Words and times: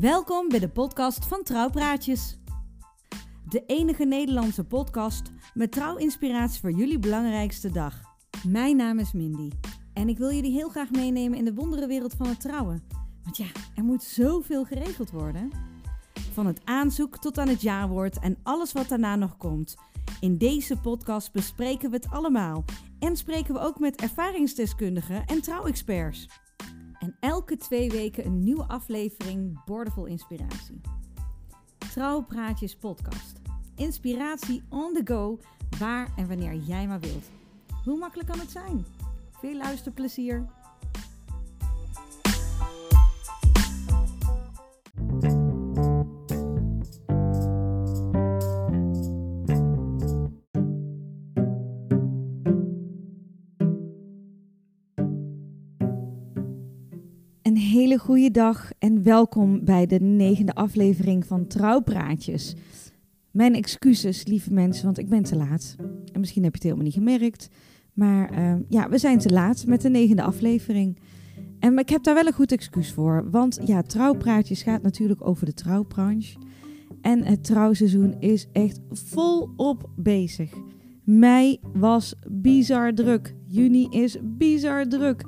Welkom 0.00 0.48
bij 0.48 0.58
de 0.58 0.68
podcast 0.68 1.26
van 1.26 1.42
Trouwpraatjes. 1.42 2.38
De 3.48 3.62
enige 3.66 4.04
Nederlandse 4.04 4.64
podcast 4.64 5.32
met 5.54 5.72
trouwinspiratie 5.72 6.60
voor 6.60 6.70
jullie 6.70 6.98
belangrijkste 6.98 7.70
dag. 7.70 8.00
Mijn 8.46 8.76
naam 8.76 8.98
is 8.98 9.12
Mindy 9.12 9.50
en 9.94 10.08
ik 10.08 10.18
wil 10.18 10.32
jullie 10.32 10.52
heel 10.52 10.68
graag 10.68 10.90
meenemen 10.90 11.38
in 11.38 11.44
de 11.44 11.54
wonderenwereld 11.54 12.14
van 12.14 12.26
het 12.26 12.40
trouwen. 12.40 12.84
Want 13.22 13.36
ja, 13.36 13.46
er 13.74 13.84
moet 13.84 14.02
zoveel 14.02 14.64
geregeld 14.64 15.10
worden. 15.10 15.50
Van 16.32 16.46
het 16.46 16.60
aanzoek 16.64 17.18
tot 17.18 17.38
aan 17.38 17.48
het 17.48 17.62
jaarwoord 17.62 18.18
en 18.18 18.38
alles 18.42 18.72
wat 18.72 18.88
daarna 18.88 19.16
nog 19.16 19.36
komt. 19.36 19.76
In 20.20 20.38
deze 20.38 20.76
podcast 20.76 21.32
bespreken 21.32 21.90
we 21.90 21.96
het 21.96 22.10
allemaal 22.10 22.64
en 22.98 23.16
spreken 23.16 23.54
we 23.54 23.60
ook 23.60 23.78
met 23.78 24.00
ervaringsdeskundigen 24.00 25.24
en 25.26 25.42
trouwexperts. 25.42 26.28
En 26.98 27.16
elke 27.20 27.56
twee 27.56 27.90
weken 27.90 28.26
een 28.26 28.38
nieuwe 28.38 28.64
aflevering 28.64 29.64
Bordevol 29.64 30.06
Inspiratie. 30.06 30.80
Trouwpraatjes 31.78 32.76
podcast. 32.76 33.40
Inspiratie 33.76 34.62
on 34.68 34.92
the 34.92 35.00
go, 35.04 35.38
waar 35.78 36.08
en 36.16 36.28
wanneer 36.28 36.54
jij 36.54 36.86
maar 36.86 37.00
wilt. 37.00 37.30
Hoe 37.84 37.98
makkelijk 37.98 38.28
kan 38.28 38.38
het 38.38 38.50
zijn? 38.50 38.84
Veel 39.30 39.56
luisterplezier! 39.56 40.57
Hele 57.98 58.10
goede 58.10 58.30
dag 58.30 58.70
en 58.78 59.02
welkom 59.02 59.64
bij 59.64 59.86
de 59.86 60.00
negende 60.00 60.54
aflevering 60.54 61.26
van 61.26 61.46
Trouwpraatjes. 61.46 62.54
Mijn 63.30 63.54
excuses, 63.54 64.26
lieve 64.26 64.52
mensen, 64.52 64.84
want 64.84 64.98
ik 64.98 65.08
ben 65.08 65.22
te 65.22 65.36
laat. 65.36 65.76
En 66.12 66.20
misschien 66.20 66.42
heb 66.42 66.52
je 66.52 66.58
het 66.58 66.62
helemaal 66.62 66.84
niet 66.84 66.94
gemerkt. 66.94 67.48
Maar 67.92 68.38
uh, 68.38 68.54
ja, 68.68 68.88
we 68.88 68.98
zijn 68.98 69.18
te 69.18 69.30
laat 69.30 69.66
met 69.66 69.80
de 69.80 69.88
negende 69.88 70.22
aflevering. 70.22 70.98
En 71.58 71.78
ik 71.78 71.88
heb 71.88 72.02
daar 72.02 72.14
wel 72.14 72.26
een 72.26 72.32
goed 72.32 72.52
excuus 72.52 72.92
voor. 72.92 73.30
Want 73.30 73.58
ja, 73.64 73.82
Trouwpraatjes 73.82 74.62
gaat 74.62 74.82
natuurlijk 74.82 75.26
over 75.26 75.46
de 75.46 75.54
trouwbranche. 75.54 76.38
En 77.00 77.24
het 77.24 77.44
trouwseizoen 77.44 78.14
is 78.18 78.46
echt 78.52 78.80
volop 78.90 79.90
bezig. 79.96 80.52
Mei 81.04 81.60
was 81.72 82.14
bizar 82.28 82.94
druk. 82.94 83.34
Juni 83.46 83.86
is 83.90 84.16
bizar 84.22 84.88
druk. 84.88 85.24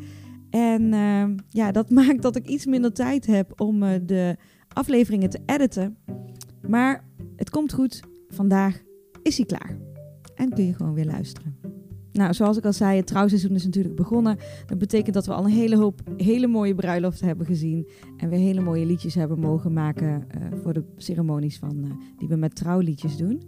En 0.50 0.92
uh, 0.92 1.24
ja, 1.48 1.72
dat 1.72 1.90
maakt 2.00 2.22
dat 2.22 2.36
ik 2.36 2.46
iets 2.46 2.66
minder 2.66 2.92
tijd 2.92 3.26
heb 3.26 3.60
om 3.60 3.82
uh, 3.82 3.90
de 4.02 4.36
afleveringen 4.68 5.30
te 5.30 5.40
editen. 5.46 5.96
Maar 6.68 7.04
het 7.36 7.50
komt 7.50 7.72
goed. 7.72 8.00
Vandaag 8.28 8.82
is 9.22 9.36
hij 9.36 9.46
klaar. 9.46 9.78
En 10.34 10.48
kun 10.50 10.66
je 10.66 10.74
gewoon 10.74 10.94
weer 10.94 11.06
luisteren. 11.06 11.59
Nou, 12.20 12.34
zoals 12.34 12.56
ik 12.56 12.64
al 12.64 12.72
zei, 12.72 12.96
het 12.96 13.06
trouwseizoen 13.06 13.54
is 13.54 13.64
natuurlijk 13.64 13.96
begonnen. 13.96 14.36
Dat 14.66 14.78
betekent 14.78 15.14
dat 15.14 15.26
we 15.26 15.32
al 15.32 15.44
een 15.44 15.50
hele 15.50 15.76
hoop 15.76 16.00
hele 16.16 16.46
mooie 16.46 16.74
bruiloften 16.74 17.27
hebben 17.27 17.46
gezien. 17.46 17.88
En 18.16 18.28
weer 18.28 18.38
hele 18.38 18.60
mooie 18.60 18.86
liedjes 18.86 19.14
hebben 19.14 19.38
mogen 19.38 19.72
maken 19.72 20.08
uh, 20.08 20.42
voor 20.62 20.72
de 20.72 20.84
ceremonies 20.96 21.58
van, 21.58 21.77
uh, 21.84 21.90
die 22.18 22.28
we 22.28 22.36
met 22.36 22.54
trouwliedjes 22.54 23.16
doen. 23.16 23.42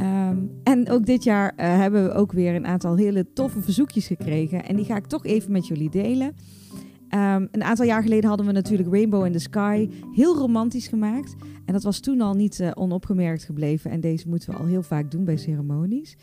Um, 0.00 0.50
en 0.62 0.90
ook 0.90 1.06
dit 1.06 1.24
jaar 1.24 1.52
uh, 1.52 1.76
hebben 1.76 2.04
we 2.04 2.12
ook 2.12 2.32
weer 2.32 2.54
een 2.54 2.66
aantal 2.66 2.96
hele 2.96 3.32
toffe 3.32 3.60
verzoekjes 3.60 4.06
gekregen. 4.06 4.64
En 4.64 4.76
die 4.76 4.84
ga 4.84 4.96
ik 4.96 5.06
toch 5.06 5.24
even 5.24 5.52
met 5.52 5.66
jullie 5.66 5.90
delen. 5.90 6.26
Um, 7.14 7.48
een 7.50 7.64
aantal 7.64 7.86
jaar 7.86 8.02
geleden 8.02 8.28
hadden 8.28 8.46
we 8.46 8.52
natuurlijk 8.52 8.92
Rainbow 8.92 9.26
in 9.26 9.32
the 9.32 9.38
Sky 9.38 9.88
heel 10.14 10.36
romantisch 10.36 10.88
gemaakt. 10.88 11.36
En 11.64 11.72
dat 11.72 11.82
was 11.82 12.00
toen 12.00 12.20
al 12.20 12.34
niet 12.34 12.72
onopgemerkt 12.74 13.44
gebleven. 13.44 13.90
En 13.90 14.00
deze 14.00 14.28
moeten 14.28 14.50
we 14.50 14.56
al 14.56 14.66
heel 14.66 14.82
vaak 14.82 15.10
doen 15.10 15.24
bij 15.24 15.36
ceremonies. 15.36 16.16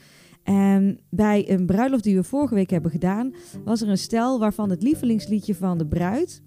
En 0.47 1.00
bij 1.09 1.50
een 1.52 1.66
bruiloft 1.66 2.03
die 2.03 2.16
we 2.16 2.24
vorige 2.24 2.53
week 2.53 2.69
hebben 2.69 2.91
gedaan, 2.91 3.34
was 3.63 3.81
er 3.81 3.90
een 3.90 3.97
stel 3.97 4.40
waarvan 4.40 4.69
het 4.69 4.84
lievelingsliedje 4.84 5.56
van 5.56 5.78
de 5.78 5.88
bruid 5.88 6.41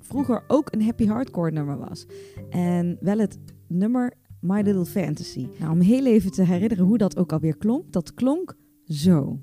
vroeger 0.00 0.44
ook 0.48 0.72
een 0.72 0.82
happy 0.82 1.06
hardcore 1.06 1.50
nummer 1.50 1.78
was. 1.78 2.06
En 2.50 2.96
wel 3.00 3.18
het 3.18 3.38
nummer 3.68 4.12
My 4.40 4.60
Little 4.60 4.84
Fantasy. 4.84 5.46
Nou, 5.58 5.72
om 5.72 5.80
heel 5.80 6.06
even 6.06 6.30
te 6.30 6.42
herinneren 6.42 6.84
hoe 6.84 6.98
dat 6.98 7.16
ook 7.16 7.32
alweer 7.32 7.56
klonk, 7.56 7.92
dat 7.92 8.14
klonk 8.14 8.56
zo. 8.84 9.40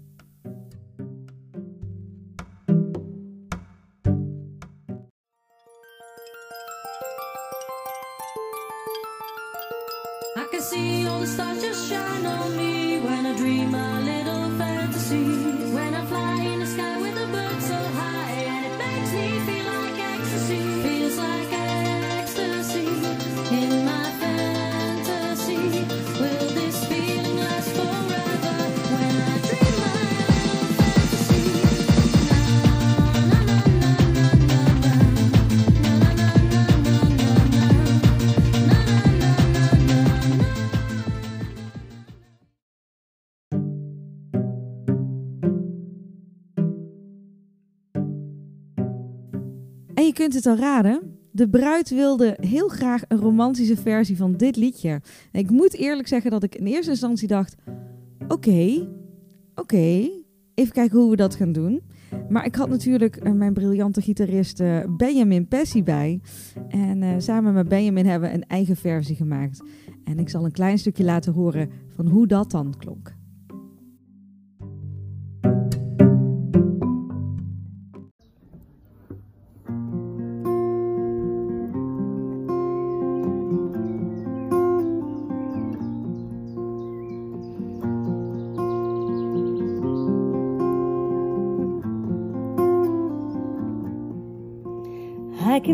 Kunt 50.30 50.44
het 50.44 50.46
al 50.46 50.58
raden. 50.58 51.18
De 51.32 51.50
bruid 51.50 51.90
wilde 51.90 52.38
heel 52.40 52.68
graag 52.68 53.04
een 53.08 53.18
romantische 53.18 53.78
versie 53.78 54.18
van 54.18 54.34
dit 54.34 54.56
liedje. 54.56 55.02
Ik 55.32 55.50
moet 55.50 55.74
eerlijk 55.74 56.08
zeggen 56.08 56.32
dat 56.32 56.44
ik 56.44 56.56
in 56.56 56.66
eerste 56.66 56.92
instantie 56.92 57.28
dacht: 57.28 57.56
oké, 58.28 58.88
oké, 59.56 60.10
even 60.54 60.74
kijken 60.74 61.00
hoe 61.00 61.10
we 61.10 61.16
dat 61.16 61.36
gaan 61.36 61.52
doen. 61.52 61.82
Maar 62.30 62.46
ik 62.46 62.56
had 62.56 62.70
natuurlijk 62.70 63.26
uh, 63.26 63.32
mijn 63.32 63.54
briljante 63.54 64.02
gitarist 64.02 64.60
uh, 64.60 64.80
Benjamin 64.98 65.48
Pessi 65.48 65.84
bij. 65.84 66.22
En 66.68 67.02
uh, 67.02 67.14
samen 67.18 67.54
met 67.54 67.68
Benjamin 67.68 68.06
hebben 68.06 68.30
we 68.30 68.36
een 68.36 68.48
eigen 68.48 68.76
versie 68.76 69.16
gemaakt. 69.16 69.64
En 70.04 70.20
ik 70.20 70.30
zal 70.30 70.46
een 70.46 70.52
klein 70.52 70.78
stukje 70.78 71.04
laten 71.04 71.34
horen 71.34 71.70
van 71.96 72.08
hoe 72.08 72.28
dat 72.28 72.52
dan 72.52 72.74
klonk. 72.78 73.16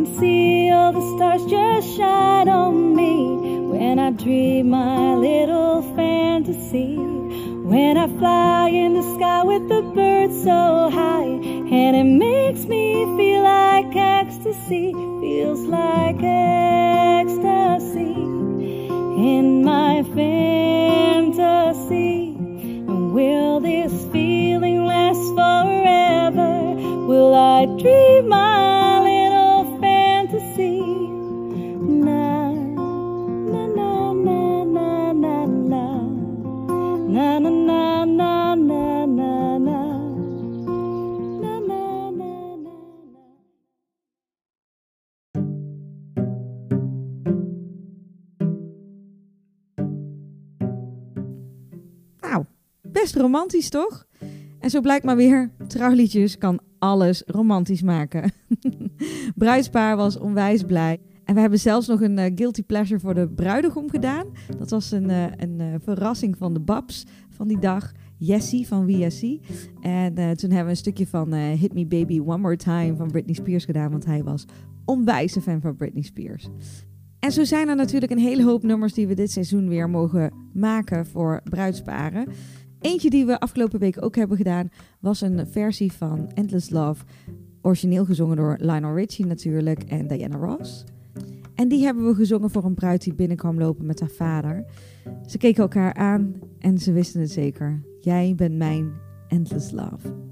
Can 0.04 0.20
see 0.20 0.72
all 0.72 0.92
the 0.92 1.16
stars 1.16 1.46
just 1.46 1.96
shine 1.96 2.50
on 2.50 2.96
me 2.96 3.60
when 3.72 4.00
I 4.00 4.10
dream 4.12 4.70
my 4.72 5.16
little 5.16 5.84
fantasy. 5.96 6.96
When 6.96 7.98
I 7.98 8.08
fly 8.08 8.70
in 8.70 8.94
the 8.96 9.04
sky 9.16 9.44
with 9.44 9.70
the 9.70 9.82
birds 9.94 10.44
so 10.44 10.90
high, 10.90 11.24
and 11.24 11.96
it 11.96 12.04
makes 12.04 12.66
me 12.66 13.06
feel 13.16 13.44
like 13.44 13.96
ecstasy, 13.96 14.92
feels 14.92 15.62
like 15.62 16.18
ecstasy 16.24 18.14
in 19.30 19.64
my 19.64 20.04
fantasy. 20.04 20.61
Best 53.02 53.16
romantisch 53.16 53.70
toch? 53.70 54.06
En 54.60 54.70
zo 54.70 54.82
blijkt 54.82 55.06
maar 55.06 55.16
weer, 55.16 55.52
trouwliedjes 55.68 56.38
kan 56.38 56.60
alles 56.80 57.24
romantisch 57.26 57.82
maken. 57.82 58.32
Bruidspaar 59.36 59.96
was 59.96 60.18
onwijs 60.18 60.64
blij. 60.64 61.00
En 61.24 61.34
we 61.36 61.42
hebben 61.42 61.60
zelfs 61.60 61.88
nog 61.88 62.02
een 62.02 62.18
eh, 62.18 62.32
guilty 62.36 62.64
pleasure 62.64 63.00
voor 63.00 63.14
de 63.14 63.28
bruidegom 63.28 63.90
gedaan. 63.90 64.26
Dat 64.58 64.70
was 64.70 64.92
een, 64.92 65.10
eh, 65.10 65.24
een 65.38 65.60
eh, 65.60 65.68
verrassing 65.84 66.38
van 66.38 66.54
de 66.54 66.60
Babs 66.60 67.06
van 67.30 67.48
die 67.48 67.60
dag. 67.60 67.92
Jessie 68.18 68.68
van 68.68 68.86
WSC. 68.86 69.24
En 69.82 70.16
eh, 70.16 70.32
toen 70.32 70.50
hebben 70.50 70.64
we 70.64 70.70
een 70.70 70.76
stukje 70.76 71.08
van 71.08 71.34
Hit 71.34 71.74
Me 71.74 71.86
Baby 71.86 72.20
One 72.20 72.38
More 72.38 72.58
Time 72.58 72.96
van 72.96 73.12
Britney 73.12 73.36
Spears 73.36 73.66
gedaan. 73.66 73.92
Want 73.92 74.06
hij 74.06 74.24
was 74.24 74.46
onwijs 74.86 75.36
een 75.36 75.42
fan 75.42 75.62
van 75.62 75.76
Britney 75.76 76.04
Spears. 76.04 76.50
En 77.22 77.32
zo 77.32 77.44
zijn 77.44 77.68
er 77.68 77.76
natuurlijk 77.76 78.12
een 78.12 78.18
hele 78.18 78.44
hoop 78.44 78.64
nummers 78.64 78.94
die 78.94 79.08
we 79.08 79.14
dit 79.14 79.32
seizoen 79.32 79.68
weer 79.68 79.90
mogen 79.90 80.34
maken 80.54 81.06
voor 81.06 81.42
bruidsparen. 81.44 82.28
Eentje 82.82 83.10
die 83.10 83.26
we 83.26 83.40
afgelopen 83.40 83.80
week 83.80 84.04
ook 84.04 84.16
hebben 84.16 84.38
gedaan 84.38 84.70
was 85.00 85.22
een 85.22 85.48
versie 85.48 85.92
van 85.92 86.32
Endless 86.34 86.70
Love. 86.70 87.04
Origineel 87.62 88.06
gezongen 88.06 88.38
door 88.38 88.58
Lionel 88.60 88.96
Richie 88.96 89.26
natuurlijk 89.26 89.84
en 89.84 90.08
Diana 90.08 90.38
Ross. 90.38 90.84
En 91.56 91.68
die 91.68 91.84
hebben 91.84 92.06
we 92.06 92.16
gezongen 92.16 92.50
voor 92.50 92.64
een 92.64 92.74
bruid 92.74 93.04
die 93.04 93.14
binnenkwam 93.14 93.58
lopen 93.58 93.86
met 93.86 94.00
haar 94.00 94.10
vader. 94.10 94.66
Ze 95.26 95.38
keken 95.38 95.62
elkaar 95.62 95.94
aan 95.94 96.34
en 96.60 96.78
ze 96.78 96.92
wisten 96.92 97.22
het 97.22 97.32
zeker. 97.32 97.82
Jij 98.00 98.34
bent 98.36 98.56
mijn 98.58 98.92
Endless 99.28 99.72
Love. 99.72 100.31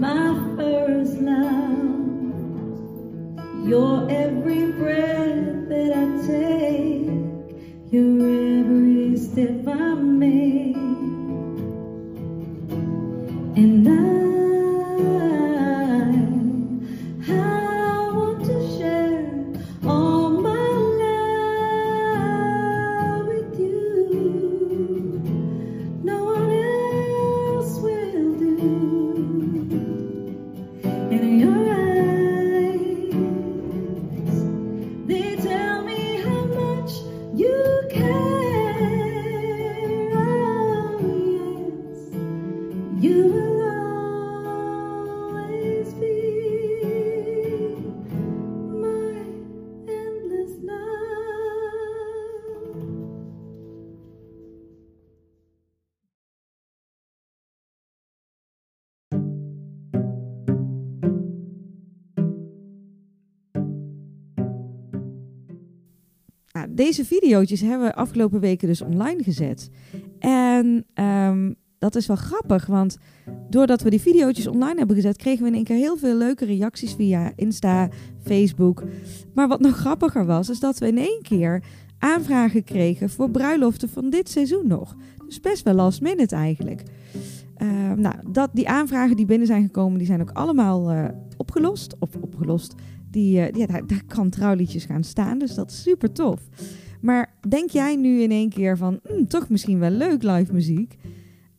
My 0.00 0.32
first 0.56 1.18
love, 1.18 2.30
your 3.68 4.10
every 4.10 4.72
breath 4.72 5.68
that 5.68 5.92
I 5.94 6.26
take, 6.26 7.92
your 7.92 8.29
deze 66.80 67.04
video's 67.04 67.60
hebben 67.60 67.86
we 67.86 67.94
afgelopen 67.94 68.40
weken 68.40 68.68
dus 68.68 68.82
online 68.82 69.22
gezet. 69.22 69.70
En 70.18 70.86
ehm, 70.94 71.52
dat 71.78 71.94
is 71.94 72.06
wel 72.06 72.16
grappig, 72.16 72.66
want 72.66 72.96
doordat 73.50 73.82
we 73.82 73.90
die 73.90 74.00
video's 74.00 74.46
online 74.46 74.78
hebben 74.78 74.96
gezet, 74.96 75.16
kregen 75.16 75.42
we 75.42 75.48
in 75.48 75.54
één 75.54 75.64
keer 75.64 75.76
heel 75.76 75.96
veel 75.96 76.16
leuke 76.16 76.44
reacties 76.44 76.94
via 76.94 77.32
Insta, 77.36 77.88
Facebook. 78.22 78.82
Maar 79.34 79.48
wat 79.48 79.60
nog 79.60 79.76
grappiger 79.76 80.26
was, 80.26 80.48
is 80.48 80.60
dat 80.60 80.78
we 80.78 80.86
in 80.86 80.98
één 80.98 81.22
keer 81.22 81.62
aanvragen 81.98 82.64
kregen 82.64 83.10
voor 83.10 83.30
bruiloften 83.30 83.88
van 83.88 84.10
dit 84.10 84.28
seizoen 84.28 84.66
nog. 84.66 84.96
Dus 85.26 85.40
best 85.40 85.64
wel 85.64 85.74
last 85.74 86.00
minute 86.00 86.36
eigenlijk. 86.36 86.82
Ehm, 87.56 88.00
nou, 88.00 88.14
dat, 88.28 88.50
die 88.52 88.68
aanvragen 88.68 89.16
die 89.16 89.26
binnen 89.26 89.46
zijn 89.46 89.62
gekomen, 89.62 89.98
die 89.98 90.06
zijn 90.06 90.20
ook 90.20 90.32
allemaal 90.32 90.90
eh, 90.90 91.04
opgelost. 91.36 91.96
Of 91.98 92.08
opgelost. 92.20 92.74
Die, 93.10 93.40
eh, 93.40 93.58
ja, 93.60 93.66
daar, 93.66 93.86
daar 93.86 94.04
kan 94.06 94.30
trouwliedjes 94.30 94.84
gaan 94.84 95.04
staan, 95.04 95.38
dus 95.38 95.54
dat 95.54 95.70
is 95.70 95.82
super 95.82 96.12
tof. 96.12 96.48
Maar 97.00 97.34
denk 97.48 97.70
jij 97.70 97.96
nu 97.96 98.22
in 98.22 98.30
één 98.30 98.48
keer 98.48 98.76
van, 98.76 99.00
"Hmm, 99.02 99.26
toch 99.26 99.48
misschien 99.48 99.78
wel 99.78 99.90
leuk 99.90 100.22
live 100.22 100.52
muziek? 100.52 100.98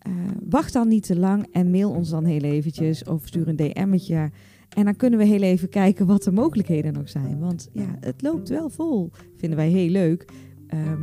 Eh, 0.02 0.12
wacht 0.50 0.74
dan 0.74 0.88
niet 0.88 1.04
te 1.04 1.20
lang 1.20 1.48
en 1.52 1.72
mail 1.72 1.92
ons 1.92 2.10
dan 2.10 2.26
heel 2.26 2.42
eventjes 2.42 3.04
of 3.04 3.28
stuur 3.28 3.48
een 3.48 3.56
DM'tje. 3.56 4.32
En 4.70 4.86
dan 4.86 4.96
kunnen 4.96 5.20
we 5.20 5.26
heel 5.26 5.42
even 5.42 5.70
kijken 5.70 6.06
wat 6.06 6.24
de 6.24 6.32
mogelijkheden 6.32 6.94
nog 6.94 7.10
zijn. 7.10 7.40
Want 7.40 7.70
ja, 7.74 7.98
het 8.00 8.22
loopt 8.22 8.50
wel 8.50 8.70
vol. 8.70 9.12
Vinden 9.38 9.58
wij 9.58 9.70
heel 9.70 9.90
leuk. 9.90 10.26
Ehm, 10.68 11.02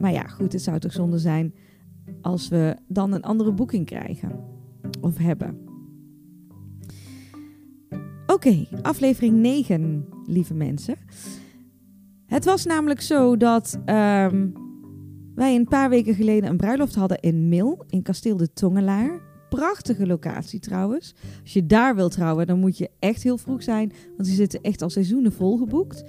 maar 0.00 0.12
ja, 0.12 0.22
goed, 0.22 0.52
het 0.52 0.62
zou 0.62 0.78
toch 0.78 0.92
zonde 0.92 1.18
zijn 1.18 1.54
als 2.20 2.48
we 2.48 2.76
dan 2.88 3.12
een 3.12 3.22
andere 3.22 3.52
boeking 3.52 3.86
krijgen. 3.86 4.40
Of 5.00 5.18
hebben. 5.18 5.67
Oké, 8.32 8.66
aflevering 8.82 9.34
9, 9.34 10.08
lieve 10.26 10.54
mensen. 10.54 10.94
Het 12.26 12.44
was 12.44 12.64
namelijk 12.64 13.00
zo 13.00 13.36
dat 13.36 13.80
ehm, 13.84 14.48
wij 15.34 15.54
een 15.54 15.68
paar 15.68 15.88
weken 15.88 16.14
geleden 16.14 16.50
een 16.50 16.56
bruiloft 16.56 16.94
hadden 16.94 17.20
in 17.20 17.48
Mil, 17.48 17.84
in 17.88 18.02
Kasteel 18.02 18.36
de 18.36 18.52
Tongelaar. 18.52 19.20
Prachtige 19.48 20.06
locatie 20.06 20.60
trouwens. 20.60 21.14
Als 21.42 21.52
je 21.52 21.66
daar 21.66 21.94
wilt 21.94 22.12
trouwen, 22.12 22.46
dan 22.46 22.58
moet 22.58 22.78
je 22.78 22.90
echt 22.98 23.22
heel 23.22 23.38
vroeg 23.38 23.62
zijn, 23.62 23.92
want 24.16 24.28
die 24.28 24.36
zitten 24.36 24.60
echt 24.60 24.82
al 24.82 24.90
seizoenen 24.90 25.32
volgeboekt. 25.32 26.04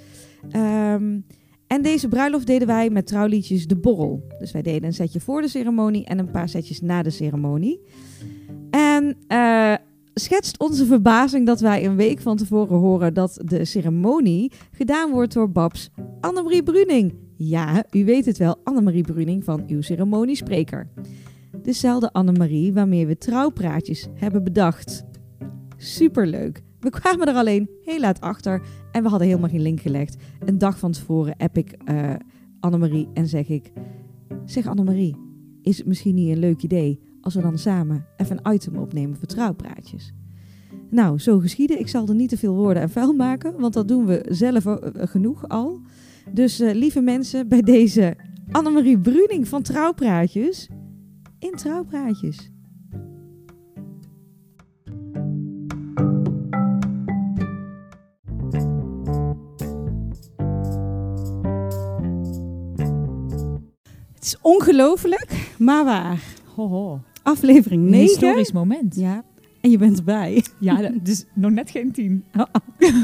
Ehm, 0.49 1.19
en 1.67 1.81
deze 1.81 2.07
bruiloft 2.07 2.47
deden 2.47 2.67
wij 2.67 2.89
met 2.89 3.07
trouwliedjes 3.07 3.67
De 3.67 3.77
Borrel. 3.77 4.27
Dus 4.39 4.51
wij 4.51 4.61
deden 4.61 4.83
een 4.83 4.93
setje 4.93 5.19
voor 5.19 5.41
de 5.41 5.47
ceremonie 5.47 6.05
en 6.05 6.19
een 6.19 6.31
paar 6.31 6.49
setjes 6.49 6.81
na 6.81 7.01
de 7.01 7.09
ceremonie. 7.09 7.81
En 8.69 9.17
eh, 9.27 9.73
schetst 10.19 10.59
onze 10.59 10.85
verbazing 10.85 11.45
dat 11.45 11.59
wij 11.59 11.85
een 11.85 11.95
week 11.95 12.19
van 12.19 12.37
tevoren 12.37 12.77
horen 12.77 13.13
dat 13.13 13.41
de 13.45 13.65
ceremonie 13.65 14.51
gedaan 14.71 15.11
wordt 15.11 15.33
door 15.33 15.51
Babs 15.51 15.89
Annemarie 16.19 16.63
Bruning. 16.63 17.13
Ja, 17.35 17.83
u 17.91 18.05
weet 18.05 18.25
het 18.25 18.37
wel, 18.37 18.59
Annemarie 18.63 19.03
Bruning 19.03 19.43
van 19.43 19.63
uw 19.67 19.81
ceremoniespreker. 19.81 20.89
Dezelfde 21.61 22.11
Annemarie 22.11 22.73
waarmee 22.73 23.07
we 23.07 23.17
trouwpraatjes 23.17 24.07
hebben 24.13 24.43
bedacht. 24.43 25.03
Superleuk. 25.77 26.63
We 26.79 26.89
kwamen 26.89 27.27
er 27.27 27.35
alleen 27.35 27.69
heel 27.83 27.99
laat 27.99 28.21
achter 28.21 28.61
en 28.91 29.03
we 29.03 29.09
hadden 29.09 29.27
helemaal 29.27 29.49
geen 29.49 29.61
link 29.61 29.79
gelegd. 29.79 30.15
Een 30.45 30.57
dag 30.57 30.79
van 30.79 30.91
tevoren 30.91 31.35
app 31.37 31.57
ik 31.57 31.71
eh, 31.71 32.13
Annemarie 32.59 33.07
en 33.13 33.27
zeg 33.27 33.47
ik... 33.47 33.71
Zeg 34.45 34.67
Annemarie, 34.67 35.15
is 35.61 35.77
het 35.77 35.87
misschien 35.87 36.15
niet 36.15 36.29
een 36.29 36.39
leuk 36.39 36.63
idee 36.63 37.08
als 37.21 37.35
we 37.35 37.41
dan 37.41 37.57
samen 37.57 38.05
even 38.17 38.39
een 38.43 38.53
item 38.53 38.75
opnemen 38.75 39.17
voor 39.17 39.27
trouwpraatjes? 39.27 40.13
Nou, 40.89 41.19
zo 41.19 41.39
geschieden. 41.39 41.79
Ik 41.79 41.87
zal 41.87 42.07
er 42.07 42.15
niet 42.15 42.29
te 42.29 42.37
veel 42.37 42.55
woorden 42.55 42.81
en 42.81 42.89
vuil 42.89 43.13
maken, 43.13 43.59
want 43.59 43.73
dat 43.73 43.87
doen 43.87 44.05
we 44.05 44.25
zelf 44.29 44.65
eh, 44.65 45.07
genoeg 45.07 45.47
al. 45.47 45.81
Dus 46.33 46.59
eh, 46.59 46.73
lieve 46.73 47.01
mensen, 47.01 47.47
bij 47.47 47.61
deze 47.61 48.15
Annemarie 48.51 48.99
Bruning 48.99 49.47
van 49.47 49.61
Trouwpraatjes 49.61 50.69
in 51.39 51.55
Trouwpraatjes. 51.55 52.51
Het 64.13 64.27
is 64.27 64.37
ongelooflijk, 64.41 65.55
maar 65.57 65.85
waar. 65.85 66.23
Hoho, 66.55 67.01
Aflevering 67.29 67.83
een 67.83 67.89
9. 67.89 68.07
historisch 68.07 68.51
moment. 68.51 68.95
Ja, 68.95 69.23
en 69.61 69.69
je 69.69 69.77
bent 69.77 69.97
erbij. 69.97 70.43
Ja, 70.59 70.91
dus 71.03 71.25
nog 71.33 71.51
net 71.51 71.69
geen 71.69 71.91
tien. 71.91 72.23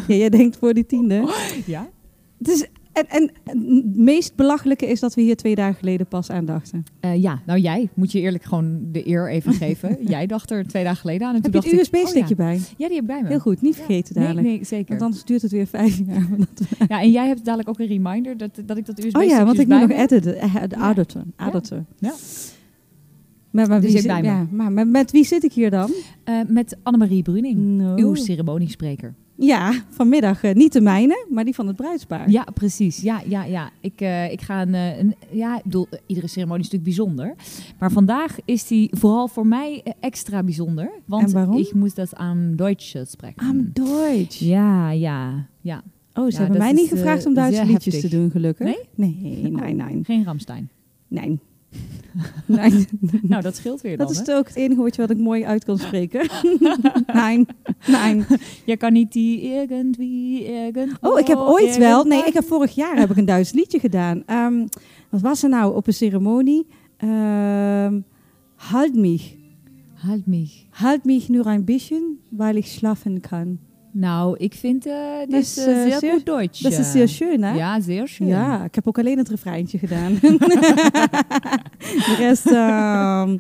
Ja, 0.08 0.16
jij 0.16 0.30
denkt 0.30 0.58
voor 0.58 0.74
die 0.74 0.86
tiende. 0.86 1.30
Ja? 1.66 1.90
Het 2.38 2.48
is, 2.48 2.66
en, 2.94 3.06
en 3.10 3.32
het 3.44 3.96
meest 3.96 4.36
belachelijke 4.36 4.86
is 4.88 5.00
dat 5.00 5.14
we 5.14 5.22
hier 5.22 5.36
twee 5.36 5.56
dagen 5.56 5.76
geleden 5.76 6.08
pas 6.08 6.30
aan 6.30 6.46
dachten. 6.46 6.84
Eh, 7.00 7.22
ja, 7.22 7.42
nou 7.46 7.60
jij, 7.60 7.90
moet 7.94 8.12
je 8.12 8.20
eerlijk 8.20 8.44
gewoon 8.44 8.80
de 8.92 9.08
eer 9.08 9.30
even 9.30 9.54
geven. 9.64 9.98
jij 10.02 10.26
dacht 10.26 10.52
er 10.52 10.68
twee 10.68 10.84
dagen 10.84 10.98
geleden 11.00 11.28
aan 11.28 11.36
en 11.36 11.42
Heb 11.42 11.52
toen 11.52 11.62
je 11.64 11.70
ik... 11.70 11.80
USB-stickje 11.82 12.22
oh, 12.22 12.28
ja. 12.30 12.36
bij? 12.36 12.60
ja, 12.78 12.88
die 12.88 12.96
heb 12.96 13.02
ik 13.02 13.06
bij 13.06 13.22
me. 13.22 13.28
Heel 13.28 13.40
goed, 13.40 13.62
niet 13.62 13.76
Ja. 13.76 13.84
vergeten 13.84 14.16
Nee, 14.16 14.24
dadelijk. 14.28 14.48
nee, 14.48 14.64
zeker. 14.66 14.90
Want 14.90 15.02
anders 15.02 15.24
duurt 15.24 15.42
het 15.42 15.52
weer 15.52 15.68
vijf 15.68 16.02
jaar. 16.08 16.28
Ja, 16.88 17.02
en 17.02 17.12
jij 17.12 17.28
hebt 17.28 17.46
dadelijk 17.46 17.70
ook 17.70 17.80
een 17.80 17.88
reminder 17.88 18.38
dat, 18.38 18.62
dat 18.66 18.78
ik 18.78 18.86
dat 18.86 19.04
USB 19.04 19.16
Oh 19.16 19.24
ja, 19.24 19.46
want 19.46 19.60
ik 19.60 19.68
moet 19.68 19.80
nog 19.80 19.90
editen. 19.90 20.16
editen, 20.18 20.38
eh, 20.42 20.54
Ja. 20.54 21.48
editen. 21.48 21.86
Ja. 22.00 22.14
Maar, 23.56 23.68
maar, 23.68 23.82
Dus 23.82 23.92
wie 23.92 24.00
zit- 24.02 24.08
bij 24.12 24.22
me. 24.22 24.28
ja, 24.28 24.48
maar, 24.52 24.72
maar 24.72 24.88
met 24.88 25.12
wie 25.12 25.26
zit 25.26 25.44
ik 25.44 25.54
hier 25.54 25.70
dan? 25.72 25.92
Eh, 26.24 26.40
met 26.48 26.78
Annemarie 26.84 27.22
Bruning, 27.22 27.58
No. 27.58 27.96
uw 27.98 28.14
ceremoniespreker. 28.16 29.14
Ja, 29.38 29.74
vanmiddag 29.90 30.44
eh, 30.44 30.54
niet 30.56 30.74
de 30.74 30.82
mijne, 30.82 31.26
maar 31.30 31.44
die 31.44 31.54
van 31.56 31.68
het 31.68 31.76
bruidspaar. 31.76 32.30
Ja, 32.30 32.48
precies. 32.54 33.02
Ja, 33.02 33.22
ja, 33.28 33.44
ja. 33.44 33.70
Ik, 33.82 34.02
eh, 34.02 34.32
ik 34.32 34.42
ga 34.42 34.62
een, 34.62 34.74
een. 34.74 35.16
Ja, 35.32 35.58
ik 35.58 35.64
bedoel, 35.64 35.88
iedere 36.06 36.28
ceremonie 36.28 36.64
is 36.66 36.70
natuurlijk 36.72 36.98
bijzonder. 36.98 37.36
Maar 37.80 37.92
vandaag 37.92 38.36
is 38.46 38.68
die 38.68 38.90
vooral 38.92 39.28
voor 39.28 39.48
mij 39.48 39.84
extra 40.00 40.44
bijzonder. 40.44 40.92
Want 41.06 41.24
En 41.28 41.34
waarom? 41.34 41.58
ik 41.58 41.74
moet 41.74 41.96
dat 41.96 42.16
aan 42.16 42.54
Duits 42.56 42.96
spreken. 43.04 43.48
Am 43.48 43.70
Deutsch. 43.74 44.40
Ja, 44.40 44.92
ja, 44.92 45.48
ja. 45.62 45.84
Oh, 46.14 46.26
ze 46.26 46.32
Ja, 46.32 46.38
hebben 46.38 46.58
mij 46.58 46.72
niet 46.72 46.90
gevraagd 46.90 47.26
om 47.26 47.34
Duitse 47.34 47.66
liedjes 47.66 47.94
heftig. 47.94 48.10
te 48.12 48.18
doen, 48.18 48.32
gelukkig. 48.32 48.66
Nee? 48.68 48.80
Nee, 48.96 49.52
nee, 49.52 49.74
nee. 49.74 50.04
Geen 50.04 50.24
Ramstein. 50.24 50.70
Nee. 51.08 51.40
nee. 52.46 52.88
Nou, 53.22 53.42
dat 53.42 53.56
scheelt 53.56 53.82
weer 53.82 53.98
dan. 53.98 54.08
Dat 54.08 54.16
is 54.16 54.28
hè? 54.28 54.36
ook 54.36 54.48
het 54.48 54.56
enige 54.56 54.80
woordje 54.80 55.02
wat 55.02 55.10
ik 55.10 55.18
mooi 55.18 55.46
uit 55.46 55.66
kan 55.66 55.78
spreken. 55.78 56.30
nee, 57.14 57.46
nee. 57.88 58.24
Je 58.66 58.78
kan 58.78 58.94
niet 58.94 59.12
die 59.12 59.42
irgendwie, 59.42 60.46
irgendwo, 60.46 61.10
Oh, 61.10 61.20
ik 61.20 61.28
heb 61.28 61.38
ooit 61.38 61.78
wel... 61.78 62.04
Nee, 62.04 62.24
ik 62.26 62.34
heb 62.34 62.46
vorig 62.46 62.76
jaar 62.76 62.98
heb 62.98 63.12
ik 63.12 63.18
een 63.18 63.26
Duits 63.26 63.52
liedje 63.52 63.80
gedaan. 63.80 64.24
Ehm, 64.26 64.66
wat 65.10 65.22
was 65.22 65.44
er 65.44 65.50
nou 65.50 65.76
op 65.76 65.88
een 65.88 65.94
ceremonie? 65.94 66.68
Ehm 66.98 68.00
halt 68.56 68.96
mich. 68.96 69.38
Halt 70.04 70.28
mich. 70.28 70.68
Halt 70.72 71.06
mich 71.06 71.30
nur 71.30 71.48
ein 71.48 71.66
bisschen, 71.66 72.20
weil 72.32 72.58
ich 72.58 72.74
schlafen 72.74 73.22
kann. 73.22 73.60
Nou, 73.98 74.36
ik 74.38 74.54
vind 74.54 74.86
eh 74.86 74.94
dit 75.20 75.32
Dat 75.32 75.42
is 75.42 75.58
is, 75.58 75.66
eh, 75.66 75.74
zeer 75.82 76.00
zeer- 76.00 76.12
goed 76.12 76.26
Duits. 76.26 76.60
Dat 76.60 76.72
is 76.72 76.78
eh. 76.78 76.84
zeer 76.86 77.08
schön, 77.08 77.44
hè? 77.44 77.54
Ja, 77.54 77.80
zeer 77.82 78.08
schön. 78.08 78.28
Ja, 78.28 78.64
ik 78.64 78.76
heb 78.76 78.88
ook 78.88 79.00
alleen 79.00 79.18
het 79.18 79.30
refreintje 79.30 79.78
gedaan. 79.78 80.14
De 80.20 82.16
rest... 82.18 82.46
ehm, 82.46 83.38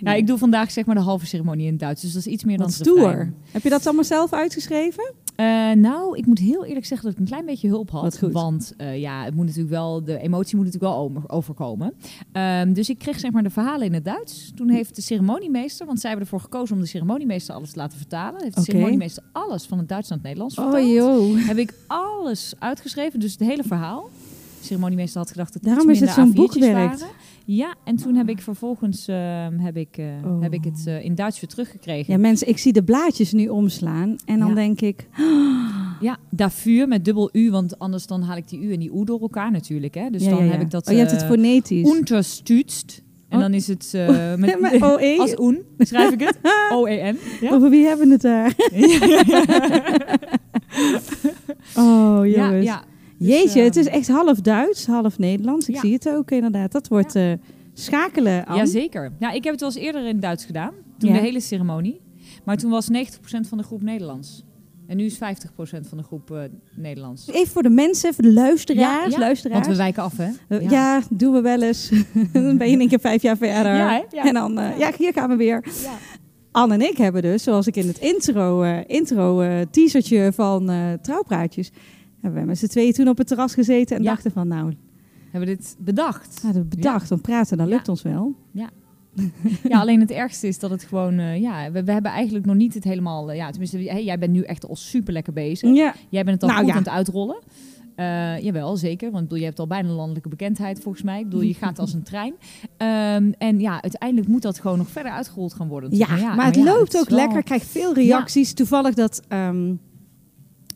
Ja, 0.00 0.12
ik 0.14 0.26
doe 0.26 0.38
vandaag 0.38 0.70
zeg 0.70 0.84
maar 0.86 0.94
de 0.94 1.00
halve 1.00 1.26
ceremonie 1.26 1.64
in 1.66 1.70
het 1.72 1.80
Duits, 1.80 2.02
dus 2.02 2.12
dat 2.12 2.26
is 2.26 2.32
iets 2.32 2.44
meer 2.44 2.56
dan 2.58 2.66
wat 2.66 2.76
refrein. 2.76 2.98
stoer. 3.10 3.32
Heb 3.50 3.62
je 3.62 3.68
dat 3.68 3.86
allemaal 3.86 4.04
zelf 4.04 4.32
uitgeschreven? 4.32 5.12
Eh, 5.36 5.70
nou, 5.72 6.16
ik 6.18 6.26
moet 6.26 6.38
heel 6.38 6.64
eerlijk 6.64 6.86
zeggen 6.86 7.06
dat 7.06 7.14
ik 7.16 7.20
een 7.22 7.28
klein 7.30 7.44
beetje 7.46 7.68
hulp 7.68 7.90
had. 7.90 8.18
Want 8.32 8.74
eh, 8.76 8.98
ja, 9.00 9.24
het 9.24 9.34
moet 9.34 9.44
natuurlijk 9.46 9.74
wel, 9.74 10.04
de 10.04 10.18
emotie 10.18 10.56
moet 10.56 10.64
natuurlijk 10.64 10.92
wel 10.92 11.02
over- 11.02 11.22
overkomen. 11.30 11.94
Ehm, 12.32 12.72
dus 12.72 12.88
ik 12.90 12.98
kreeg 12.98 13.18
zeg 13.18 13.30
maar 13.30 13.42
de 13.42 13.50
verhalen 13.50 13.86
in 13.86 13.92
het 13.94 14.04
Duits. 14.04 14.52
Toen 14.54 14.68
heeft 14.68 14.94
de 14.94 15.02
ceremoniemeester, 15.02 15.86
want 15.86 16.00
zij 16.00 16.10
hebben 16.10 16.28
ervoor 16.28 16.44
gekozen 16.44 16.74
om 16.76 16.80
de 16.82 16.88
ceremoniemeester 16.88 17.54
alles 17.54 17.70
te 17.70 17.78
laten 17.78 17.98
vertalen. 17.98 18.42
Heeft 18.42 18.56
de 18.56 18.62
ceremoniemeester 18.62 19.22
alles 19.32 19.64
van 19.64 19.78
het 19.78 19.88
Duits 19.88 20.08
naar 20.08 20.18
het 20.18 20.26
Nederlands 20.26 20.58
Oh 20.58 20.70
vertaald. 20.70 20.92
joh. 20.92 21.46
Heb 21.46 21.56
ik 21.56 21.74
alles 21.86 22.52
uitgeschreven, 22.58 23.20
dus 23.20 23.32
het 23.32 23.40
hele 23.40 23.62
verhaal. 23.62 24.08
Ceremoniemeester 24.64 25.20
had 25.20 25.30
gedacht 25.30 25.52
dat 25.52 25.62
het 25.62 25.70
Daarom 25.70 25.90
is 25.90 26.00
het 26.00 26.10
zo'n 26.10 26.30
A4'tjes 26.30 26.34
boekwerk. 26.34 26.74
waren. 26.74 27.06
Ja, 27.44 27.74
en 27.84 27.96
toen 27.96 28.14
heb 28.14 28.28
ik 28.28 28.40
vervolgens 28.42 29.08
ehm, 29.08 29.58
heb 29.58 29.76
ik, 29.76 29.96
eh, 29.96 30.04
Oh. 30.24 30.42
heb 30.42 30.52
ik 30.52 30.64
het 30.64 30.82
eh, 30.86 31.04
in 31.04 31.14
Duits 31.14 31.40
weer 31.40 31.50
teruggekregen. 31.50 32.12
Ja, 32.12 32.18
mensen, 32.18 32.48
ik 32.48 32.58
zie 32.58 32.72
de 32.72 32.82
blaadjes 32.82 33.32
nu 33.32 33.48
omslaan. 33.48 34.16
En 34.24 34.38
dan 34.38 34.48
Ja. 34.48 34.54
denk 34.54 34.80
ik... 34.80 35.06
Ja, 36.00 36.16
daarvoor 36.30 36.88
met 36.88 37.04
dubbel 37.04 37.28
U, 37.32 37.50
want 37.50 37.78
anders 37.78 38.06
dan 38.06 38.22
haal 38.22 38.36
ik 38.36 38.48
die 38.48 38.60
U 38.60 38.72
en 38.72 38.78
die 38.78 38.90
U 38.94 39.04
door 39.04 39.20
elkaar 39.20 39.50
natuurlijk. 39.50 39.94
Hè? 39.94 40.10
Dus 40.10 40.22
ja, 40.24 40.28
dan 40.30 40.38
ja, 40.38 40.44
ja. 40.44 40.50
heb 40.50 40.60
ik 40.60 40.70
dat 40.70 40.86
Oh, 40.86 40.92
je 40.92 40.98
hebt 40.98 41.10
het 41.10 41.22
eh, 41.22 41.28
fonetisch. 41.28 41.94
unterstützt. 41.96 43.02
En 43.28 43.40
dan 43.40 43.54
is 43.54 43.66
het 43.66 43.90
eh, 43.94 44.34
met, 44.34 44.60
Met 44.70 44.82
OE. 44.82 45.14
als 45.18 45.38
oen, 45.38 45.62
schrijf 45.78 46.10
ik 46.12 46.20
het. 46.20 46.38
O-E-N. 46.72 47.16
Ja? 47.40 47.50
Over 47.52 47.70
wie 47.70 47.86
hebben 47.86 48.06
we 48.06 48.12
het 48.12 48.22
daar? 48.22 48.54
Oh, 51.76 52.26
ja, 52.26 52.46
jongens. 52.48 52.64
ja. 52.64 52.76
Dus, 52.78 52.86
Jeetje, 53.26 53.58
eh, 53.58 53.64
het 53.64 53.76
is 53.76 53.86
echt 53.86 54.08
half 54.08 54.40
Duits, 54.40 54.86
half 54.86 55.18
Nederlands. 55.18 55.68
Ik 55.68 55.74
Ja. 55.74 55.80
zie 55.80 55.92
het 55.92 56.08
ook 56.08 56.30
inderdaad. 56.30 56.72
Dat 56.72 56.88
wordt 56.88 57.14
eh, 57.14 57.32
schakelen. 57.72 58.46
Ann. 58.46 58.56
Jazeker. 58.58 59.12
Ja, 59.18 59.30
ik 59.30 59.44
heb 59.44 59.52
het 59.52 59.60
wel 59.60 59.70
eens 59.70 59.78
eerder 59.78 60.06
in 60.06 60.20
Duits 60.20 60.44
gedaan. 60.44 60.72
Toen 60.98 61.08
Ja. 61.10 61.14
de 61.16 61.22
hele 61.22 61.40
ceremonie. 61.40 62.00
Maar 62.44 62.56
toen 62.56 62.70
was 62.70 62.88
90% 62.88 63.48
van 63.48 63.58
de 63.58 63.64
groep 63.64 63.82
Nederlands. 63.82 64.44
En 64.86 64.96
nu 64.96 65.04
is 65.04 65.16
50% 65.16 65.88
van 65.88 65.98
de 65.98 66.04
groep 66.04 66.30
eh, 66.30 66.38
Nederlands. 66.76 67.28
Even 67.28 67.52
voor 67.52 67.62
de 67.62 67.70
mensen, 67.70 68.14
voor 68.14 68.24
de 68.24 68.32
luisteraars. 68.32 69.04
Ja, 69.04 69.10
ja. 69.10 69.18
luisteraars. 69.18 69.60
Want 69.66 69.76
we 69.76 69.82
wijken 69.82 70.02
af, 70.02 70.16
hè? 70.16 70.28
Eh, 70.48 70.70
ja. 70.70 71.02
doen 71.10 71.32
we 71.32 71.40
wel 71.40 71.62
eens. 71.62 71.88
dan 72.32 72.56
ben 72.58 72.66
je 72.66 72.72
in 72.72 72.80
één 72.80 72.88
keer 72.88 73.00
vijf 73.00 73.22
jaar 73.22 73.36
verder. 73.36 73.74
Ja? 73.76 74.04
Ja. 74.10 74.24
En 74.24 74.34
dan, 74.34 74.52
ja, 74.78 74.90
hier 74.96 75.12
gaan 75.12 75.28
we 75.28 75.36
weer. 75.36 75.64
Ja. 75.82 75.90
Anne 76.50 76.74
en 76.74 76.80
ik 76.80 76.96
hebben 76.96 77.22
dus, 77.22 77.42
zoals 77.42 77.66
ik 77.66 77.76
in 77.76 77.86
het 77.86 77.98
intro, 77.98 78.62
intro 78.86 79.42
teasertje 79.70 80.32
van 80.34 80.70
Trouwpraatjes, 81.02 81.70
hebben 82.22 82.40
we 82.40 82.46
met 82.46 82.58
z'n 82.58 82.66
tweeën 82.66 82.92
toen 82.92 83.08
op 83.08 83.18
het 83.18 83.26
terras 83.26 83.54
gezeten 83.54 83.96
en 83.96 84.02
Ja. 84.02 84.10
dachten 84.10 84.30
van, 84.32 84.48
nou, 84.48 84.72
Hebben 85.30 85.50
we 85.50 85.56
dit 85.56 85.76
bedacht? 85.78 86.42
hadden 86.42 86.62
we 86.62 86.68
bedacht, 86.68 87.08
dan 87.08 87.20
praten, 87.20 87.56
dan 87.56 87.68
Ja. 87.68 87.74
lukt 87.74 87.88
ons 87.88 88.02
wel. 88.02 88.34
Ja, 89.68 89.80
alleen 89.80 90.00
het 90.00 90.10
ergste 90.10 90.46
is 90.48 90.58
dat 90.58 90.70
het 90.70 90.84
gewoon... 90.84 91.18
eh, 91.18 91.40
ja, 91.40 91.70
we, 91.70 91.84
we 91.84 91.92
hebben 91.92 92.10
eigenlijk 92.10 92.46
nog 92.46 92.56
niet 92.56 92.74
het 92.74 92.84
helemaal... 92.84 93.30
eh, 93.30 93.36
ja, 93.36 93.50
tenminste, 93.50 93.78
hey, 93.78 94.04
jij 94.04 94.18
bent 94.18 94.32
nu 94.32 94.42
echt 94.42 94.68
al 94.68 94.76
super 94.76 95.12
lekker 95.12 95.32
bezig. 95.32 95.74
Ja, 95.74 95.94
Jij 96.08 96.24
bent 96.24 96.40
het 96.40 96.42
al 96.42 96.48
Nou, 96.48 96.60
goed 96.60 96.68
ja. 96.70 96.76
aan 96.76 96.82
het 96.82 96.92
uitrollen. 96.92 97.36
Eh, 97.94 98.38
jawel, 98.38 98.76
zeker. 98.76 99.10
Want 99.10 99.22
bedoel, 99.22 99.38
je 99.38 99.44
hebt 99.44 99.58
al 99.58 99.66
bijna 99.66 99.88
landelijke 99.88 100.28
bekendheid 100.28 100.80
volgens 100.80 101.04
mij. 101.04 101.18
Ik 101.18 101.24
bedoel, 101.24 101.40
je 101.40 101.54
gaat 101.54 101.78
als 101.78 101.92
een 101.92 102.02
trein. 102.02 102.34
Ehm, 102.76 103.32
en 103.38 103.60
ja, 103.60 103.82
uiteindelijk 103.82 104.28
moet 104.28 104.42
dat 104.42 104.60
gewoon 104.60 104.78
nog 104.78 104.88
verder 104.90 105.12
uitgerold 105.12 105.54
gaan 105.54 105.68
worden. 105.68 105.96
ja, 105.96 106.34
maar 106.34 106.46
het 106.46 106.54
ja, 106.54 106.62
loopt 106.64 106.96
ook 106.98 107.08
wel- 107.08 107.18
lekker. 107.18 107.38
Ik 107.38 107.44
krijg 107.44 107.64
veel 107.64 107.94
reacties. 107.94 108.52
Toevallig 108.52 108.94
dat 108.94 109.22
ehm, 109.28 109.74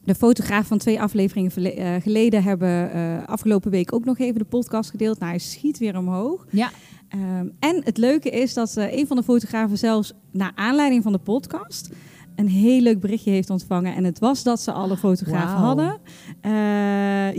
de 0.07 0.15
fotograaf 0.15 0.67
van 0.67 0.79
twee 0.79 1.01
afleveringen 1.01 1.53
eh, 1.77 2.03
geleden 2.03 2.43
hebben 2.43 2.93
eh, 2.93 3.25
afgelopen 3.27 3.71
week 3.71 3.93
ook 3.93 4.05
nog 4.05 4.19
even 4.19 4.39
de 4.39 4.45
podcast 4.45 4.91
gedeeld. 4.91 5.19
Nou, 5.19 5.31
hij 5.31 5.41
schiet 5.41 5.79
weer 5.79 5.97
omhoog. 5.97 6.47
Ja, 6.51 6.71
Ehm, 7.09 7.49
en 7.59 7.81
het 7.85 7.97
leuke 7.99 8.31
is 8.31 8.55
dat 8.55 8.77
eh, 8.77 8.93
een 8.93 9.07
van 9.07 9.17
de 9.17 9.23
fotografen 9.23 9.79
zelfs 9.79 10.13
naar 10.31 10.53
aanleiding 10.55 11.03
van 11.03 11.13
de 11.13 11.19
podcast 11.19 11.91
een 12.35 12.49
heel 12.49 12.81
leuk 12.81 13.01
berichtje 13.01 13.31
heeft 13.31 13.51
ontvangen. 13.51 13.95
En 13.95 14.05
het 14.05 14.19
was 14.19 14.43
dat 14.43 14.61
ze 14.61 14.73
alle 14.73 14.97
fotografen 14.97 15.61
Wauw. 15.63 15.65
hadden. 15.65 16.01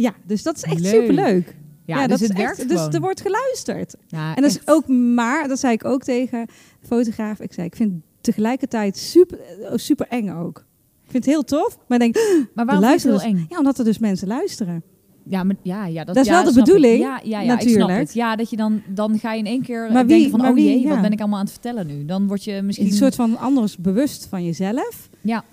Ja, 0.01 0.13
dus 0.25 0.43
dat 0.43 0.55
is 0.55 0.63
echt 0.63 0.79
Leuk. 0.79 1.01
superleuk. 1.01 1.55
ja, 1.86 2.00
dat 2.00 2.09
dus 2.09 2.21
is 2.21 2.27
het 2.27 2.38
werkt 2.38 2.59
echt, 2.59 2.69
Dus 2.69 2.88
er 2.88 3.00
wordt 3.00 3.21
geluisterd. 3.21 3.95
Ja, 4.07 4.36
En 4.36 4.41
dat 4.41 4.51
is 4.51 4.59
ook 4.65 4.88
maar, 4.88 5.47
dat 5.47 5.59
zei 5.59 5.74
ik 5.74 5.86
ook 5.86 6.03
tegen 6.03 6.45
de 6.81 6.88
fotograaf. 6.88 7.39
Ik 7.39 7.53
zei, 7.53 7.67
ik 7.67 7.75
vind 7.75 7.93
tegelijkertijd 8.21 8.97
super, 8.97 9.39
super 9.75 10.07
eng 10.07 10.29
ook. 10.29 10.65
Ik 11.07 11.13
vind 11.13 11.25
het 11.25 11.33
heel 11.33 11.43
tof, 11.43 11.77
maar 11.87 12.01
ik 12.01 12.13
denk, 12.13 12.25
Maar 12.55 12.65
waarom 12.65 12.83
luisteren 12.83 13.19
heel 13.19 13.29
eng? 13.29 13.45
ja, 13.49 13.57
omdat 13.57 13.77
er 13.79 13.85
dus 13.85 13.97
mensen 13.99 14.27
luisteren. 14.27 14.83
Ja, 15.29 15.43
maar, 15.43 15.55
ja, 15.61 15.85
ja, 15.85 16.03
dat, 16.03 16.15
Dat 16.15 16.25
is 16.25 16.31
ja, 16.31 16.43
wel 16.43 16.53
de 16.53 16.59
bedoeling, 16.59 16.99
Ja, 16.99 17.19
ja, 17.23 17.41
ja 17.41 17.53
ik 17.53 17.59
snap 17.59 17.67
natuurlijk. 17.69 17.99
het. 17.99 18.13
Ja, 18.13 18.35
dat 18.35 18.49
je 18.49 18.55
dan, 18.55 18.81
dan 18.87 19.19
ga 19.19 19.33
je 19.33 19.39
in 19.39 19.45
één 19.45 19.61
keer 19.61 19.89
Maar 19.91 20.05
wie- 20.05 20.13
denken 20.15 20.29
van, 20.31 20.39
maar 20.39 20.51
oh 20.51 20.57
jee, 20.57 20.87
wat 20.87 21.01
ben 21.01 21.11
ik 21.11 21.19
allemaal 21.19 21.37
aan 21.39 21.43
het 21.45 21.53
vertellen 21.53 21.87
nu? 21.87 22.05
Dan 22.05 22.27
word 22.27 22.43
je 22.43 22.61
misschien... 22.61 22.87
Een 22.87 22.93
soort 22.93 23.15
van 23.15 23.37
anders 23.37 23.77
bewust 23.77 24.25
van 24.29 24.43
jezelf. 24.45 25.09
Ja. 25.21 25.43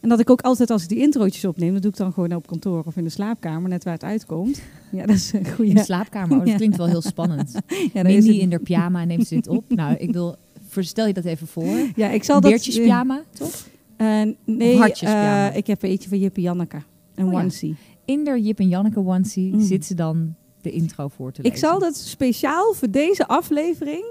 En 0.00 0.08
dat 0.08 0.20
ik 0.20 0.30
ook 0.30 0.40
altijd 0.40 0.70
als 0.70 0.82
ik 0.82 0.88
die 0.88 0.98
introotjes 0.98 1.44
opneem, 1.44 1.72
dat 1.72 1.82
doe 1.82 1.90
ik 1.90 1.96
dan 1.96 2.12
gewoon 2.12 2.34
op 2.34 2.46
kantoor 2.46 2.82
of 2.86 2.96
in 2.96 3.04
de 3.04 3.10
slaapkamer, 3.10 3.68
net 3.68 3.84
waar 3.84 3.92
het 3.94 4.04
uitkomt. 4.04 4.60
Ja, 4.92 5.06
dat 5.06 5.16
is 5.16 5.32
een 5.32 5.46
goede. 5.48 5.70
In 5.70 5.76
de 5.76 5.84
slaapkamer, 5.84 6.38
oh, 6.38 6.44
dat 6.46 6.54
klinkt 6.62 6.76
wel 6.76 6.86
heel 6.86 7.02
spannend. 7.02 7.52
Ja, 7.92 8.02
Mindy 8.02 8.26
het- 8.32 8.36
in 8.36 8.50
haar 8.50 8.60
pyjama 8.60 9.04
neemt 9.04 9.26
ze 9.26 9.34
dit 9.34 9.48
op. 9.48 9.64
Nou, 9.68 9.94
ik 9.96 10.12
wil, 10.12 10.36
stel 10.78 11.06
je 11.06 11.12
dat 11.12 11.24
even 11.24 11.46
voor. 11.46 11.76
ja, 11.96 12.08
ik 12.10 12.24
zal 12.24 12.40
dat. 12.40 12.50
Beertjes 12.50 12.76
pyjama, 12.76 13.22
toch? 13.38 13.66
Eh, 13.96 14.22
nee, 14.44 14.92
eh, 15.00 15.56
ik 15.56 15.66
heb 15.66 15.82
er 15.82 15.88
eentje 15.88 16.08
van 16.08 16.18
Jippe 16.18 16.40
Janneke. 16.40 16.76
Een 17.14 17.26
Oh 17.26 17.34
onesie. 17.34 17.74
In 18.04 18.24
de 18.24 18.40
Jip 18.42 18.58
en 18.58 18.68
Janneke 18.68 18.98
onesie 19.06 19.52
Mm. 19.54 19.60
zit 19.60 19.84
ze 19.84 19.94
dan 19.94 20.34
de 20.60 20.70
intro 20.70 21.08
voor 21.08 21.32
te 21.32 21.42
Ik 21.42 21.52
lezen. 21.52 21.68
zal 21.68 21.78
dat 21.78 21.96
speciaal 21.96 22.72
voor 22.74 22.90
deze 22.90 23.26
aflevering. 23.28 24.04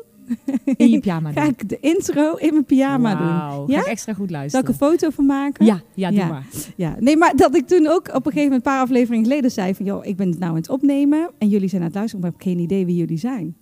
in 0.78 0.90
je 0.90 1.00
pyjama 1.00 1.32
Ga 1.34 1.42
doen. 1.42 1.50
ik 1.50 1.70
de 1.70 1.78
intro 1.82 2.34
in 2.36 2.52
mijn 2.52 2.66
pyjama 2.66 3.16
doen. 3.16 3.28
Ga 3.68 3.74
Ja? 3.74 3.80
ik 3.80 3.86
extra 3.86 4.14
goed 4.14 4.30
Zal 4.30 4.36
ik 4.36 4.52
luisteren. 4.52 4.68
een 4.68 4.74
foto 4.76 5.10
van 5.10 5.26
maken? 5.26 5.66
Ja, 5.66 5.82
ja, 5.94 6.10
doe 6.10 6.18
Ja. 6.18 6.28
maar. 6.28 6.46
ja. 6.76 6.96
Nee, 7.00 7.18
maar 7.18 7.36
dat 7.36 7.56
ik 7.56 7.68
toen 7.68 7.88
ook 7.88 8.08
op 8.08 8.14
een 8.16 8.32
gegeven 8.32 8.42
moment, 8.44 8.54
een 8.66 8.72
paar 8.72 8.82
afleveringen 8.82 9.24
geleden, 9.26 9.52
zei 9.52 9.76
van... 9.76 9.86
joh, 9.86 10.06
ik 10.06 10.16
ben 10.16 10.30
het 10.30 10.40
nou 10.40 10.52
aan 10.52 10.58
het 10.58 10.70
opnemen 10.70 11.30
en 11.38 11.48
jullie 11.50 11.68
zijn 11.70 11.82
aan 11.82 11.88
het 11.88 11.96
luisteren, 11.96 12.26
maar 12.26 12.34
ik 12.36 12.44
heb 12.44 12.52
geen 12.54 12.64
idee 12.64 12.86
wie 12.86 12.96
jullie 12.96 13.18
zijn. 13.18 13.56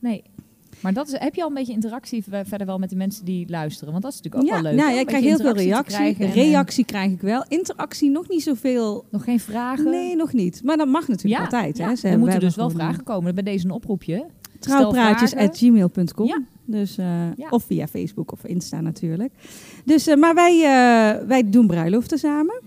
Nee. 0.00 0.22
Maar 0.80 0.92
dat 0.92 1.08
is, 1.08 1.18
heb 1.18 1.34
je 1.34 1.42
al 1.42 1.48
een 1.48 1.54
beetje 1.54 1.72
interactie 1.72 2.24
verder 2.44 2.66
wel 2.66 2.78
met 2.78 2.90
de 2.90 2.96
mensen 2.96 3.24
die 3.24 3.48
luisteren? 3.48 3.90
Want 3.90 4.02
dat 4.02 4.12
is 4.12 4.20
natuurlijk 4.20 4.44
ook 4.44 4.56
ja, 4.56 4.62
wel 4.62 4.72
leuk. 4.72 4.80
nou, 4.80 4.94
ja, 4.94 5.00
ik 5.00 5.06
krijg 5.06 5.24
heel 5.24 5.36
veel 5.36 5.52
reactie. 5.52 5.96
en, 5.96 6.16
eh, 6.18 6.34
reactie 6.34 6.84
krijg 6.84 7.12
ik 7.12 7.20
wel. 7.20 7.44
Interactie 7.48 8.10
nog 8.10 8.28
niet 8.28 8.42
zoveel. 8.42 9.04
nog 9.10 9.24
geen 9.24 9.40
vragen? 9.40 9.90
Nee, 9.90 10.16
nog 10.16 10.32
niet. 10.32 10.60
Maar 10.64 10.76
dat 10.76 10.88
mag 10.88 11.08
natuurlijk 11.08 11.42
altijd. 11.42 11.76
ja, 11.76 11.88
hè. 11.88 11.96
Ze 11.96 12.08
er 12.08 12.18
moeten 12.18 12.40
dus 12.40 12.56
wel 12.56 12.70
vragen 12.70 13.04
komen. 13.04 13.34
Bij 13.34 13.42
deze 13.42 13.64
een 13.64 13.70
oproepje. 13.70 14.26
Trouwpraatjes.gmail.com. 14.58 16.26
Ja. 16.26 16.42
Dus, 16.64 16.98
eh, 16.98 17.06
Ja. 17.36 17.48
Of 17.50 17.64
via 17.64 17.86
Facebook 17.86 18.32
of 18.32 18.44
Insta 18.44 18.80
natuurlijk. 18.80 19.32
Dus, 19.84 20.06
eh, 20.06 20.16
maar 20.16 20.34
wij, 20.34 20.60
wij 21.26 21.50
doen 21.50 21.66
bruiloften 21.66 22.18
samen. 22.18 22.62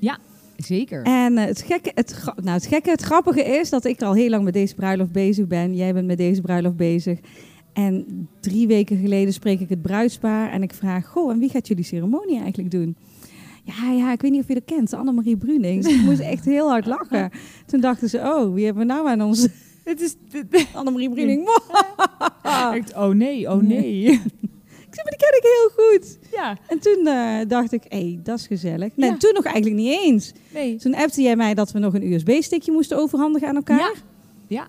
Zeker. 0.57 1.03
En 1.03 1.37
het, 1.37 1.61
gekke, 1.61 1.91
het, 1.95 2.23
nou, 2.35 2.49
het 2.49 2.65
gekke, 2.65 2.89
het 2.89 3.01
grappige 3.01 3.43
is 3.43 3.69
dat 3.69 3.85
ik 3.85 4.01
al 4.01 4.13
heel 4.13 4.29
lang 4.29 4.43
met 4.43 4.53
deze 4.53 4.75
bruiloft 4.75 5.11
bezig 5.11 5.47
ben. 5.47 5.75
Jij 5.75 5.93
bent 5.93 6.07
met 6.07 6.17
deze 6.17 6.41
bruiloft 6.41 6.75
bezig. 6.75 7.19
En 7.73 8.27
drie 8.39 8.67
weken 8.67 8.97
geleden 8.97 9.33
spreek 9.33 9.59
ik 9.59 9.69
het 9.69 9.81
bruidspaar 9.81 10.51
en 10.51 10.63
ik 10.63 10.73
vraag: 10.73 11.07
Goh, 11.07 11.31
en 11.31 11.39
wie 11.39 11.49
gaat 11.49 11.67
jullie 11.67 11.83
ceremonie 11.83 12.39
eigenlijk 12.39 12.71
doen? 12.71 12.95
Ja, 13.63 13.91
ja, 13.91 14.11
ik 14.11 14.21
weet 14.21 14.31
niet 14.31 14.41
of 14.41 14.47
je 14.47 14.53
dat 14.53 14.65
kent, 14.65 14.93
Annemarie 14.93 15.37
Bruning. 15.37 15.85
Ik 15.87 16.01
moest 16.01 16.19
echt 16.19 16.45
heel 16.45 16.69
hard 16.69 16.85
lachen. 16.85 17.31
Toen 17.65 17.79
dachten 17.81 18.09
ze: 18.09 18.17
Oh, 18.17 18.53
wie 18.53 18.65
hebben 18.65 18.87
we 18.87 18.93
nou 18.93 19.07
aan 19.07 19.21
ons, 19.21 19.47
Het 19.83 20.01
is... 20.01 20.15
Annemarie 20.73 21.09
Briening. 21.09 21.47
Echt, 22.73 22.93
oh 22.95 23.07
nee, 23.09 23.49
oh 23.51 23.61
nee. 23.61 24.03
Ik 24.89 24.99
zeg, 24.99 25.03
maar 25.05 25.17
die 25.17 25.27
ken 25.27 25.37
ik 25.37 25.43
heel 25.43 25.69
goed. 25.89 26.19
ja, 26.31 26.57
En 26.67 26.79
toen 26.79 27.07
eh, 27.07 27.47
dacht 27.47 27.71
ik, 27.71 27.83
hé, 27.87 27.97
hey, 27.99 28.19
dat 28.23 28.39
is 28.39 28.47
gezellig. 28.47 28.89
Nee, 28.95 29.09
Ja. 29.09 29.17
toen 29.17 29.33
nog 29.33 29.43
eigenlijk 29.43 29.75
niet 29.75 29.99
eens. 30.03 30.31
nee. 30.53 30.75
Toen 30.75 30.95
appte 30.95 31.21
jij 31.21 31.35
mij 31.35 31.53
dat 31.53 31.71
we 31.71 31.79
nog 31.79 31.93
een 31.93 32.11
USB-stickje 32.13 32.71
moesten 32.71 32.97
overhandigen 32.97 33.47
aan 33.47 33.55
elkaar. 33.55 33.77
Ja. 33.79 33.93
Ja. 34.47 34.67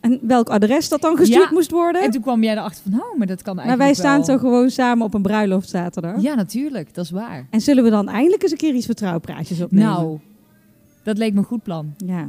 En 0.00 0.18
welk 0.22 0.48
adres 0.48 0.88
dat 0.88 1.00
dan 1.00 1.16
gestuurd 1.16 1.42
Ja. 1.48 1.52
moest 1.52 1.70
worden. 1.70 2.02
En 2.02 2.10
toen 2.10 2.22
kwam 2.22 2.42
jij 2.42 2.52
erachter 2.52 2.82
van, 2.90 3.00
oh, 3.00 3.18
maar 3.18 3.26
dat 3.26 3.42
kan 3.42 3.54
maar 3.56 3.64
eigenlijk 3.64 3.96
wij 3.96 4.04
staan 4.06 4.16
wel. 4.26 4.26
toch 4.26 4.40
gewoon 4.40 4.70
samen 4.70 5.04
op 5.06 5.14
een 5.14 5.22
bruiloft 5.22 5.68
zaterdag. 5.68 6.20
Ja, 6.22 6.34
natuurlijk, 6.34 6.94
dat 6.94 7.04
is 7.04 7.10
waar. 7.10 7.46
En 7.50 7.60
zullen 7.60 7.84
we 7.84 7.90
dan 7.90 8.08
eindelijk 8.08 8.42
eens 8.42 8.52
een 8.52 8.58
keer 8.58 8.74
iets 8.74 8.86
vertrouwpraatjes 8.86 9.60
opnemen? 9.60 9.88
Nou, 9.88 10.18
dat 11.02 11.18
leek 11.18 11.32
me 11.32 11.38
een 11.38 11.44
goed 11.44 11.62
plan. 11.62 11.92
Ja, 12.06 12.28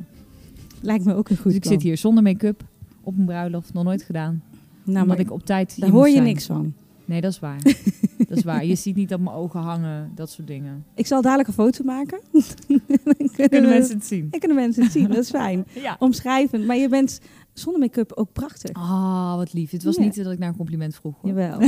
lijkt 0.82 1.06
me 1.06 1.13
ook 1.16 1.30
een 1.30 1.36
goed 1.36 1.46
dus 1.46 1.56
ik 1.56 1.62
plan. 1.62 1.74
zit 1.74 1.82
hier 1.82 1.98
zonder 1.98 2.24
make-up 2.24 2.63
op 3.04 3.18
een 3.18 3.25
bruiloft, 3.25 3.74
nog 3.74 3.84
nooit 3.84 4.01
gedaan. 4.04 4.44
Nou, 4.84 5.08
maar 5.08 5.20
ik 5.20 5.32
op 5.32 5.46
tijd 5.46 5.80
daar 5.80 5.90
hoor 5.90 6.08
je 6.08 6.12
zijn. 6.13 6.24
niks 6.24 6.46
van. 6.46 6.74
Nee, 7.06 7.22
dat 7.22 7.32
is 7.32 7.40
waar. 7.40 7.62
dat 8.28 8.38
is 8.38 8.44
waar. 8.44 8.66
Je 8.66 8.75
ziet 8.75 8.96
niet 8.96 9.13
op 9.13 9.20
mijn 9.22 9.36
ogen 9.36 9.60
hangen, 9.60 10.12
dat 10.16 10.30
soort 10.30 10.48
dingen. 10.48 10.86
Ik 10.96 11.08
zal 11.08 11.22
dadelijk 11.22 11.48
een 11.48 11.54
foto 11.54 11.84
maken. 11.84 12.20
dan 12.32 12.44
kunnen, 12.68 13.32
Kunnen 13.36 13.62
we- 13.62 13.68
mensen 13.68 13.96
het 13.96 14.06
zien? 14.06 14.28
Dan 14.32 14.40
kunnen 14.40 14.58
mensen 14.58 14.84
het 14.84 14.92
zien, 14.92 15.08
dat 15.08 15.18
is 15.18 15.30
fijn. 15.30 15.66
Ja. 15.82 15.96
Omschrijvend. 16.00 16.66
Maar 16.66 16.75
je 16.78 16.90
bent 16.90 17.20
zonder 17.53 17.81
make-up 17.81 18.12
ook 18.15 18.31
prachtig. 18.34 18.72
Ah, 18.74 19.36
wat 19.36 19.53
lief. 19.53 19.72
Het 19.72 19.84
was 19.84 19.96
Ja. 19.96 20.01
niet 20.03 20.24
dat 20.24 20.31
ik 20.34 20.39
naar 20.39 20.50
een 20.50 20.55
compliment 20.55 20.96
vroeg. 20.96 21.15
Hoor. 21.22 21.29
Jawel. 21.31 21.60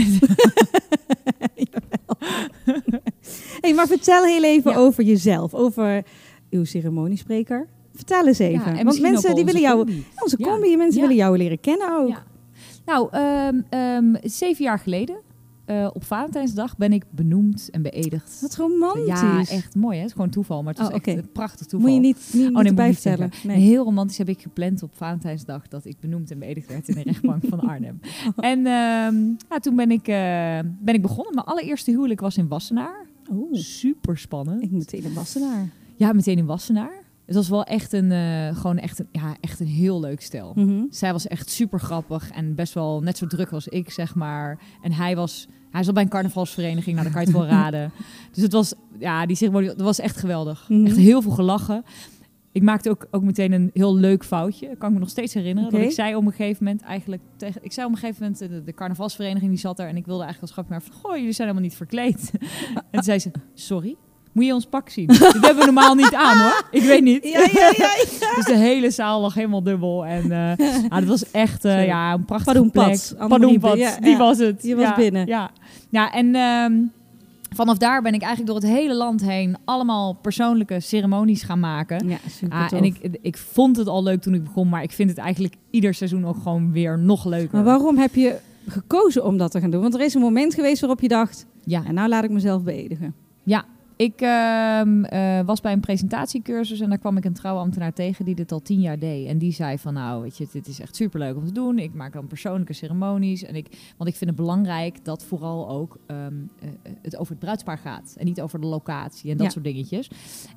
Jawel. 1.56 2.18
hey, 3.62 3.74
maar 3.74 3.88
vertel 3.88 4.24
heel 4.24 4.44
even 4.44 4.72
Ja. 4.72 4.78
over 4.78 5.04
jezelf. 5.04 5.54
Over 5.54 6.04
uw 6.50 6.64
ceremoniespreker. 6.64 7.68
Vertel 7.94 8.28
eens 8.28 8.40
even. 8.40 8.76
Ja, 8.76 8.84
Want 8.84 9.02
mensen 9.02 9.36
die 9.36 9.46
willen 9.46 9.62
jou... 9.62 9.80
onze 9.80 9.92
combi. 9.94 10.06
Onze 10.24 10.36
Ja. 10.40 10.46
combi, 10.48 10.78
mensen 10.78 11.02
willen 11.02 11.16
jou 11.16 11.38
leren 11.38 11.60
kennen 11.60 11.98
ook. 12.00 12.24
Nou, 12.86 13.08
ehm, 13.12 13.62
ehm, 13.70 14.16
zeven 14.24 14.64
jaar 14.64 14.80
geleden, 14.80 15.16
eh, 15.66 15.90
op 15.94 16.04
Valentijnsdag, 16.04 16.78
ben 16.78 16.94
ik 16.94 17.04
benoemd 17.10 17.70
en 17.72 17.82
beëdigd. 17.82 18.42
Wat 18.42 18.56
romantisch. 18.56 19.06
Ja, 19.06 19.40
echt 19.40 19.76
mooi. 19.76 19.94
Hè? 19.96 20.00
Het 20.02 20.10
is 20.10 20.16
gewoon 20.16 20.30
toeval, 20.30 20.64
maar 20.64 20.74
het 20.74 20.82
is 20.82 20.88
Oh, 20.90 20.94
echt 20.96 21.08
een 21.08 21.32
prachtig 21.32 21.68
toeval. 21.68 21.90
Moet 21.90 21.98
je 21.98 22.08
niet, 22.08 22.30
niet, 22.34 22.56
Oh, 22.56 22.62
nee, 22.62 22.72
niet 22.72 22.94
vertellen. 22.94 23.18
zeggen. 23.32 23.48
Nee. 23.50 23.58
Heel 23.60 23.84
romantisch 23.84 24.18
heb 24.18 24.30
ik 24.30 24.42
gepland 24.42 24.84
op 24.84 24.90
Valentijnsdag 24.96 25.68
dat 25.68 25.86
ik 25.86 26.00
benoemd 26.00 26.32
en 26.32 26.40
beëdigd 26.40 26.68
werd 26.68 26.88
in 26.88 26.96
de 26.96 27.02
rechtbank 27.04 27.44
van 27.50 27.60
Arnhem. 27.70 28.00
En 28.36 28.58
ehm, 28.66 29.16
ja, 29.50 29.60
toen 29.62 29.76
ben 29.76 29.92
ik, 29.92 30.08
eh, 30.08 30.60
ben 30.80 30.94
ik 30.94 31.02
begonnen. 31.02 31.34
Mijn 31.34 31.46
allereerste 31.46 31.92
huwelijk 31.92 32.20
was 32.20 32.38
in 32.38 32.48
Wassenaar. 32.48 33.06
Oeh, 33.32 33.54
Super 33.58 34.18
spannend. 34.18 34.62
ik 34.64 34.72
moet 34.72 34.94
in 34.94 35.14
wassenaar. 35.14 35.70
Ja, 35.96 36.14
meteen 36.14 36.38
in 36.38 36.46
Wassenaar. 36.46 37.03
Het 37.34 37.42
was 37.42 37.52
wel 37.52 37.64
echt 37.64 37.94
een, 37.94 38.12
eh, 38.12 38.56
gewoon 38.56 38.78
echt 38.78 39.00
een, 39.00 39.08
ja, 39.12 39.36
echt 39.40 39.60
een 39.60 39.68
heel 39.68 40.00
leuk 40.00 40.22
stel. 40.22 40.52
Mhm. 40.56 40.84
Zij 40.90 41.12
was 41.12 41.28
echt 41.28 41.50
super 41.50 41.80
grappig 41.80 42.32
en 42.32 42.56
best 42.56 42.74
wel 42.74 43.02
net 43.02 43.18
zo 43.18 43.28
druk 43.28 43.52
als 43.52 43.68
ik, 43.68 43.92
zeg 43.92 44.16
maar. 44.16 44.60
En 44.82 44.92
hij 44.92 45.16
was, 45.16 45.48
hij 45.72 45.84
zat 45.84 45.94
bij 45.94 46.04
een 46.04 46.10
carnavalsvereniging, 46.10 46.96
nou, 46.96 47.04
dat 47.04 47.14
kan 47.14 47.26
je 47.26 47.28
het 47.28 47.38
wel 47.38 47.48
raden. 47.60 47.92
Dus 48.32 48.44
het 48.44 48.52
was, 48.52 48.74
ja, 49.00 49.26
die 49.26 49.36
ceremonie, 49.36 49.68
dat 49.68 49.82
was 49.82 50.00
echt 50.00 50.18
geweldig. 50.18 50.66
Mhm. 50.70 50.86
Echt 50.86 50.96
heel 50.96 51.22
veel 51.22 51.32
gelachen. 51.32 51.84
Ik 52.52 52.62
maakte 52.62 52.90
ook, 52.90 53.08
ook 53.12 53.24
meteen 53.24 53.52
een 53.52 53.70
heel 53.74 53.96
leuk 53.96 54.26
foutje. 54.26 54.68
Dat 54.68 54.78
kan 54.78 54.88
ik 54.88 54.94
me 54.94 55.00
nog 55.00 55.10
steeds 55.10 55.34
herinneren. 55.34 55.72
Dat 55.72 55.82
ik 55.82 55.92
zei 55.92 56.16
op 56.16 56.26
een 56.26 56.32
gegeven 56.32 56.64
moment 56.64 56.82
eigenlijk 56.82 57.22
tegen... 57.38 57.64
Ik 57.64 57.72
zei 57.72 57.86
op 57.86 57.92
een 57.94 58.00
gegeven 58.00 58.22
moment, 58.22 58.42
eh, 58.42 58.50
de, 58.50 58.64
de 58.64 58.74
carnavalsvereniging 58.74 59.52
die 59.52 59.60
zat 59.60 59.80
er... 59.80 59.88
en 59.88 59.96
ik 59.96 60.06
wilde 60.06 60.24
eigenlijk 60.24 60.42
als 60.42 60.52
grapje 60.52 60.72
maar 60.72 60.82
van... 60.82 61.02
Goh, 61.02 61.18
jullie 61.18 61.32
zijn 61.32 61.48
helemaal 61.48 61.70
niet 61.70 61.78
verkleed. 61.78 62.32
en 62.76 62.84
toen 62.92 63.04
zei 63.04 63.20
ze, 63.20 63.32
sorry? 63.54 63.96
Moet 64.34 64.46
je 64.46 64.54
ons 64.54 64.66
pak 64.66 64.90
zien? 64.90 65.08
Dit 65.14 65.20
hebben 65.22 65.58
we 65.58 65.66
normaal 65.66 65.96
niet 65.96 66.14
aan 66.14 66.38
hoor. 66.38 66.64
Ik 66.72 66.82
weet 66.82 67.04
niet. 67.04 67.24
Ja, 67.24 67.40
ja, 67.54 67.74
ja. 67.78 67.92
Dus 68.36 68.46
de 68.46 68.56
hele 68.56 68.92
zaal 68.92 69.22
lag 69.22 69.34
helemaal 69.34 69.64
dubbel. 69.64 70.06
En 70.06 70.32
eh 70.32 70.58
ja, 70.90 71.00
dat 71.00 71.04
was 71.04 71.32
echt 71.32 71.66
eh, 71.66 71.86
ja, 71.86 72.14
een 72.14 72.26
prachtige 72.26 72.54
Padoenpad. 72.54 72.86
plek. 72.86 73.22
Annemarie, 73.22 73.60
Padoenpad, 73.60 73.78
ja, 73.78 74.00
die 74.00 74.12
ja. 74.12 74.18
was 74.18 74.38
het. 74.38 74.64
Je 74.64 74.76
was 74.76 74.86
ja, 74.86 74.96
binnen. 74.96 75.28
Ja, 75.28 75.52
ja 75.90 76.12
en 76.12 76.36
ehm, 76.36 76.74
vanaf 77.56 77.78
daar 77.78 78.02
ben 78.02 78.14
ik 78.14 78.22
eigenlijk 78.22 78.52
door 78.52 78.62
het 78.62 78.80
hele 78.80 78.94
land 78.94 79.22
heen... 79.22 79.58
allemaal 79.66 80.14
persoonlijke 80.14 80.80
ceremonies 80.80 81.44
gaan 81.44 81.60
maken. 81.60 82.08
Ja, 82.08 82.18
super 82.30 82.58
Ah, 82.58 82.72
en 82.72 82.84
ik, 82.84 82.98
ik 83.22 83.38
vond 83.38 83.78
het 83.78 83.88
al 83.88 84.04
leuk 84.04 84.22
toen 84.22 84.34
ik 84.34 84.44
begon, 84.44 84.70
maar 84.70 84.84
ik 84.84 84.92
vind 84.92 85.10
het 85.10 85.20
eigenlijk 85.20 85.56
ieder 85.70 85.94
seizoen 85.94 86.26
ook 86.26 86.38
gewoon 86.44 86.72
weer 86.72 87.00
nog 87.00 87.26
leuker. 87.26 87.56
Maar 87.56 87.64
waarom 87.64 87.98
heb 87.98 88.16
je 88.16 88.36
gekozen 88.68 89.26
om 89.26 89.38
dat 89.38 89.52
te 89.52 89.60
gaan 89.60 89.70
doen? 89.70 89.82
Want 89.82 89.94
er 89.94 90.02
is 90.02 90.14
een 90.14 90.22
moment 90.22 90.54
geweest 90.54 90.80
waarop 90.80 91.02
je 91.02 91.08
dacht... 91.08 91.46
Ja, 91.66 91.84
En 91.86 91.94
nou 91.94 92.10
laat 92.10 92.24
ik 92.24 92.30
mezelf 92.30 92.64
beëdigen. 92.64 93.14
Ik 94.04 94.22
ehm, 94.22 95.04
eh, 95.04 95.40
was 95.46 95.62
bij 95.62 95.74
een 95.74 95.80
presentatiecursus 95.80 96.80
en 96.80 96.90
daar 96.90 96.98
kwam 96.98 97.18
ik 97.18 97.26
een 97.26 97.34
trouwambtenaar 97.34 97.94
tegen 97.94 98.26
die 98.26 98.36
dit 98.36 98.52
al 98.52 98.62
tien 98.62 98.80
jaar 98.80 99.00
deed. 99.00 99.28
En 99.28 99.38
die 99.38 99.52
zei 99.52 99.78
van 99.78 99.94
nou, 99.94 100.22
weet 100.22 100.38
je, 100.38 100.48
dit 100.52 100.68
is 100.68 100.80
echt 100.80 100.96
superleuk 100.96 101.36
om 101.36 101.46
te 101.46 101.52
doen. 101.52 101.80
Ik 101.80 101.94
maak 101.94 102.14
dan 102.14 102.28
persoonlijke 102.28 102.74
ceremonies. 102.74 103.44
En 103.44 103.56
ik, 103.56 103.94
want 103.98 104.10
ik 104.10 104.16
vind 104.16 104.30
het 104.30 104.40
belangrijk 104.40 105.06
dat 105.06 105.24
vooral 105.24 105.70
ook 105.70 105.98
ehm, 106.08 106.34
eh, 106.60 106.70
het 107.02 107.18
over 107.18 107.32
het 107.32 107.40
bruidspaar 107.40 107.78
gaat. 107.78 108.16
En 108.18 108.26
niet 108.26 108.42
over 108.42 108.62
de 108.62 108.68
locatie 108.68 109.32
en 109.32 109.38
dat 109.38 109.46
Ja. 109.46 109.52
soort 109.52 109.66
dingetjes. 109.66 110.10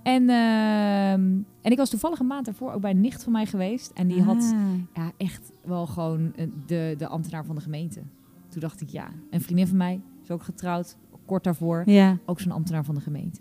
En, 0.03 0.29
ehm, 0.29 1.21
en 1.63 1.71
ik 1.73 1.77
was 1.77 1.91
toevallig 1.91 2.19
een 2.19 2.27
maand 2.27 2.45
daarvoor 2.45 2.73
ook 2.73 2.81
bij 2.81 2.91
een 2.91 3.01
nicht 3.01 3.23
van 3.23 3.33
mij 3.33 3.47
geweest. 3.47 3.91
En 3.95 4.07
die 4.09 4.23
had 4.23 4.35
Ah. 4.37 4.73
ja, 4.95 5.13
echt 5.17 5.51
wel 5.65 5.87
gewoon 5.87 6.33
eh, 6.37 6.47
de, 6.67 6.95
de 6.99 7.07
ambtenaar 7.07 7.45
van 7.45 7.55
de 7.55 7.61
gemeente. 7.61 8.01
Toen 8.49 8.61
dacht 8.61 8.81
ik, 8.81 8.89
ja, 8.89 9.09
een 9.31 9.41
vriendin 9.41 9.67
van 9.67 9.77
mij 9.77 10.01
is 10.23 10.31
ook 10.31 10.43
getrouwd, 10.43 10.97
kort 11.27 11.45
daarvoor, 11.45 11.83
Ja, 11.87 12.19
ook 12.27 12.41
zo'n 12.41 12.53
ambtenaar 12.53 12.85
van 12.85 12.95
de 12.95 13.01
gemeente. 13.01 13.41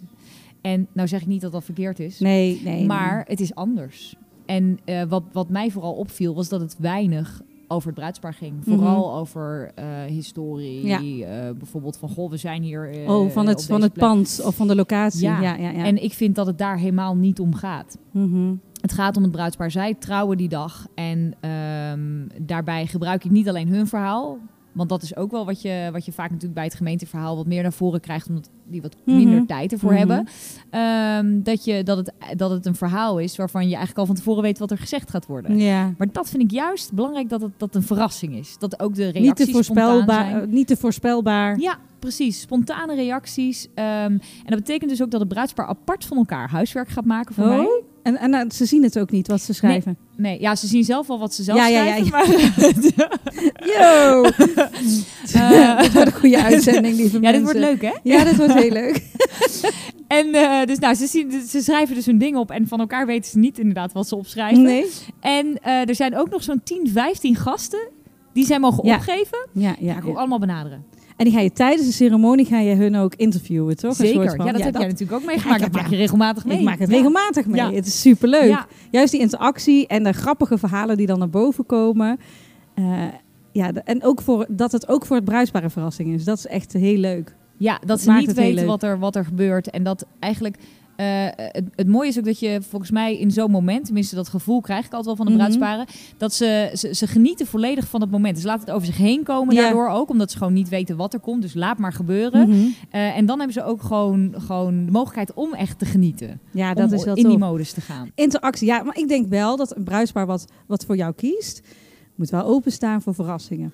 En 0.62 0.88
nou 0.94 1.08
zeg 1.08 1.22
ik 1.22 1.28
niet 1.28 1.42
dat 1.42 1.52
dat 1.52 1.64
verkeerd 1.64 2.00
is, 2.00 2.20
nee, 2.20 2.62
nee. 2.64 2.86
maar 2.86 3.26
het 3.28 3.40
is 3.40 3.56
anders. 3.56 4.16
En 4.46 4.80
eh, 4.86 5.04
wat, 5.04 5.24
wat 5.32 5.50
mij 5.50 5.72
vooral 5.72 5.94
opviel, 5.94 6.36
was 6.36 6.50
dat 6.50 6.60
het 6.62 6.76
weinig 6.80 7.42
over 7.68 7.88
het 7.88 7.96
bruidspaar 7.96 8.34
ging. 8.34 8.54
Vooral 8.64 9.16
over 9.16 9.72
eh, 9.76 9.86
historie, 10.08 10.86
Ja. 10.86 10.98
eh, 11.00 11.52
bijvoorbeeld 11.58 11.98
van, 11.98 12.10
goh, 12.10 12.30
we 12.30 12.38
zijn 12.38 12.64
hier 12.64 12.90
eh, 12.92 13.10
Oh, 13.10 13.30
van 13.32 13.48
het, 13.48 13.66
van 13.66 13.82
het 13.82 13.94
plek. 13.94 14.06
pand 14.08 14.42
of 14.46 14.56
van 14.56 14.68
de 14.68 14.76
locatie. 14.76 15.22
Ja, 15.22 15.42
Ja. 15.42 15.56
ja, 15.56 15.70
ja. 15.70 15.84
En 15.84 16.04
ik 16.04 16.14
vind 16.14 16.36
dat 16.36 16.46
het 16.46 16.58
daar 16.58 16.78
helemaal 16.78 17.16
niet 17.16 17.40
om 17.40 17.54
gaat. 17.56 17.98
Mhm. 18.12 18.54
Het 18.82 18.94
gaat 18.94 19.18
om 19.18 19.24
het 19.24 19.32
bruidspaar. 19.32 19.72
Zij 19.72 19.94
trouwen 19.94 20.38
die 20.38 20.50
dag. 20.50 20.88
En 20.96 21.34
ehm, 21.40 22.28
daarbij 22.46 22.88
gebruik 22.88 23.24
ik 23.26 23.32
niet 23.32 23.50
alleen 23.50 23.68
hun 23.68 23.88
verhaal. 23.88 24.38
Want 24.76 24.90
dat 24.90 25.02
is 25.04 25.16
ook 25.16 25.32
wel 25.32 25.46
wat 25.46 25.62
je, 25.62 25.90
wat 25.92 26.06
je 26.06 26.12
vaak 26.12 26.28
natuurlijk 26.30 26.54
bij 26.54 26.64
het 26.64 26.74
gemeenteverhaal 26.76 27.36
wat 27.36 27.46
meer 27.48 27.62
naar 27.62 27.74
voren 27.74 28.00
krijgt. 28.00 28.28
Omdat 28.30 28.50
die 28.68 28.82
wat 28.82 28.96
Mhm. 29.06 29.18
minder 29.18 29.46
tijd 29.46 29.72
ervoor 29.72 29.92
Mhm. 29.92 30.00
hebben. 30.00 30.28
Ehm, 30.70 31.42
dat, 31.44 31.66
je, 31.66 31.84
dat, 31.84 31.98
het, 31.98 32.14
dat 32.38 32.50
het 32.50 32.66
een 32.66 32.76
verhaal 32.76 33.20
is 33.20 33.36
waarvan 33.36 33.62
je 33.64 33.68
eigenlijk 33.70 33.98
al 34.00 34.06
van 34.06 34.16
tevoren 34.16 34.42
weet 34.44 34.60
wat 34.60 34.72
er 34.72 34.78
gezegd 34.78 35.10
gaat 35.10 35.26
worden. 35.26 35.58
ja. 35.58 35.94
Maar 35.98 36.08
dat 36.12 36.30
vind 36.30 36.44
ik 36.44 36.52
juist 36.52 36.94
belangrijk 36.94 37.30
dat 37.30 37.42
het 37.42 37.52
dat 37.58 37.76
een 37.76 37.84
verrassing 37.84 38.36
is. 38.36 38.56
Dat 38.60 38.80
ook 38.80 38.96
de 38.96 39.04
reacties 39.10 39.26
Niet 39.28 39.36
te, 39.36 39.52
voorspelbaar, 39.52 40.30
zijn. 40.30 40.42
eh, 40.42 40.48
niet 40.48 40.68
te 40.68 40.78
voorspelbaar. 40.78 41.60
Ja, 41.60 41.78
precies. 42.00 42.42
Spontane 42.42 42.96
reacties. 42.96 43.68
Ehm, 43.74 43.88
en 44.12 44.20
dat 44.46 44.60
betekent 44.60 44.90
dus 44.90 45.02
ook 45.02 45.12
dat 45.12 45.20
het 45.20 45.30
bruidspaar 45.30 45.68
apart 45.68 46.06
van 46.06 46.18
elkaar 46.18 46.50
huiswerk 46.50 46.90
gaat 46.90 47.06
maken 47.06 47.36
voor 47.36 47.44
Oh, 47.44 47.50
mij. 47.50 47.82
En, 48.06 48.18
en 48.18 48.34
eh, 48.34 48.50
ze 48.50 48.66
zien 48.66 48.84
het 48.84 49.00
ook 49.00 49.12
niet 49.12 49.28
wat 49.28 49.42
ze 49.42 49.54
schrijven. 49.54 49.98
Nee, 50.16 50.42
ja, 50.42 50.56
ze 50.56 50.68
zien 50.68 50.84
zelf 50.84 51.08
wel 51.08 51.20
wat 51.20 51.34
ze 51.34 51.44
zelf 51.44 51.58
Ja, 51.60 51.68
ja, 51.68 51.84
ja, 51.84 52.06
schrijven. 52.06 52.12
Maar, 52.98 53.20
Yo! 53.80 54.24
Eh, 55.34 55.80
dit 55.82 55.94
wordt 55.94 56.08
een 56.12 56.20
goede 56.20 56.44
uitzending, 56.44 56.96
lieve 56.96 57.22
ja, 57.22 57.32
dit 57.32 57.42
wordt 57.42 57.58
leuk, 57.60 57.82
hè? 57.82 57.92
Ja, 58.04 58.24
dit 58.24 58.36
wordt 58.36 58.54
heel 58.54 58.72
leuk. 58.72 59.04
En 60.08 60.34
eh, 60.34 60.66
dus, 60.66 60.80
nou, 60.80 60.96
ze, 60.96 61.08
zien, 61.08 61.32
ze 61.48 61.62
schrijven 61.62 61.96
dus 61.96 62.06
hun 62.06 62.18
ding 62.18 62.36
op 62.38 62.52
en 62.52 62.68
van 62.68 62.80
elkaar 62.80 63.06
weten 63.06 63.32
ze 63.32 63.38
niet 63.38 63.60
inderdaad 63.60 63.94
wat 63.94 64.08
ze 64.08 64.16
opschrijven. 64.16 64.64
Nee? 64.64 64.86
En 65.20 65.62
er 65.64 65.96
zijn 65.96 66.18
ook 66.18 66.30
nog 66.30 66.44
zo'n 66.44 66.62
10, 66.64 66.90
15 66.94 67.36
gasten 67.36 67.88
die 68.34 68.46
zij 68.46 68.60
mogen 68.60 68.86
Ja. 68.86 68.96
opgeven. 68.96 69.48
Ja, 69.54 69.62
Ja, 69.70 69.76
ja, 69.80 69.98
ik 69.98 70.06
ook 70.06 70.14
ja. 70.14 70.20
allemaal 70.20 70.40
benaderen. 70.40 70.86
En 71.16 71.26
die 71.26 71.34
ga 71.34 71.40
je 71.40 71.52
tijdens 71.52 71.88
de 71.88 71.94
ceremonie 71.94 72.46
ga 72.46 72.60
je 72.60 72.76
hun 72.76 72.96
ook 72.96 73.16
interviewen, 73.16 73.76
toch? 73.78 73.90
Een 73.90 73.96
soort 73.96 74.08
Zeker. 74.08 74.36
van- 74.36 74.46
Ja, 74.46 74.52
dat 74.52 74.62
heb 74.64 74.76
jij 74.78 74.88
natuurlijk 74.88 75.20
ook 75.22 75.26
meegemaakt. 75.26 75.62
heb- 75.62 75.72
dat 75.72 75.82
maak 75.82 75.90
ja. 75.92 75.96
je 75.96 76.02
regelmatig 76.02 76.46
mee. 76.46 76.58
Ik 76.58 76.64
maak 76.64 76.80
het 76.80 76.90
Ja. 76.90 76.96
regelmatig 76.96 77.46
mee. 77.46 77.62
Ja. 77.62 77.72
Het 77.72 77.86
is 77.86 78.02
superleuk. 78.02 78.50
Ja. 78.50 78.68
Juist 78.92 79.12
die 79.12 79.22
interactie 79.22 79.88
en 79.88 80.04
de 80.04 80.12
grappige 80.12 80.58
verhalen 80.58 80.98
die 80.98 81.08
dan 81.08 81.20
naar 81.20 81.30
boven 81.30 81.66
komen. 81.66 82.20
Eh, 82.74 83.04
ja, 83.52 83.72
en 83.74 84.04
ook 84.04 84.22
voor, 84.22 84.46
dat 84.50 84.72
het 84.72 84.88
ook 84.88 85.06
voor 85.06 85.16
het 85.16 85.26
bruisbaar 85.26 85.64
een 85.64 85.72
verrassing 85.72 86.14
is. 86.14 86.24
Dat 86.24 86.38
is 86.38 86.48
echt 86.48 86.74
heel 86.74 86.98
leuk. 86.98 87.36
Ja, 87.58 87.78
dat, 87.80 87.88
Dat 87.88 88.02
ze 88.02 88.12
niet 88.12 88.34
weten 88.34 88.66
wat 88.66 88.84
er, 88.84 89.00
wat 89.00 89.16
er 89.16 89.26
gebeurt. 89.26 89.70
En 89.70 89.84
dat 89.84 90.06
eigenlijk... 90.20 90.58
eh, 90.96 91.06
het, 91.36 91.64
het 91.76 91.88
mooie 91.88 92.08
is 92.08 92.18
ook 92.18 92.26
dat 92.26 92.40
je 92.40 92.60
volgens 92.70 92.92
mij 92.92 93.18
in 93.18 93.32
zo'n 93.32 93.52
moment, 93.52 93.86
tenminste 93.86 94.16
dat 94.16 94.28
gevoel 94.30 94.62
krijg 94.62 94.86
ik 94.86 94.94
altijd 94.94 95.06
wel 95.06 95.16
van 95.16 95.26
de 95.26 95.32
Mhm. 95.32 95.42
bruidsparen, 95.42 95.86
dat 96.18 96.34
ze, 96.34 96.72
ze, 96.74 96.94
ze 96.94 97.08
genieten 97.08 97.48
volledig 97.48 97.88
van 97.88 98.02
het 98.02 98.12
moment. 98.12 98.40
Ze 98.40 98.46
laten 98.46 98.66
het 98.66 98.72
over 98.76 98.86
zich 98.88 98.98
heen 98.98 99.24
komen 99.24 99.56
Ja. 99.56 99.62
daardoor 99.62 99.90
ook, 99.90 100.10
omdat 100.10 100.32
ze 100.32 100.38
gewoon 100.38 100.54
niet 100.54 100.70
weten 100.70 100.96
wat 100.98 101.14
er 101.14 101.20
komt. 101.20 101.42
Dus 101.42 101.54
laat 101.54 101.78
maar 101.78 101.94
gebeuren. 101.94 102.50
Mhm. 102.50 102.66
Eh, 102.90 103.18
en 103.18 103.26
dan 103.26 103.38
hebben 103.38 103.54
ze 103.56 103.64
ook 103.64 103.82
gewoon, 103.82 104.34
gewoon 104.38 104.86
de 104.86 104.92
mogelijkheid 104.92 105.34
om 105.34 105.54
echt 105.54 105.80
te 105.80 105.86
genieten. 105.86 106.40
Ja, 106.52 106.74
dat 106.74 106.88
om 106.88 106.94
is 106.94 107.04
wel 107.04 107.16
in 107.16 107.28
die 107.28 107.38
modus 107.38 107.72
te 107.72 107.82
gaan. 107.82 108.12
Interactie, 108.16 108.68
ja. 108.68 108.84
Maar 108.84 108.98
ik 108.98 109.08
denk 109.08 109.30
wel 109.30 109.58
dat 109.58 109.76
een 109.76 109.84
bruisbaar 109.84 110.26
wat, 110.26 110.46
wat 110.68 110.86
voor 110.86 110.96
jou 110.96 111.14
kiest, 111.14 111.62
moet 112.16 112.30
wel 112.30 112.44
openstaan 112.46 113.02
voor 113.02 113.14
verrassingen. 113.14 113.74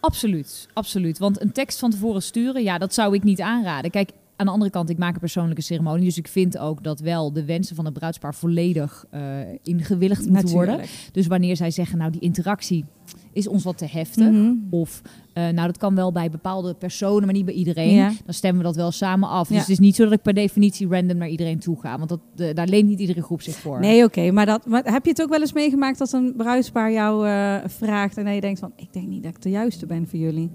Absoluut, 0.00 0.68
absoluut. 0.72 1.18
Want 1.18 1.40
een 1.40 1.52
tekst 1.52 1.78
van 1.78 1.90
tevoren 1.90 2.22
sturen, 2.22 2.62
ja, 2.62 2.78
dat 2.78 2.94
zou 2.94 3.14
ik 3.14 3.22
niet 3.22 3.40
aanraden. 3.40 3.90
Kijk, 3.90 4.10
aan 4.42 4.48
de 4.48 4.52
andere 4.52 4.70
kant, 4.70 4.90
ik 4.90 4.98
maak 4.98 5.14
een 5.14 5.20
persoonlijke 5.20 5.62
ceremonie. 5.62 6.04
Dus 6.04 6.18
ik 6.18 6.28
vind 6.28 6.58
ook 6.58 6.82
dat 6.82 7.00
wel 7.00 7.32
de 7.32 7.44
wensen 7.44 7.76
van 7.76 7.84
het 7.84 7.94
bruidspaar 7.94 8.34
volledig 8.34 9.04
eh 9.10 9.20
ingewilligd 9.62 10.28
moeten 10.28 10.48
worden. 10.48 10.80
Dus 11.12 11.26
wanneer 11.26 11.56
zij 11.56 11.70
zeggen, 11.70 11.98
nou 11.98 12.10
die 12.10 12.20
interactie 12.20 12.84
is 13.32 13.46
ons 13.46 13.64
wat 13.64 13.78
te 13.78 13.86
heftig. 13.86 14.30
Mhm. 14.30 14.52
Of 14.70 15.02
eh, 15.32 15.48
nou 15.48 15.66
dat 15.66 15.78
kan 15.78 15.94
wel 15.94 16.12
bij 16.12 16.30
bepaalde 16.30 16.74
personen, 16.74 17.24
maar 17.24 17.34
niet 17.34 17.44
bij 17.44 17.54
iedereen. 17.54 17.94
Ja. 17.94 18.12
Dan 18.24 18.34
stemmen 18.34 18.60
we 18.60 18.66
dat 18.66 18.76
wel 18.76 18.90
samen 18.90 19.28
af. 19.28 19.48
Dus 19.48 19.58
het 19.58 19.68
is 19.68 19.78
niet 19.78 19.96
zo 19.96 20.04
dat 20.04 20.12
ik 20.12 20.22
per 20.22 20.34
definitie 20.34 20.88
random 20.88 21.16
naar 21.16 21.28
iedereen 21.28 21.58
toe 21.58 21.80
ga. 21.80 21.96
Want 21.98 22.08
dat, 22.08 22.20
eh, 22.36 22.54
daar 22.54 22.68
leent 22.68 22.88
niet 22.88 23.00
iedere 23.00 23.22
groep 23.22 23.42
zich 23.42 23.54
voor. 23.54 23.80
Nee, 23.80 24.04
oké. 24.04 24.30
maar, 24.30 24.46
dat, 24.46 24.66
maar 24.66 24.92
heb 24.92 25.04
je 25.04 25.10
het 25.10 25.22
ook 25.22 25.28
wel 25.28 25.40
eens 25.40 25.52
meegemaakt 25.52 25.98
dat 25.98 26.12
een 26.12 26.34
bruidspaar 26.36 26.92
jou 26.92 27.26
vraagt 27.66 28.16
en 28.16 28.24
dat 28.24 28.34
je 28.34 28.40
denkt 28.40 28.60
van, 28.60 28.72
ik 28.76 28.92
denk 28.92 29.06
niet 29.06 29.22
dat 29.22 29.34
ik 29.34 29.42
de 29.42 29.50
juiste 29.50 29.86
ben 29.86 30.08
voor 30.08 30.18
jullie? 30.18 30.50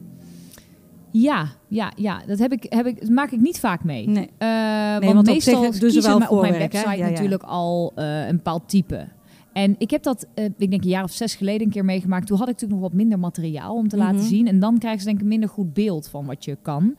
Ja, 1.21 1.47
ja, 1.67 1.91
ja. 1.95 2.21
Dat, 2.27 2.39
heb 2.39 2.51
ik, 2.51 2.65
heb 2.69 2.85
ik, 2.85 2.99
dat 2.99 3.09
maak 3.09 3.31
ik 3.31 3.39
niet 3.39 3.59
vaak 3.59 3.83
mee. 3.83 4.07
Nee. 4.07 4.29
Eh, 4.37 4.91
want 4.99 5.13
want 5.13 5.27
meestal 5.27 5.61
doen 5.61 5.73
ze 5.73 5.79
kiezen 5.79 6.01
wel 6.03 6.19
we 6.19 6.29
op 6.29 6.41
mijn 6.41 6.53
website 6.53 6.85
Ja, 6.87 6.93
ja. 6.93 7.09
natuurlijk 7.09 7.43
al 7.43 7.91
eh, 7.95 8.27
een 8.27 8.35
bepaald 8.35 8.69
type. 8.69 9.07
En 9.53 9.75
ik 9.77 9.89
heb 9.91 10.03
dat, 10.03 10.27
eh, 10.33 10.45
ik 10.45 10.69
denk 10.71 10.83
een 10.83 10.89
jaar 10.89 11.03
of 11.03 11.11
zes 11.11 11.35
geleden 11.35 11.61
een 11.67 11.73
keer 11.73 11.85
meegemaakt. 11.85 12.27
Toen 12.27 12.37
had 12.37 12.47
ik 12.47 12.53
natuurlijk 12.53 12.81
nog 12.81 12.89
wat 12.89 12.99
minder 12.99 13.19
materiaal 13.19 13.75
om 13.75 13.87
te 13.87 13.95
Mhm. 13.95 14.05
laten 14.05 14.23
zien. 14.23 14.47
En 14.47 14.59
dan 14.59 14.77
krijgen 14.77 14.99
ze 14.99 15.05
denk 15.05 15.17
ik 15.17 15.23
een 15.23 15.29
minder 15.29 15.49
goed 15.49 15.73
beeld 15.73 16.07
van 16.09 16.25
wat 16.25 16.45
je 16.45 16.57
kan. 16.61 16.95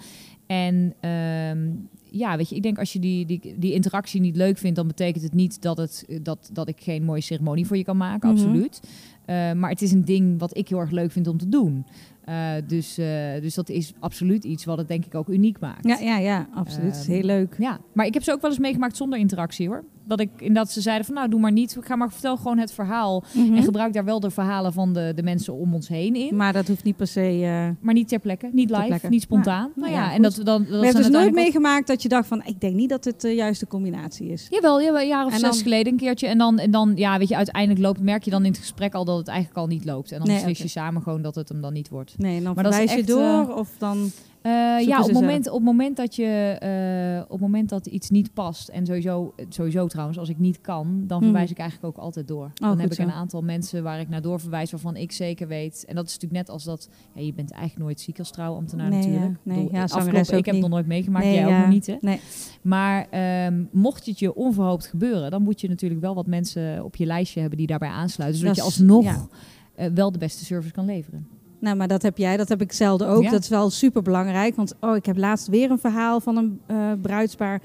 En 0.46 0.94
ehm, 1.00 1.68
ja, 2.10 2.36
weet 2.36 2.48
je, 2.48 2.56
ik 2.56 2.62
denk 2.62 2.78
als 2.78 2.92
je 2.92 2.98
die, 2.98 3.26
die, 3.26 3.54
die 3.58 3.72
interactie 3.72 4.20
niet 4.20 4.36
leuk 4.36 4.58
vindt, 4.58 4.76
dan 4.76 4.86
betekent 4.86 5.24
het 5.24 5.34
niet 5.34 5.62
dat, 5.62 5.76
het, 5.76 6.04
dat, 6.22 6.50
dat 6.52 6.68
ik 6.68 6.80
geen 6.80 7.04
mooie 7.04 7.20
ceremonie 7.20 7.66
voor 7.66 7.76
je 7.76 7.84
kan 7.84 7.96
maken. 7.96 8.28
Mhm. 8.28 8.38
Absoluut. 8.38 8.80
Eh, 9.28 9.52
maar 9.52 9.70
het 9.70 9.82
is 9.82 9.92
een 9.92 10.04
ding 10.04 10.38
wat 10.38 10.56
ik 10.56 10.68
heel 10.68 10.78
erg 10.78 10.90
leuk 10.90 11.10
vind 11.12 11.26
om 11.26 11.36
te 11.38 11.48
doen. 11.48 11.86
Eh, 12.24 12.50
dus, 12.66 12.98
eh, 12.98 13.06
dus 13.40 13.54
dat 13.54 13.68
is 13.68 13.92
absoluut 13.98 14.44
iets 14.44 14.64
wat 14.64 14.78
het 14.78 14.88
denk 14.88 15.04
ik 15.04 15.14
ook 15.14 15.28
uniek 15.28 15.60
maakt. 15.60 15.86
Ja, 15.86 15.98
ja, 15.98 16.18
ja, 16.18 16.48
absoluut. 16.54 16.86
Het 16.86 16.96
is 16.96 17.02
Ehm, 17.02 17.12
heel 17.12 17.22
leuk. 17.22 17.54
Ja, 17.58 17.78
maar 17.92 18.06
ik 18.06 18.14
heb 18.14 18.22
ze 18.22 18.32
ook 18.32 18.40
wel 18.40 18.50
eens 18.50 18.58
meegemaakt 18.60 18.96
zonder 18.96 19.18
interactie 19.18 19.68
hoor. 19.68 19.84
Dat 20.08 20.20
ik 20.20 20.30
inderdaad 20.38 20.70
ze 20.70 20.80
zeiden 20.80 21.06
van 21.06 21.14
nou 21.14 21.28
doe 21.28 21.40
maar 21.40 21.52
niet, 21.52 21.76
ga 21.80 21.96
maar 21.96 22.10
vertel 22.12 22.36
gewoon 22.36 22.58
het 22.58 22.72
verhaal 22.72 23.24
Mhm. 23.34 23.54
en 23.56 23.62
gebruik 23.62 23.92
daar 23.92 24.04
wel 24.04 24.20
de 24.20 24.30
verhalen 24.30 24.72
van 24.72 24.92
de, 24.92 25.12
de 25.14 25.22
mensen 25.22 25.54
om 25.54 25.74
ons 25.74 25.88
heen 25.88 26.14
in. 26.14 26.36
Maar 26.36 26.52
dat 26.52 26.68
hoeft 26.68 26.84
niet 26.84 26.96
per 26.96 27.06
se... 27.06 27.20
eh 27.20 27.68
Maar 27.84 27.94
niet 27.94 28.08
ter 28.08 28.18
plekke, 28.18 28.48
niet 28.52 28.70
live, 28.70 28.86
plekke. 28.86 29.08
niet 29.08 29.22
spontaan. 29.22 29.72
Ja. 29.74 29.80
nou 29.80 29.92
Ja, 29.92 30.12
en 30.12 30.22
dat 30.22 30.34
we 30.34 30.44
dan. 30.44 30.62
Dat 30.62 30.70
hebben 30.84 30.92
dan 31.02 31.02
dus 31.12 31.20
nooit 31.20 31.34
meegemaakt 31.34 31.86
dat 31.86 32.02
je 32.02 32.08
dacht 32.08 32.26
van, 32.28 32.42
ik 32.44 32.60
denk 32.60 32.74
niet 32.74 32.88
dat 32.88 33.04
het 33.04 33.20
de 33.20 33.34
juiste 33.34 33.66
combinatie 33.66 34.28
is. 34.28 34.46
Jawel, 34.50 34.82
jawel, 34.82 35.00
een 35.00 35.06
jaar 35.08 35.26
of 35.26 35.32
En 35.32 35.38
zes 35.38 35.50
dan- 35.50 35.62
geleden 35.62 35.92
een 35.92 35.98
keertje. 35.98 36.26
En 36.26 36.38
dan, 36.38 36.58
en 36.58 36.70
dan, 36.70 36.92
ja, 36.94 37.18
weet 37.18 37.28
je, 37.28 37.36
uiteindelijk 37.36 37.80
loopt, 37.80 38.00
merk 38.00 38.22
je 38.24 38.30
dan 38.30 38.44
in 38.44 38.50
het 38.50 38.60
gesprek 38.60 38.94
al 38.94 39.04
dat 39.04 39.16
het 39.18 39.28
eigenlijk 39.28 39.58
al 39.58 39.66
niet 39.66 39.84
loopt. 39.84 40.12
En 40.12 40.18
dan 40.18 40.26
Nee, 40.26 40.36
beslis 40.36 40.58
je 40.58 40.68
samen 40.68 41.02
gewoon 41.02 41.22
dat 41.22 41.34
het 41.34 41.48
hem 41.48 41.60
dan 41.60 41.72
niet 41.72 41.88
wordt. 41.88 42.14
Nee, 42.18 42.42
dan 42.42 42.54
Maar 42.54 42.64
verwijs 42.64 42.90
je 42.92 42.96
echt, 42.98 43.06
door 43.06 43.48
eh, 43.50 43.56
of 43.56 43.68
dan... 43.78 44.10
Eh, 44.42 44.52
ja, 44.86 44.98
op 45.00 45.04
het, 45.04 45.12
moment, 45.14 45.50
op 45.50 45.62
moment 45.62 45.96
dat 45.96 46.16
je 46.16 46.56
eh, 46.60 47.32
op 47.32 47.40
moment 47.40 47.68
dat 47.68 47.86
iets 47.86 48.10
niet 48.10 48.32
past 48.34 48.68
en 48.68 48.86
sowieso, 48.86 49.34
sowieso 49.48 49.86
trouwens, 49.86 50.18
als 50.18 50.28
ik 50.28 50.38
niet 50.38 50.60
kan, 50.60 51.04
dan 51.06 51.16
Mhm. 51.16 51.24
verwijs 51.24 51.50
ik 51.50 51.58
eigenlijk 51.58 51.96
ook 51.96 52.04
altijd 52.04 52.28
door. 52.28 52.50
dan 52.54 52.70
goed 52.70 52.80
heb 52.80 52.90
ik 52.90 52.96
zo. 52.96 53.02
een 53.02 53.10
aantal 53.10 53.42
mensen 53.42 53.82
waar 53.82 54.00
ik 54.00 54.08
naar 54.08 54.22
doorverwijs 54.22 54.70
waarvan 54.70 54.96
ik 54.96 55.12
zeker 55.12 55.48
weet. 55.48 55.84
En 55.88 55.94
dat 55.94 56.06
is 56.06 56.12
natuurlijk 56.12 56.40
net 56.46 56.50
als 56.50 56.64
dat, 56.64 56.88
ja, 57.14 57.20
je 57.22 57.32
bent 57.32 57.50
eigenlijk 57.50 57.84
nooit 57.84 58.00
ziek 58.00 58.18
als 58.18 58.30
trouwambtenaar 58.30 58.88
Nee, 58.88 58.98
natuurlijk. 58.98 59.36
ja. 59.44 59.52
Nee, 59.54 59.68
ja, 59.72 59.82
afgelopen- 59.82 60.36
ik 60.38 60.44
heb 60.44 60.54
het 60.54 60.62
nog 60.62 60.70
nooit 60.70 60.86
meegemaakt, 60.86 61.24
nee, 61.24 61.34
jij 61.34 61.44
ook 61.44 61.50
ja. 61.50 61.68
niet 61.68 61.86
hè. 61.86 61.96
Nee. 62.00 62.20
Maar 62.62 63.06
ehm, 63.10 63.64
mocht 63.72 64.06
het 64.06 64.18
je 64.18 64.34
onverhoopt 64.34 64.86
gebeuren, 64.86 65.30
dan 65.30 65.42
moet 65.42 65.60
je 65.60 65.68
natuurlijk 65.68 66.00
wel 66.00 66.14
wat 66.14 66.26
mensen 66.26 66.84
op 66.84 66.96
je 66.96 67.06
lijstje 67.06 67.40
hebben 67.40 67.58
die 67.58 67.66
daarbij 67.66 67.88
aansluiten. 67.88 68.40
Zodat 68.40 68.56
Dat 68.56 68.64
je 68.64 68.70
alsnog 68.70 69.28
eh, 69.74 69.86
wel 69.94 70.12
de 70.12 70.18
beste 70.18 70.44
service 70.44 70.72
kan 70.72 70.84
leveren. 70.84 71.26
Nou, 71.60 71.76
maar 71.76 71.88
dat 71.88 72.02
heb 72.02 72.18
jij, 72.18 72.36
dat 72.36 72.48
heb 72.48 72.60
ik 72.60 72.72
zelden 72.72 73.08
ook. 73.08 73.22
Ja. 73.22 73.30
Dat 73.30 73.42
is 73.42 73.48
wel 73.48 73.70
super 73.70 74.02
belangrijk. 74.02 74.56
Want 74.56 74.74
oh, 74.80 74.96
ik 74.96 75.06
heb 75.06 75.16
laatst 75.16 75.46
weer 75.48 75.70
een 75.70 75.78
verhaal 75.78 76.20
van 76.20 76.36
een 76.36 76.60
eh, 76.66 76.92
bruidspaar. 77.02 77.60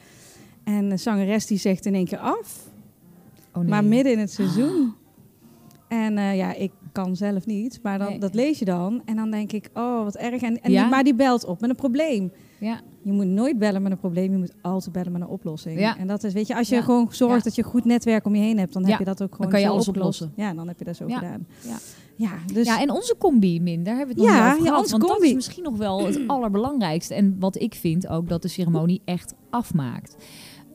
En 0.64 0.90
de 0.90 0.98
zangeres 0.98 1.46
die 1.46 1.58
zegt 1.58 1.86
in 1.86 1.96
één 1.96 2.06
keer 2.06 2.18
af. 2.18 2.68
Oh, 3.54 3.62
nee. 3.62 3.70
Maar 3.70 3.84
midden 3.84 4.12
in 4.12 4.20
het 4.20 4.32
seizoen. 4.32 4.94
En 5.88 6.18
eh, 6.18 6.36
ja, 6.38 6.54
ik 6.54 6.72
kan 6.92 7.16
zelf 7.16 7.46
niet. 7.46 7.80
Maar 7.84 7.98
dan, 8.00 8.08
Nee. 8.08 8.20
dat 8.20 8.34
lees 8.34 8.60
je 8.60 8.66
dan. 8.66 9.02
En 9.06 9.16
dan 9.16 9.32
denk 9.32 9.52
ik, 9.52 9.70
oh, 9.74 10.04
wat 10.04 10.16
erg. 10.16 10.42
En, 10.42 10.62
en 10.62 10.72
Ja? 10.72 10.82
die, 10.82 10.90
maar 10.92 11.04
die 11.04 11.16
belt 11.16 11.46
op 11.46 11.62
met 11.62 11.70
een 11.70 11.76
probleem. 11.76 12.32
Ja. 12.60 12.80
Je 13.02 13.12
moet 13.12 13.26
nooit 13.26 13.58
bellen 13.60 13.82
met 13.82 13.92
een 13.92 13.98
probleem. 14.00 14.32
Je 14.32 14.38
moet 14.38 14.54
altijd 14.62 14.92
bellen 14.94 15.12
met 15.12 15.22
een 15.22 15.28
oplossing. 15.28 15.80
Ja. 15.80 15.98
En 15.98 16.08
dat 16.08 16.24
is, 16.24 16.34
weet 16.34 16.48
je, 16.48 16.56
als 16.56 16.70
je 16.70 16.76
Ja. 16.76 16.82
gewoon 16.82 17.08
zorgt 17.12 17.44
dat 17.44 17.56
je 17.56 17.64
een 17.64 17.70
goed 17.70 17.86
netwerk 17.86 18.26
om 18.26 18.36
je 18.36 18.42
heen 18.42 18.58
hebt, 18.60 18.74
dan 18.74 18.86
heb 18.86 19.00
je 19.00 19.06
dat 19.06 19.22
ook 19.24 19.36
gewoon 19.36 19.52
kan 19.52 19.60
je 19.60 19.68
alles 19.70 19.88
oplossen. 19.88 20.32
Ja, 20.36 20.54
dan 20.54 20.68
heb 20.68 20.80
je 20.80 20.86
dat 20.86 20.96
zo 20.96 21.06
gedaan. 21.06 21.48
Ja. 21.62 21.76
Ja, 22.16 22.32
dus 22.54 22.68
ja, 22.68 22.82
en 22.82 22.92
onze 22.92 23.16
combi, 23.18 23.62
Min, 23.62 23.84
daar 23.84 23.96
hebben 23.98 24.16
we 24.16 24.22
het 24.22 24.32
Ja, 24.32 24.38
nog 24.38 24.52
over 24.52 24.58
ja, 24.64 24.66
gehad. 24.70 24.80
onze 24.82 24.92
want 24.92 25.02
dat 25.04 25.12
combi. 25.12 25.28
is 25.28 25.34
misschien 25.36 25.64
nog 25.64 25.78
wel 25.78 26.06
het 26.06 26.20
allerbelangrijkste. 26.28 27.14
En 27.14 27.36
wat 27.40 27.62
ik 27.62 27.74
vind 27.76 28.08
ook 28.08 28.30
dat 28.30 28.42
de 28.42 28.48
ceremonie 28.48 29.02
echt 29.06 29.34
afmaakt. 29.50 30.16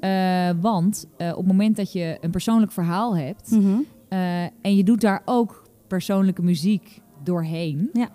Eh, 0.00 0.50
want 0.60 1.06
eh, 1.16 1.30
op 1.30 1.36
het 1.36 1.46
moment 1.46 1.76
dat 1.76 1.92
je 1.92 2.18
een 2.20 2.30
persoonlijk 2.30 2.72
verhaal 2.72 3.16
hebt... 3.16 3.50
Mhm. 3.50 3.78
eh, 4.08 4.42
en 4.42 4.76
je 4.76 4.84
doet 4.84 5.00
daar 5.00 5.22
ook 5.24 5.66
persoonlijke 5.86 6.42
muziek 6.42 7.00
doorheen... 7.24 7.90
Ja. 7.92 8.08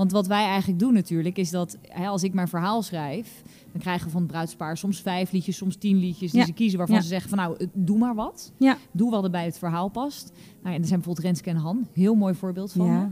Want 0.00 0.12
wat 0.12 0.26
wij 0.26 0.44
eigenlijk 0.44 0.78
doen 0.78 0.92
natuurlijk, 0.92 1.36
is 1.38 1.50
dat 1.50 1.76
hè, 1.88 2.06
als 2.06 2.22
ik 2.22 2.34
mijn 2.34 2.48
verhaal 2.48 2.82
schrijf... 2.82 3.42
dan 3.72 3.80
krijgen 3.80 4.04
we 4.06 4.10
van 4.10 4.20
het 4.22 4.30
bruidspaar 4.30 4.76
soms 4.76 5.00
vijf 5.00 5.32
liedjes, 5.32 5.56
soms 5.56 5.76
tien 5.76 5.96
liedjes... 5.96 6.30
die 6.30 6.40
Ja. 6.40 6.46
ze 6.46 6.52
kiezen 6.52 6.78
waarvan 6.78 6.96
Ja. 6.96 7.02
ze 7.02 7.08
zeggen 7.08 7.28
van 7.28 7.38
nou, 7.38 7.54
eh, 7.58 7.66
doe 7.72 7.98
maar 7.98 8.14
wat. 8.14 8.52
Ja. 8.56 8.76
Doe 8.92 9.10
wat 9.10 9.24
er 9.24 9.30
bij 9.30 9.44
het 9.44 9.58
verhaal 9.58 9.88
past. 9.88 10.32
Nou, 10.62 10.74
en 10.74 10.80
er 10.80 10.86
zijn 10.86 11.00
bijvoorbeeld 11.00 11.26
Renske 11.26 11.50
en 11.50 11.56
Han, 11.56 11.86
heel 11.92 12.14
mooi 12.14 12.34
voorbeeld 12.34 12.72
van. 12.72 12.86
Ja. 12.86 13.10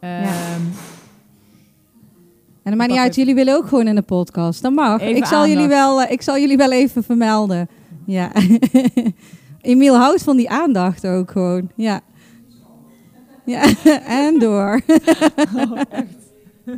Ehm, 0.00 0.60
En 2.62 2.70
dat 2.70 2.74
maakt 2.74 2.90
niet 2.90 2.98
uit, 2.98 3.08
even- 3.10 3.22
jullie 3.22 3.34
willen 3.34 3.54
ook 3.56 3.66
gewoon 3.68 3.86
in 3.86 3.94
de 3.94 4.02
podcast. 4.02 4.62
Dat 4.62 4.72
mag. 4.72 5.00
Even 5.00 5.16
Ik 5.16 5.24
zal, 5.26 5.46
jullie 5.48 5.68
wel, 5.68 6.02
eh, 6.02 6.12
ik 6.12 6.22
zal 6.22 6.38
jullie 6.38 6.56
wel 6.56 6.72
even 6.72 7.02
vermelden. 7.04 7.68
Ja. 8.06 8.32
Emiel 9.60 9.96
houdt 9.96 10.22
van 10.22 10.36
die 10.36 10.50
aandacht 10.50 11.06
ook 11.06 11.30
gewoon. 11.30 11.70
Ja. 11.76 12.00
Ja, 13.44 13.62
en 14.24 14.38
door. 14.38 14.80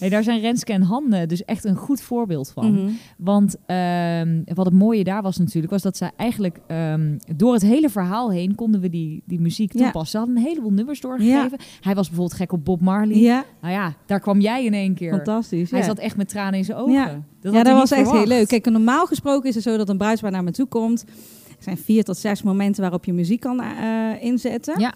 Nee, 0.00 0.10
daar 0.10 0.22
zijn 0.22 0.40
Renske 0.40 0.72
en 0.72 0.82
Han 0.82 1.12
eh, 1.12 1.26
dus 1.28 1.44
echt 1.44 1.64
een 1.64 1.76
goed 1.76 2.00
voorbeeld 2.00 2.50
van. 2.50 2.72
Mhm. 2.72 2.90
Want 3.18 3.56
ehm, 3.66 4.42
wat 4.54 4.64
het 4.66 4.74
mooie 4.74 5.04
daar 5.04 5.22
was 5.22 5.36
natuurlijk, 5.38 5.72
was 5.72 5.82
dat 5.82 5.96
zij 5.96 6.10
eigenlijk 6.16 6.60
ehm, 6.66 7.18
door 7.36 7.52
het 7.52 7.62
hele 7.62 7.88
verhaal 7.90 8.30
heen 8.30 8.54
konden 8.54 8.80
we 8.80 8.88
die, 8.88 9.22
die 9.26 9.40
muziek 9.40 9.72
Ja. 9.72 9.82
toepassen. 9.82 10.10
Ze 10.10 10.16
hadden 10.18 10.36
een 10.36 10.42
heleboel 10.42 10.70
nummers 10.72 11.00
doorgegeven. 11.00 11.58
Hij 11.80 11.94
was 11.94 12.06
bijvoorbeeld 12.08 12.38
gek 12.38 12.52
op 12.52 12.64
Bob 12.64 12.80
Marley. 12.80 13.16
Ja, 13.16 13.44
Nou 13.60 13.74
ja, 13.74 13.94
daar 14.06 14.20
kwam 14.20 14.40
jij 14.40 14.64
in 14.64 14.74
één 14.74 14.94
keer. 14.94 15.10
fantastisch. 15.14 15.70
Hij 15.70 15.82
zat 15.82 15.98
echt 15.98 16.16
met 16.16 16.28
tranen 16.28 16.58
in 16.58 16.64
zijn 16.64 16.78
ogen. 16.78 16.92
Ja. 16.92 17.22
Dat 17.40 17.52
ja, 17.54 17.62
dat 17.62 17.76
was 17.76 17.90
echt 17.90 18.10
heel 18.10 18.26
leuk. 18.26 18.48
Kijk, 18.48 18.70
normaal 18.70 19.06
gesproken 19.06 19.48
is 19.48 19.54
het 19.54 19.64
zo 19.64 19.76
dat 19.76 19.88
een 19.88 19.98
bruidspaar 19.98 20.30
naar 20.30 20.44
me 20.44 20.50
toe 20.50 20.66
komt. 20.66 21.04
Er 21.48 21.64
zijn 21.66 21.78
vier 21.78 22.04
tot 22.04 22.16
zes 22.16 22.42
momenten 22.42 22.80
waarop 22.82 23.04
je 23.04 23.12
muziek 23.12 23.40
kan 23.40 23.60
eh, 23.60 24.22
inzetten. 24.22 24.80
Ja. 24.80 24.94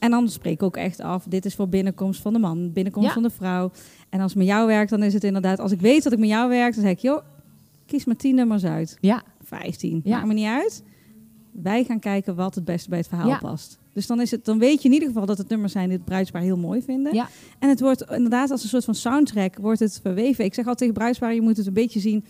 En 0.00 0.10
dan 0.10 0.28
spreek 0.28 0.52
ik 0.52 0.62
ook 0.62 0.76
echt 0.76 1.00
af, 1.00 1.24
dit 1.28 1.44
is 1.44 1.54
voor 1.54 1.68
binnenkomst 1.68 2.20
van 2.20 2.32
de 2.32 2.38
man, 2.38 2.72
binnenkomst 2.72 3.08
Ja. 3.08 3.14
van 3.14 3.22
de 3.22 3.30
vrouw. 3.30 3.70
En 4.08 4.20
als 4.20 4.30
het 4.30 4.38
met 4.38 4.46
jou 4.48 4.66
werkt, 4.66 4.90
dan 4.90 5.02
is 5.02 5.14
het 5.14 5.24
inderdaad, 5.24 5.58
als 5.58 5.72
ik 5.72 5.80
weet 5.80 6.02
dat 6.02 6.12
ik 6.12 6.18
met 6.18 6.28
jou 6.28 6.48
werk, 6.48 6.74
dan 6.74 6.82
zeg 6.82 6.92
ik, 6.92 6.98
joh, 6.98 7.22
kies 7.86 8.04
maar 8.04 8.16
tien 8.16 8.34
nummers 8.34 8.64
uit. 8.64 8.96
Ja, 9.00 9.22
15, 9.44 10.00
Ja. 10.04 10.16
maakt 10.16 10.26
me 10.26 10.34
niet 10.34 10.46
uit. 10.46 10.82
Wij 11.52 11.84
gaan 11.84 11.98
kijken 11.98 12.34
wat 12.34 12.54
het 12.54 12.64
beste 12.64 12.88
bij 12.88 12.98
het 12.98 13.08
verhaal 13.08 13.28
Ja. 13.28 13.38
past. 13.38 13.78
Dus 13.92 14.06
dan, 14.06 14.20
is 14.20 14.30
het, 14.30 14.44
dan 14.44 14.58
weet 14.58 14.82
je 14.82 14.88
in 14.88 14.94
ieder 14.94 15.08
geval 15.08 15.26
dat 15.26 15.38
het 15.38 15.48
nummers 15.48 15.72
zijn 15.72 15.88
die 15.88 15.96
het 15.96 16.04
bruidspaar 16.06 16.42
heel 16.42 16.56
mooi 16.56 16.82
vinden. 16.82 17.14
Ja. 17.14 17.28
En 17.58 17.68
het 17.68 17.80
wordt 17.80 18.10
inderdaad 18.10 18.50
als 18.50 18.62
een 18.62 18.68
soort 18.68 18.84
van 18.84 18.94
soundtrack 18.94 19.56
wordt 19.58 19.80
het 19.80 19.98
verweven. 20.02 20.44
Ik 20.44 20.54
zeg 20.54 20.64
altijd 20.64 20.78
tegen 20.78 20.94
bruidspaar, 20.94 21.34
je 21.34 21.40
moet 21.40 21.56
het 21.56 21.66
een 21.66 21.72
beetje 21.72 22.00
zien... 22.00 22.24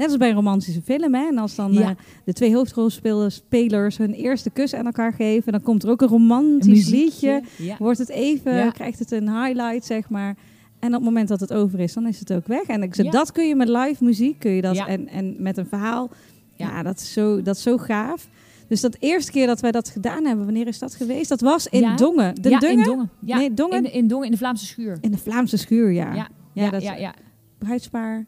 Net 0.00 0.08
als 0.08 0.18
bij 0.18 0.28
een 0.28 0.34
romantische 0.34 0.82
film. 0.82 1.14
Hè? 1.14 1.26
En 1.26 1.38
als 1.38 1.54
dan 1.54 1.72
Ja. 1.72 1.80
eh, 1.80 1.88
de 2.24 2.32
twee 2.32 2.54
hoofdrolspelers 2.54 3.34
spelers 3.34 3.96
hun 3.98 4.12
eerste 4.12 4.50
kus 4.50 4.74
aan 4.74 4.86
elkaar 4.86 5.12
geven... 5.12 5.52
dan 5.52 5.62
komt 5.62 5.82
er 5.82 5.90
ook 5.90 6.00
een 6.02 6.08
romantisch 6.08 6.86
een 6.86 6.92
liedje. 6.98 7.42
Ja. 7.56 7.76
Wordt 7.78 7.98
het 7.98 8.08
even, 8.08 8.54
Ja. 8.54 8.70
krijgt 8.70 8.98
het 8.98 9.10
een 9.10 9.28
highlight, 9.42 9.84
zeg 9.84 10.08
maar. 10.08 10.36
En 10.78 10.88
op 10.88 10.94
het 10.94 11.02
moment 11.02 11.28
dat 11.28 11.40
het 11.40 11.52
over 11.52 11.80
is, 11.80 11.92
dan 11.92 12.06
is 12.06 12.18
het 12.18 12.32
ook 12.32 12.46
weg. 12.46 12.62
En 12.62 12.82
ik 12.82 13.12
dat 13.12 13.32
kun 13.32 13.48
je 13.48 13.54
met 13.54 13.68
live 13.68 14.04
muziek, 14.04 14.38
kun 14.38 14.50
je 14.50 14.62
dat. 14.62 14.76
En, 14.76 15.08
en 15.08 15.34
met 15.38 15.56
een 15.56 15.66
verhaal, 15.66 16.10
ja, 16.56 16.82
dat, 16.82 17.00
is 17.00 17.12
zo, 17.12 17.42
dat 17.42 17.56
is 17.56 17.62
zo 17.62 17.76
gaaf. 17.78 18.28
Dus 18.68 18.80
dat 18.80 18.96
eerste 18.98 19.32
keer 19.32 19.46
dat 19.46 19.60
wij 19.60 19.70
dat 19.72 19.88
gedaan 19.88 20.24
hebben, 20.24 20.44
wanneer 20.44 20.66
is 20.66 20.78
dat 20.78 20.94
geweest? 20.94 21.28
Dat 21.28 21.40
was 21.40 21.66
in 21.66 21.80
Ja. 21.80 21.96
Dongen. 21.96 22.34
De 22.42 22.48
ja, 22.48 22.60
in 22.68 22.82
Dongen. 22.82 23.10
Ja, 23.20 23.36
Nee, 23.36 23.54
Dongen? 23.54 23.84
In, 23.84 23.92
in 23.92 24.06
Dongen, 24.08 24.24
in 24.26 24.32
de 24.32 24.38
Vlaamse 24.38 24.66
schuur. 24.66 24.98
In 25.00 25.10
de 25.10 25.18
Vlaamse 25.18 25.56
schuur, 25.56 25.90
ja. 25.90 26.14
Ja, 26.14 26.28
Ja, 26.52 26.64
ja, 26.64 26.70
dat 26.70 26.82
ja, 26.82 26.94
ja. 26.94 27.14
bruidspaar 27.58 28.26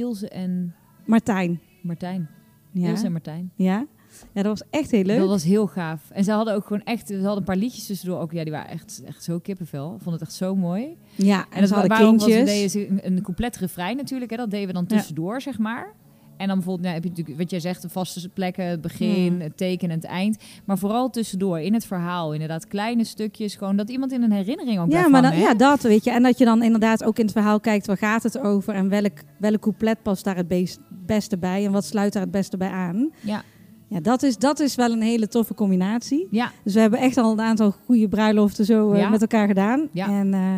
Ilse 0.00 0.28
en 0.28 0.74
Martijn. 1.06 1.60
Martijn. 1.82 2.28
Ja. 2.72 2.88
Ilse 2.88 3.04
en 3.06 3.12
Martijn. 3.12 3.50
ja. 3.54 3.86
Ja, 4.32 4.42
dat 4.42 4.58
was 4.58 4.68
echt 4.70 4.90
heel 4.90 5.02
leuk. 5.04 5.18
Dat 5.18 5.28
was 5.28 5.44
heel 5.44 5.66
gaaf. 5.66 6.10
En 6.10 6.24
ze 6.24 6.32
hadden 6.32 6.54
ook 6.54 6.66
gewoon 6.66 6.82
echt, 6.82 7.06
ze 7.06 7.14
hadden 7.14 7.36
een 7.36 7.44
paar 7.44 7.56
liedjes 7.56 7.86
tussendoor 7.86 8.18
ook. 8.20 8.32
Ja, 8.32 8.42
die 8.42 8.52
waren 8.52 8.70
echt, 8.70 9.02
echt 9.06 9.24
zo 9.24 9.38
kippenvel. 9.38 9.94
Ik 9.94 10.00
vond 10.02 10.14
het 10.20 10.24
echt 10.28 10.32
zo 10.36 10.56
mooi. 10.56 10.96
Ja, 11.14 11.38
en, 11.38 11.46
En 11.50 11.60
dat 11.60 11.68
ze 11.68 11.74
hadden 11.74 11.96
kindjes. 11.98 12.38
we 12.38 12.44
deden 12.44 12.70
ze 12.70 12.88
een, 12.88 13.00
een 13.06 13.22
compleet 13.22 13.56
refrein 13.56 13.96
natuurlijk. 13.96 14.30
Hè. 14.30 14.36
Dat 14.36 14.50
deden 14.50 14.66
we 14.66 14.72
dan 14.72 14.84
Ja. 14.88 14.96
tussendoor, 14.96 15.40
zeg 15.40 15.58
maar. 15.58 15.94
En 16.40 16.46
dan 16.46 16.56
bijvoorbeeld, 16.56 16.80
nou, 16.82 16.94
heb 16.94 17.02
je 17.02 17.08
natuurlijk, 17.10 17.38
wat 17.38 17.50
jij 17.50 17.60
zegt, 17.60 17.82
de 17.82 17.88
vaste 17.88 18.28
plekken, 18.28 18.64
het 18.64 18.80
begin, 18.80 19.26
Hmm. 19.32 19.40
het 19.40 19.56
teken 19.56 19.88
en 19.90 19.94
het 19.94 20.04
eind. 20.04 20.42
Maar 20.64 20.78
vooral 20.78 21.10
tussendoor, 21.10 21.60
in 21.60 21.74
het 21.74 21.84
verhaal, 21.84 22.32
inderdaad, 22.32 22.66
kleine 22.66 23.04
stukjes. 23.04 23.54
Gewoon 23.54 23.76
dat 23.76 23.90
iemand 23.90 24.12
in 24.12 24.22
een 24.22 24.32
herinnering 24.32 24.78
ook 24.80 24.90
Ja, 24.92 25.08
maar 25.08 25.22
dan, 25.22 25.38
ja, 25.38 25.54
dat 25.54 25.82
weet 25.82 26.04
je. 26.04 26.10
En 26.10 26.22
dat 26.22 26.38
je 26.38 26.44
dan 26.44 26.62
inderdaad 26.62 27.04
ook 27.04 27.18
in 27.18 27.24
het 27.24 27.32
verhaal 27.32 27.60
kijkt, 27.60 27.86
waar 27.86 27.96
gaat 27.96 28.22
het 28.22 28.38
over 28.38 28.74
en 28.74 28.88
welk, 28.88 29.18
welk 29.38 29.60
couplet 29.60 30.02
past 30.02 30.24
daar 30.24 30.36
het 30.36 30.48
beest- 30.48 30.80
beste 31.06 31.38
bij 31.38 31.64
en 31.66 31.72
wat 31.72 31.84
sluit 31.84 32.12
daar 32.12 32.22
het 32.22 32.30
beste 32.30 32.56
bij 32.56 32.70
aan. 32.70 33.10
Ja. 33.20 33.42
Ja, 33.88 34.00
dat 34.00 34.22
is, 34.22 34.36
dat 34.36 34.60
is 34.60 34.74
wel 34.74 34.92
een 34.92 35.02
hele 35.02 35.28
toffe 35.28 35.54
combinatie. 35.54 36.26
Ja, 36.30 36.52
Dus 36.64 36.74
we 36.74 36.80
hebben 36.80 36.98
echt 36.98 37.16
al 37.16 37.32
een 37.32 37.40
aantal 37.40 37.74
goede 37.86 38.08
bruiloften 38.08 38.64
zo 38.64 38.92
eh, 38.92 39.00
Ja. 39.00 39.08
met 39.08 39.20
elkaar 39.20 39.46
gedaan. 39.46 39.88
Ja. 39.92 40.08
En, 40.08 40.34
eh, 40.34 40.54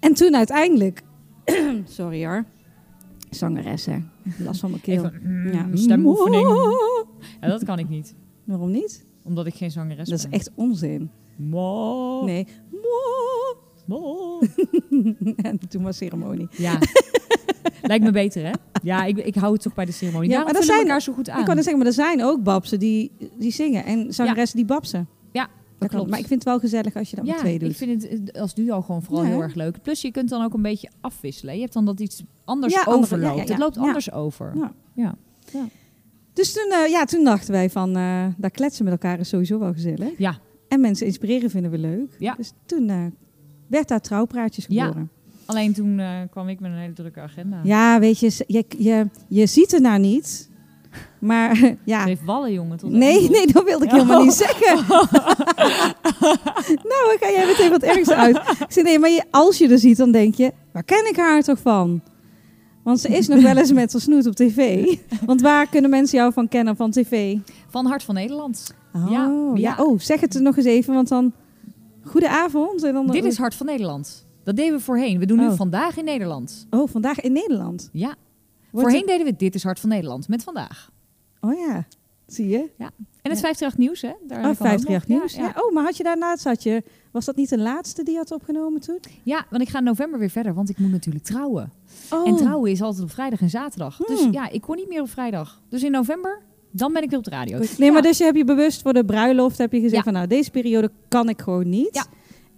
en 0.00 0.14
toen 0.14 0.36
uiteindelijk, 0.36 1.02
sorry 1.84 2.26
hoor, 2.26 2.44
zangeres 3.30 3.86
hè, 3.86 3.96
last 4.38 4.60
van 4.60 4.70
mijn 4.70 4.82
keel. 4.82 5.04
even 5.04 5.50
ja. 5.52 5.68
stemoefening. 5.74 6.48
Ja, 7.40 7.48
dat 7.48 7.64
kan 7.70 7.78
ik 7.78 7.88
niet, 7.88 8.14
Waarom 8.44 8.70
niet? 8.70 9.06
omdat 9.24 9.46
ik 9.46 9.54
geen 9.54 9.70
zangeres 9.70 10.08
Dat 10.08 10.18
is 10.18 10.24
ben. 10.24 10.32
echt 10.32 10.50
onzin. 10.54 11.10
Mo, 11.36 12.24
Nee. 12.24 12.46
mo. 13.86 14.38
en 15.36 15.58
toen 15.68 15.82
was 15.82 15.96
ceremonie. 15.96 16.48
Ja. 16.50 16.78
Lijkt 17.82 18.04
me 18.04 18.10
beter, 18.10 18.44
hè? 18.44 18.50
Ja, 18.82 19.04
ik, 19.04 19.18
ik 19.18 19.34
hou 19.34 19.52
het 19.52 19.62
toch 19.62 19.74
bij 19.74 19.84
de 19.84 19.92
ceremonie. 19.92 20.28
Ja, 20.30 20.34
Daarom 20.36 20.52
maar 20.52 20.60
er 20.62 20.66
zijn- 20.66 20.80
elkaar 20.80 21.02
zo 21.02 21.12
goed 21.12 21.28
aan. 21.28 21.38
Ik 21.40 21.44
kan 21.44 21.54
het 21.56 21.64
zeggen, 21.64 21.82
maar 21.82 21.90
er 21.92 21.98
zijn 21.98 22.24
ook 22.24 22.42
babsen 22.42 22.78
die, 22.78 23.10
die 23.38 23.52
zingen 23.52 23.84
en 23.84 24.14
zangeressen 24.14 24.56
die 24.56 24.66
babsen. 24.66 25.08
Dat 25.80 25.88
klopt. 25.88 26.10
Maar 26.10 26.18
ik 26.18 26.26
vind 26.26 26.40
het 26.44 26.48
wel 26.48 26.58
gezellig 26.58 26.94
als 26.96 27.10
je 27.10 27.16
dat 27.16 27.24
met 27.24 27.34
ja, 27.34 27.40
twee 27.40 27.58
doet. 27.58 27.70
ik 27.70 27.76
vind 27.76 28.02
het 28.02 28.38
als 28.38 28.54
duo 28.54 28.80
gewoon 28.80 29.02
vooral 29.02 29.24
Ja, 29.24 29.30
heel 29.30 29.42
erg 29.42 29.54
leuk. 29.54 29.82
Plus 29.82 30.00
je 30.00 30.10
kunt 30.10 30.28
dan 30.28 30.44
ook 30.44 30.54
een 30.54 30.62
beetje 30.62 30.88
afwisselen. 31.00 31.54
Je 31.54 31.60
hebt 31.60 31.72
dan 31.72 31.84
dat 31.84 32.00
iets 32.00 32.22
anders 32.44 32.74
Ja, 32.74 32.82
overloopt. 32.86 33.48
Het 33.48 33.58
loopt 33.58 33.76
anders 33.76 34.12
over. 34.12 34.52
Ja. 34.56 34.72
Ja. 35.52 35.68
Dus 36.32 36.52
toen, 36.52 36.72
eh, 36.72 36.90
ja, 36.90 37.04
toen 37.04 37.24
dachten 37.24 37.52
wij 37.52 37.70
van, 37.70 37.96
eh 37.96 38.26
daar 38.36 38.50
kletsen 38.50 38.84
met 38.84 38.92
elkaar 38.92 39.18
is 39.18 39.28
sowieso 39.28 39.58
wel 39.58 39.72
gezellig. 39.72 40.18
Ja. 40.18 40.38
En 40.68 40.80
mensen 40.80 41.06
inspireren 41.06 41.50
vinden 41.50 41.70
we 41.70 41.78
leuk. 41.78 42.16
Ja. 42.18 42.34
Dus 42.34 42.52
toen 42.66 42.88
eh, 42.88 43.04
werd 43.66 43.88
daar 43.88 44.00
trouwpraatjes 44.00 44.64
Ja. 44.68 44.84
geboren. 44.86 45.10
Alleen 45.44 45.72
toen 45.72 46.00
kwam 46.30 46.48
ik 46.48 46.60
met 46.60 46.70
een 46.70 46.76
hele 46.76 46.92
drukke 46.92 47.20
agenda. 47.20 47.60
Ja, 47.64 48.00
weet 48.00 48.18
je, 48.18 48.44
je, 48.46 48.64
je, 48.78 49.06
je 49.28 49.46
ziet 49.46 49.72
er 49.72 49.80
nou 49.80 49.98
niet. 49.98 50.49
Maar 51.18 51.74
ja, 51.84 52.04
heeft 52.04 52.24
wallen, 52.24 52.52
jongen. 52.52 52.78
Tot 52.78 52.90
nee, 52.90 53.30
nee, 53.30 53.46
dat 53.46 53.64
wilde 53.64 53.84
ik 53.84 53.90
helemaal 53.90 54.22
niet 54.22 54.32
zeggen. 54.32 54.76
nou, 56.90 57.06
dan 57.08 57.16
ga 57.20 57.30
jij 57.30 57.46
meteen 57.46 57.70
wat 57.70 57.82
ergens 57.82 58.10
uit. 58.10 58.36
Ik 58.36 58.66
zei, 58.68 58.84
nee, 58.84 58.98
maar 58.98 59.10
je, 59.10 59.22
als 59.30 59.58
je 59.58 59.68
er 59.68 59.78
ziet, 59.78 59.96
dan 59.96 60.10
denk 60.12 60.34
je, 60.34 60.52
waar 60.72 60.82
ken 60.84 61.08
ik 61.08 61.16
haar 61.16 61.42
toch 61.42 61.58
van? 61.58 62.00
Want 62.82 63.00
ze 63.00 63.08
is 63.08 63.28
nog 63.28 63.42
wel 63.42 63.56
eens 63.56 63.72
met 63.72 63.92
haar 63.92 64.00
snoet 64.00 64.26
op 64.26 64.34
tv. 64.34 64.86
Want 65.26 65.40
waar 65.40 65.68
kunnen 65.68 65.90
mensen 65.90 66.18
jou 66.18 66.32
van 66.32 66.48
kennen 66.48 66.76
van 66.76 66.90
tv? 66.90 67.36
Van 67.68 67.86
Hart 67.86 68.02
van 68.02 68.14
Nederland. 68.14 68.74
Oh, 68.94 69.10
Ja, 69.10 69.50
ja. 69.54 69.74
Oh, 69.78 69.98
zeg 69.98 70.20
het 70.20 70.34
er 70.34 70.42
nog 70.42 70.56
eens 70.56 70.66
even, 70.66 70.94
want 70.94 71.08
dan... 71.08 71.32
Goedenavond. 72.04 72.82
En 72.84 72.92
dan, 72.92 73.06
Dit 73.06 73.24
is 73.24 73.38
Hart 73.38 73.54
van 73.54 73.66
Nederland. 73.66 74.26
Dat 74.44 74.56
deden 74.56 74.72
we 74.78 74.80
voorheen. 74.80 75.18
We 75.18 75.26
doen 75.26 75.38
nu 75.38 75.46
Oh. 75.48 75.52
vandaag 75.56 75.96
in 75.96 76.04
Nederland. 76.04 76.66
Oh, 76.70 76.88
vandaag 76.88 77.20
in 77.20 77.32
Nederland. 77.32 77.88
Ja. 77.92 78.14
Wordt 78.70 78.88
voorheen 78.88 79.06
deden 79.06 79.26
we 79.26 79.36
Dit 79.36 79.54
is 79.54 79.62
Hart 79.62 79.80
van 79.80 79.88
Nederland. 79.88 80.28
Met 80.28 80.42
vandaag. 80.42 80.90
het- 81.40 81.50
Oh 81.50 81.58
ja, 81.58 81.84
zie 82.26 82.48
je? 82.48 82.58
En 83.22 83.30
het 83.30 83.40
538 83.40 83.76
nieuws, 83.76 84.00
hè? 84.02 84.08
Daar 84.26 84.36
Oh, 84.38 84.42
kan 84.42 84.50
ook 84.50 84.56
538 84.56 85.08
nog. 85.08 85.18
nieuws. 85.18 85.34
Ja, 85.34 85.40
Ja, 85.42 85.52
ja. 85.56 85.62
Oh, 85.62 85.72
maar 85.74 85.84
had 85.84 85.96
je 85.96 86.02
daarnaast, 86.02 86.44
had 86.44 86.62
je... 86.62 86.82
Was 87.10 87.24
dat 87.24 87.36
niet 87.36 87.48
de 87.48 87.58
laatste 87.58 88.02
die 88.02 88.12
je 88.12 88.18
had 88.18 88.30
opgenomen 88.32 88.80
toen? 88.80 88.98
Ja, 89.22 89.46
want 89.50 89.62
ik 89.62 89.68
ga 89.68 89.78
in 89.78 89.84
november 89.84 90.18
weer 90.18 90.30
verder, 90.30 90.54
want 90.54 90.68
ik 90.68 90.78
moet 90.78 90.90
natuurlijk 90.90 91.24
trouwen. 91.24 91.72
Oh, 92.10 92.28
En 92.28 92.36
trouwen 92.36 92.70
is 92.70 92.82
altijd 92.82 93.02
op 93.04 93.10
vrijdag 93.10 93.40
en 93.40 93.50
zaterdag. 93.50 93.96
Dus 93.96 94.20
Hmm. 94.22 94.32
ja, 94.32 94.48
ik 94.50 94.60
kon 94.60 94.76
niet 94.76 94.88
meer 94.88 95.00
op 95.00 95.10
vrijdag. 95.10 95.60
Dus 95.68 95.82
in 95.82 95.90
november, 95.90 96.42
dan 96.70 96.92
ben 96.92 97.02
ik 97.02 97.08
weer 97.10 97.18
op 97.18 97.24
de 97.24 97.30
radio. 97.30 97.58
Nee, 97.58 97.68
Ja. 97.78 97.92
maar 97.92 98.02
dus 98.02 98.18
je 98.18 98.24
hebt 98.24 98.36
je 98.36 98.44
bewust 98.44 98.82
voor 98.82 98.92
de 98.92 99.04
bruiloft 99.04 99.58
heb 99.58 99.72
je 99.72 99.78
gezegd 99.80 99.94
Ja. 99.96 100.02
van 100.02 100.12
nou, 100.12 100.26
deze 100.26 100.50
periode 100.50 100.90
kan 101.08 101.28
ik 101.28 101.40
gewoon 101.42 101.68
niet. 101.68 101.94
Ja. 101.94 102.04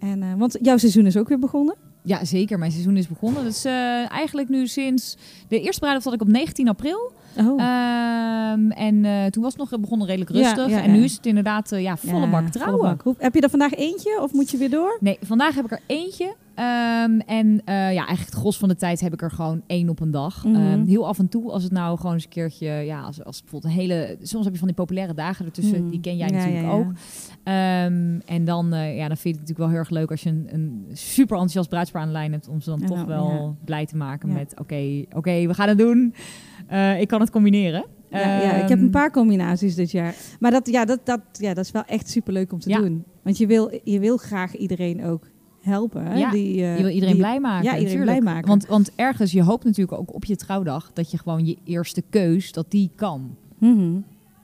En, 0.08 0.22
eh, 0.22 0.34
want 0.38 0.58
jouw 0.62 0.76
seizoen 0.76 1.06
is 1.06 1.16
ook 1.16 1.28
weer 1.28 1.38
begonnen. 1.38 1.74
Ja, 2.02 2.24
zeker. 2.24 2.58
Mijn 2.58 2.70
seizoen 2.70 2.96
is 2.96 3.08
begonnen. 3.08 3.44
Dus 3.44 3.64
eh, 3.64 4.10
eigenlijk 4.10 4.48
nu 4.48 4.66
sinds... 4.66 5.16
De 5.48 5.60
eerste 5.60 5.80
bruiloft 5.80 6.04
had 6.04 6.14
ik 6.14 6.20
op 6.20 6.28
19 6.28 6.68
april. 6.68 7.12
Oh. 7.36 7.60
Ehm, 7.60 8.70
en 8.70 9.04
eh, 9.04 9.26
toen 9.26 9.42
was 9.42 9.54
het 9.56 9.70
nog 9.70 9.80
begonnen 9.80 10.06
redelijk 10.06 10.30
rustig. 10.30 10.68
ja, 10.68 10.82
en 10.82 10.92
nu 10.92 11.04
is 11.04 11.16
het 11.16 11.26
inderdaad 11.26 11.72
eh, 11.72 11.82
ja, 11.82 11.96
volle 11.96 12.26
bak 12.26 12.48
trouwen. 12.48 12.98
Heb 13.18 13.34
je 13.34 13.40
er 13.40 13.50
vandaag 13.50 13.74
eentje 13.74 14.20
of 14.22 14.32
moet 14.32 14.50
je 14.50 14.56
weer 14.56 14.70
door? 14.70 14.96
Nee, 15.00 15.18
vandaag 15.22 15.54
heb 15.54 15.64
ik 15.64 15.70
er 15.70 15.80
eentje. 15.86 16.34
Ehm, 16.54 17.18
en 17.18 17.60
eh, 17.64 17.74
ja, 17.74 18.06
eigenlijk 18.06 18.24
het 18.24 18.34
gros 18.34 18.58
van 18.58 18.68
de 18.68 18.76
tijd 18.76 19.00
heb 19.00 19.12
ik 19.12 19.22
er 19.22 19.30
gewoon 19.30 19.62
één 19.66 19.88
op 19.88 20.00
een 20.00 20.10
dag. 20.10 20.44
Mhm. 20.44 20.54
Ehm, 20.54 20.84
heel 20.84 21.06
af 21.06 21.18
en 21.18 21.28
toe, 21.28 21.50
als 21.50 21.62
het 21.62 21.72
nou 21.72 21.96
gewoon 21.96 22.12
eens 22.12 22.24
een 22.24 22.30
keertje... 22.30 22.66
Ja, 22.66 23.02
als, 23.02 23.24
als 23.24 23.40
bijvoorbeeld 23.40 23.72
een 23.72 23.80
hele... 23.80 24.16
Soms 24.22 24.44
heb 24.44 24.52
je 24.52 24.58
van 24.58 24.68
die 24.68 24.76
populaire 24.76 25.14
dagen 25.14 25.44
ertussen. 25.44 25.78
Hmm. 25.78 25.90
Die 25.90 26.00
ken 26.00 26.16
jij 26.16 26.28
Ja, 26.28 26.34
natuurlijk 26.34 26.64
ja, 26.64 26.70
ja. 26.70 26.76
ook. 26.76 26.92
Ehm, 27.42 28.36
en 28.36 28.44
dan, 28.44 28.72
eh, 28.72 28.96
ja, 28.96 29.08
dan 29.08 29.16
vind 29.16 29.34
ik 29.34 29.40
het 29.40 29.48
natuurlijk 29.48 29.58
wel 29.58 29.68
heel 29.68 29.78
erg 29.78 29.90
leuk 29.90 30.10
als 30.10 30.22
je 30.22 30.28
een, 30.28 30.48
een 30.52 30.86
super 30.92 31.32
enthousiast 31.32 31.68
bruidspaar 31.68 32.02
aan 32.02 32.08
de 32.08 32.12
lijn 32.12 32.32
hebt. 32.32 32.48
Om 32.48 32.60
ze 32.60 32.70
dan 32.70 32.84
toch 32.84 33.04
wel 33.04 33.56
blij 33.64 33.86
te 33.86 33.96
maken 33.96 34.32
met... 34.32 34.54
Oké, 34.60 35.04
oké, 35.12 35.46
we 35.46 35.54
gaan 35.54 35.68
het 35.68 35.78
doen. 35.78 36.14
Eh, 36.66 37.00
ik 37.00 37.08
kan 37.08 37.20
het 37.20 37.30
combineren. 37.30 37.84
Ja, 38.10 38.40
ja, 38.42 38.52
ik 38.52 38.68
heb 38.68 38.78
een 38.78 38.90
paar 38.90 39.10
combinaties 39.10 39.74
dit 39.74 39.90
jaar. 39.90 40.14
Maar 40.40 40.50
dat, 40.50 40.68
ja, 40.68 40.84
dat, 40.84 41.00
dat, 41.04 41.20
ja, 41.32 41.54
dat 41.54 41.64
is 41.64 41.70
wel 41.70 41.84
echt 41.84 42.10
superleuk 42.10 42.52
om 42.52 42.58
te 42.58 42.68
doen. 42.68 43.04
Want 43.22 43.38
je 43.38 43.46
wil, 43.46 43.80
je 43.84 44.00
wil 44.00 44.16
graag 44.16 44.56
iedereen 44.56 45.04
ook 45.04 45.30
helpen. 45.62 46.04
Hè? 46.04 46.14
Ja, 46.18 46.30
Die, 46.30 46.62
eh, 46.62 46.76
Je 46.76 46.82
wil 46.82 46.92
iedereen 46.92 47.14
die- 47.14 47.22
blij 47.22 47.40
maken. 47.40 47.64
ja, 47.70 47.78
iedereen 47.78 48.00
blij 48.02 48.20
maken. 48.20 48.48
Want, 48.48 48.66
want 48.66 48.90
ergens, 48.96 49.32
je 49.32 49.42
hoopt 49.42 49.64
natuurlijk 49.64 49.98
ook 50.00 50.14
op 50.14 50.24
je 50.24 50.36
trouwdag 50.36 50.90
dat 50.92 51.10
je 51.10 51.18
gewoon 51.18 51.46
je 51.46 51.56
eerste 51.64 52.02
keus, 52.10 52.52
dat 52.52 52.66
die 52.70 52.90
kan. 52.94 53.36
Mhm. 53.58 53.90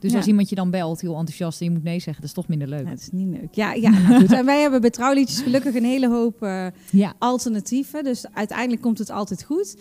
Dus 0.00 0.10
Ja. 0.10 0.16
als 0.16 0.26
iemand 0.26 0.48
je 0.48 0.54
dan 0.54 0.70
belt, 0.70 1.00
heel 1.00 1.16
enthousiast, 1.16 1.60
en 1.60 1.66
je 1.66 1.72
moet 1.72 1.82
nee 1.82 1.94
zeggen, 2.00 2.14
dat 2.14 2.24
is 2.24 2.32
toch 2.32 2.48
minder 2.48 2.68
leuk. 2.68 2.84
Ja, 2.84 2.90
het 2.90 3.00
is 3.00 3.10
niet 3.12 3.28
leuk. 3.40 3.54
Ja, 3.54 3.72
ja 3.72 3.90
nou 3.90 4.20
goed. 4.20 4.32
En 4.32 4.44
wij 4.52 4.60
hebben 4.60 4.80
bij 4.80 4.90
Trouwliedjes 4.90 5.40
gelukkig 5.40 5.74
een 5.74 5.84
hele 5.84 6.08
hoop 6.08 6.42
eh, 6.42 6.66
Ja, 6.90 7.12
alternatieven. 7.18 8.04
Dus 8.04 8.24
uiteindelijk 8.32 8.80
komt 8.82 8.98
het 8.98 9.10
altijd 9.10 9.44
goed. 9.44 9.76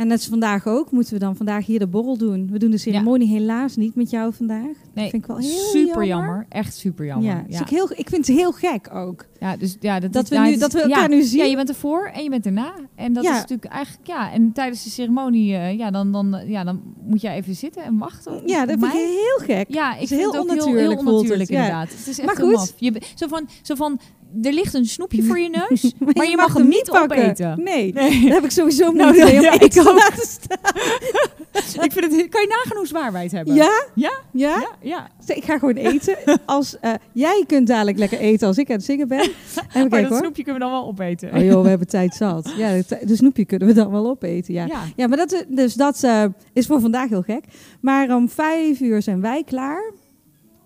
En 0.00 0.06
net 0.06 0.18
als 0.18 0.26
vandaag 0.26 0.66
ook, 0.66 0.90
moeten 0.90 1.12
we 1.12 1.18
dan 1.18 1.36
vandaag 1.36 1.66
hier 1.66 1.78
de 1.78 1.86
borrel 1.86 2.16
doen. 2.18 2.48
We 2.50 2.58
doen 2.58 2.70
de 2.70 2.78
ceremonie 2.78 3.28
helaas 3.28 3.76
niet 3.76 3.94
met 3.94 4.10
jou 4.10 4.32
vandaag. 4.34 4.64
nee, 4.94 5.10
vind 5.10 5.22
ik 5.22 5.26
wel 5.28 5.36
heel 5.38 5.50
super 5.50 6.04
jammer. 6.04 6.06
jammer. 6.06 6.46
Echt 6.48 6.74
super 6.74 7.06
jammer. 7.06 7.28
Ja, 7.30 7.44
Ja, 7.48 7.54
is 7.54 7.60
ook 7.60 7.68
heel, 7.68 7.90
ik 7.94 8.08
vind 8.08 8.26
het 8.26 8.36
heel 8.36 8.52
gek 8.52 8.94
ook. 8.94 9.26
Ja, 9.40 9.56
dus 9.56 9.76
ja, 9.80 10.00
dat, 10.00 10.12
Dat 10.12 10.22
is- 10.22 10.28
we 10.28 10.34
nou, 10.34 10.50
nu- 10.50 10.56
dat 10.56 10.74
is- 10.74 10.82
we 10.82 10.88
elkaar 10.88 11.08
nu 11.08 11.22
zien. 11.22 11.38
Ja, 11.38 11.44
je 11.44 11.56
bent 11.56 11.68
ervoor 11.68 12.10
en 12.14 12.22
je 12.22 12.30
bent 12.30 12.46
erna. 12.46 12.72
En 12.94 13.12
dat 13.12 13.24
is 13.24 13.30
natuurlijk 13.30 13.64
eigenlijk, 13.72 14.06
ja, 14.06 14.32
en 14.32 14.52
tijdens 14.52 14.84
de 14.84 14.90
ceremonie, 14.90 15.54
eh, 15.54 15.78
ja, 15.78 15.90
dan, 15.90 16.12
dan, 16.12 16.40
ja, 16.46 16.64
dan 16.64 16.80
moet 17.06 17.20
jij 17.20 17.36
even 17.36 17.54
zitten 17.54 17.82
en 17.84 17.98
wachten. 17.98 18.42
Ja, 18.46 18.66
dat 18.66 18.78
vind 18.78 18.92
ik 18.92 18.98
heel 18.98 19.56
gek. 19.56 19.74
Ja, 19.74 19.94
ik 19.96 20.02
is 20.02 20.08
vind 20.08 20.20
heel 20.20 20.30
het 20.32 20.40
ook 20.40 20.48
onnatuurlijk 20.50 20.88
heel 20.88 20.98
onnatuurlijk 21.12 21.50
inderdaad. 21.50 21.88
Het 21.90 22.06
is 22.08 22.18
echt 22.18 22.26
Maar 22.26 22.36
goed. 22.36 22.74
zo, 23.14 23.28
van, 23.28 23.48
zo 23.62 23.74
van, 23.74 24.00
er 24.42 24.52
ligt 24.52 24.74
een 24.74 24.84
snoepje 24.86 25.22
voor 25.22 25.38
je 25.38 25.48
neus, 25.68 25.94
Maar, 25.98 26.12
maar 26.14 26.28
je 26.30 26.36
mag 26.36 26.54
hem 26.54 26.68
niet 26.68 26.90
opeten. 26.90 27.62
Nee, 27.62 27.92
Nee. 27.92 28.20
daar 28.24 28.32
heb 28.34 28.44
ik 28.44 28.50
sowieso 28.50 28.90
Nou, 28.92 28.96
moeite 29.12 29.24
mee 29.24 29.36
om 29.36 29.42
ja, 29.44 29.60
ik 29.60 29.78
ook. 29.78 29.84
laten 29.98 30.26
staan. 30.26 31.84
ik 31.84 31.92
vind 31.92 32.04
het, 32.16 32.28
kan 32.28 32.40
je 32.40 32.46
nagaan 32.48 32.76
hoe 32.76 32.86
zwaar 32.86 33.12
wij 33.12 33.22
het 33.22 33.32
hebben? 33.32 33.54
Ja? 33.54 33.84
Ja? 33.94 34.12
Ja? 34.32 34.66
Ja, 34.80 35.08
Ik 35.26 35.44
ga 35.44 35.58
gewoon 35.58 35.74
eten. 35.74 36.16
Als, 36.46 36.78
eh, 36.80 36.92
jij 37.12 37.44
kunt 37.46 37.66
dadelijk 37.66 37.98
lekker 37.98 38.18
eten 38.18 38.46
als 38.46 38.58
ik 38.58 38.68
aan 38.70 38.76
het 38.76 38.84
zingen 38.84 39.08
ben. 39.08 39.20
Even 39.20 39.34
Maar 39.54 39.72
kijken 39.72 40.00
dat 40.00 40.08
hoor. 40.10 40.18
snoepje 40.18 40.42
kunnen 40.42 40.60
we 40.62 40.68
dan 40.68 40.78
wel 40.78 40.86
opeten. 40.86 41.34
Oh 41.34 41.42
joh, 41.44 41.62
we 41.62 41.68
hebben 41.68 41.86
tijd 41.88 42.14
zat. 42.14 42.52
Ja, 42.56 42.82
de, 43.06 43.16
snoepje 43.16 43.44
kunnen 43.44 43.68
we 43.68 43.74
dan 43.74 43.90
wel 43.90 44.08
opeten. 44.08 44.54
Ja, 44.54 44.66
Ja. 44.66 44.80
ja 44.96 45.06
maar 45.06 45.16
dat, 45.16 45.32
is- 45.32 45.44
dus 45.48 45.74
dat 45.74 46.02
eh, 46.02 46.24
is 46.52 46.66
voor 46.66 46.80
vandaag 46.80 47.08
heel 47.08 47.22
gek. 47.22 47.44
Maar 47.80 48.14
om 48.14 48.28
vijf 48.28 48.80
uur 48.80 49.02
zijn 49.02 49.20
wij 49.20 49.42
klaar. 49.44 49.92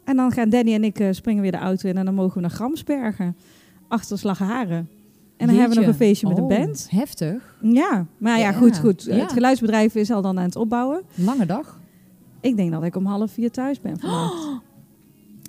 En 0.05 0.17
dan 0.17 0.33
gaan 0.33 0.49
Danny 0.49 0.75
en 0.75 0.85
ik 0.85 0.99
eh, 1.01 1.09
springen 1.11 1.43
weer 1.43 1.53
de 1.53 1.59
auto 1.59 1.89
in. 1.89 1.97
En 1.97 2.05
dan 2.05 2.15
mogen 2.15 2.35
we 2.35 2.41
naar 2.41 2.51
Gramsbergen. 2.51 3.37
Achter 3.95 4.19
Slagharen. 4.19 4.89
En 5.37 5.47
dan 5.47 5.57
hebben 5.57 5.75
we 5.77 5.81
nog 5.81 5.91
een 5.91 5.99
feestje 5.99 6.29
met 6.29 6.39
Oh, 6.39 6.43
een 6.51 6.57
band. 6.59 6.87
Heftig. 6.91 7.57
Ja, 7.61 8.07
maar 8.19 8.39
ja, 8.39 8.45
Ja. 8.51 8.53
goed, 8.53 8.79
goed. 8.79 9.03
Ja. 9.03 9.15
Het 9.15 9.33
geluidsbedrijf 9.33 9.95
is 9.95 10.11
al 10.11 10.23
dan 10.23 10.39
aan 10.39 10.45
het 10.45 10.57
opbouwen. 10.57 11.03
Lange 11.15 11.47
dag. 11.47 11.81
Ik 12.41 12.57
denk 12.57 12.71
dat 12.73 12.83
ik 12.85 12.97
om 12.97 13.07
half 13.07 13.31
vier 13.31 13.51
thuis 13.51 13.81
ben 13.81 13.99
vannacht. 14.01 14.61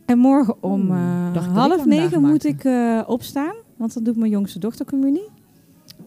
En 0.05 0.17
morgen 0.17 0.63
om 0.63 0.91
eh, 0.91 1.53
half 1.53 1.85
negen 1.85 2.21
moet 2.21 2.45
ik 2.45 2.63
eh, 2.63 3.01
opstaan. 3.07 3.55
Want 3.77 3.93
dan 3.93 4.03
doet 4.03 4.15
mijn 4.17 4.31
jongste 4.31 4.59
dochter 4.59 4.85
communie. 4.85 5.29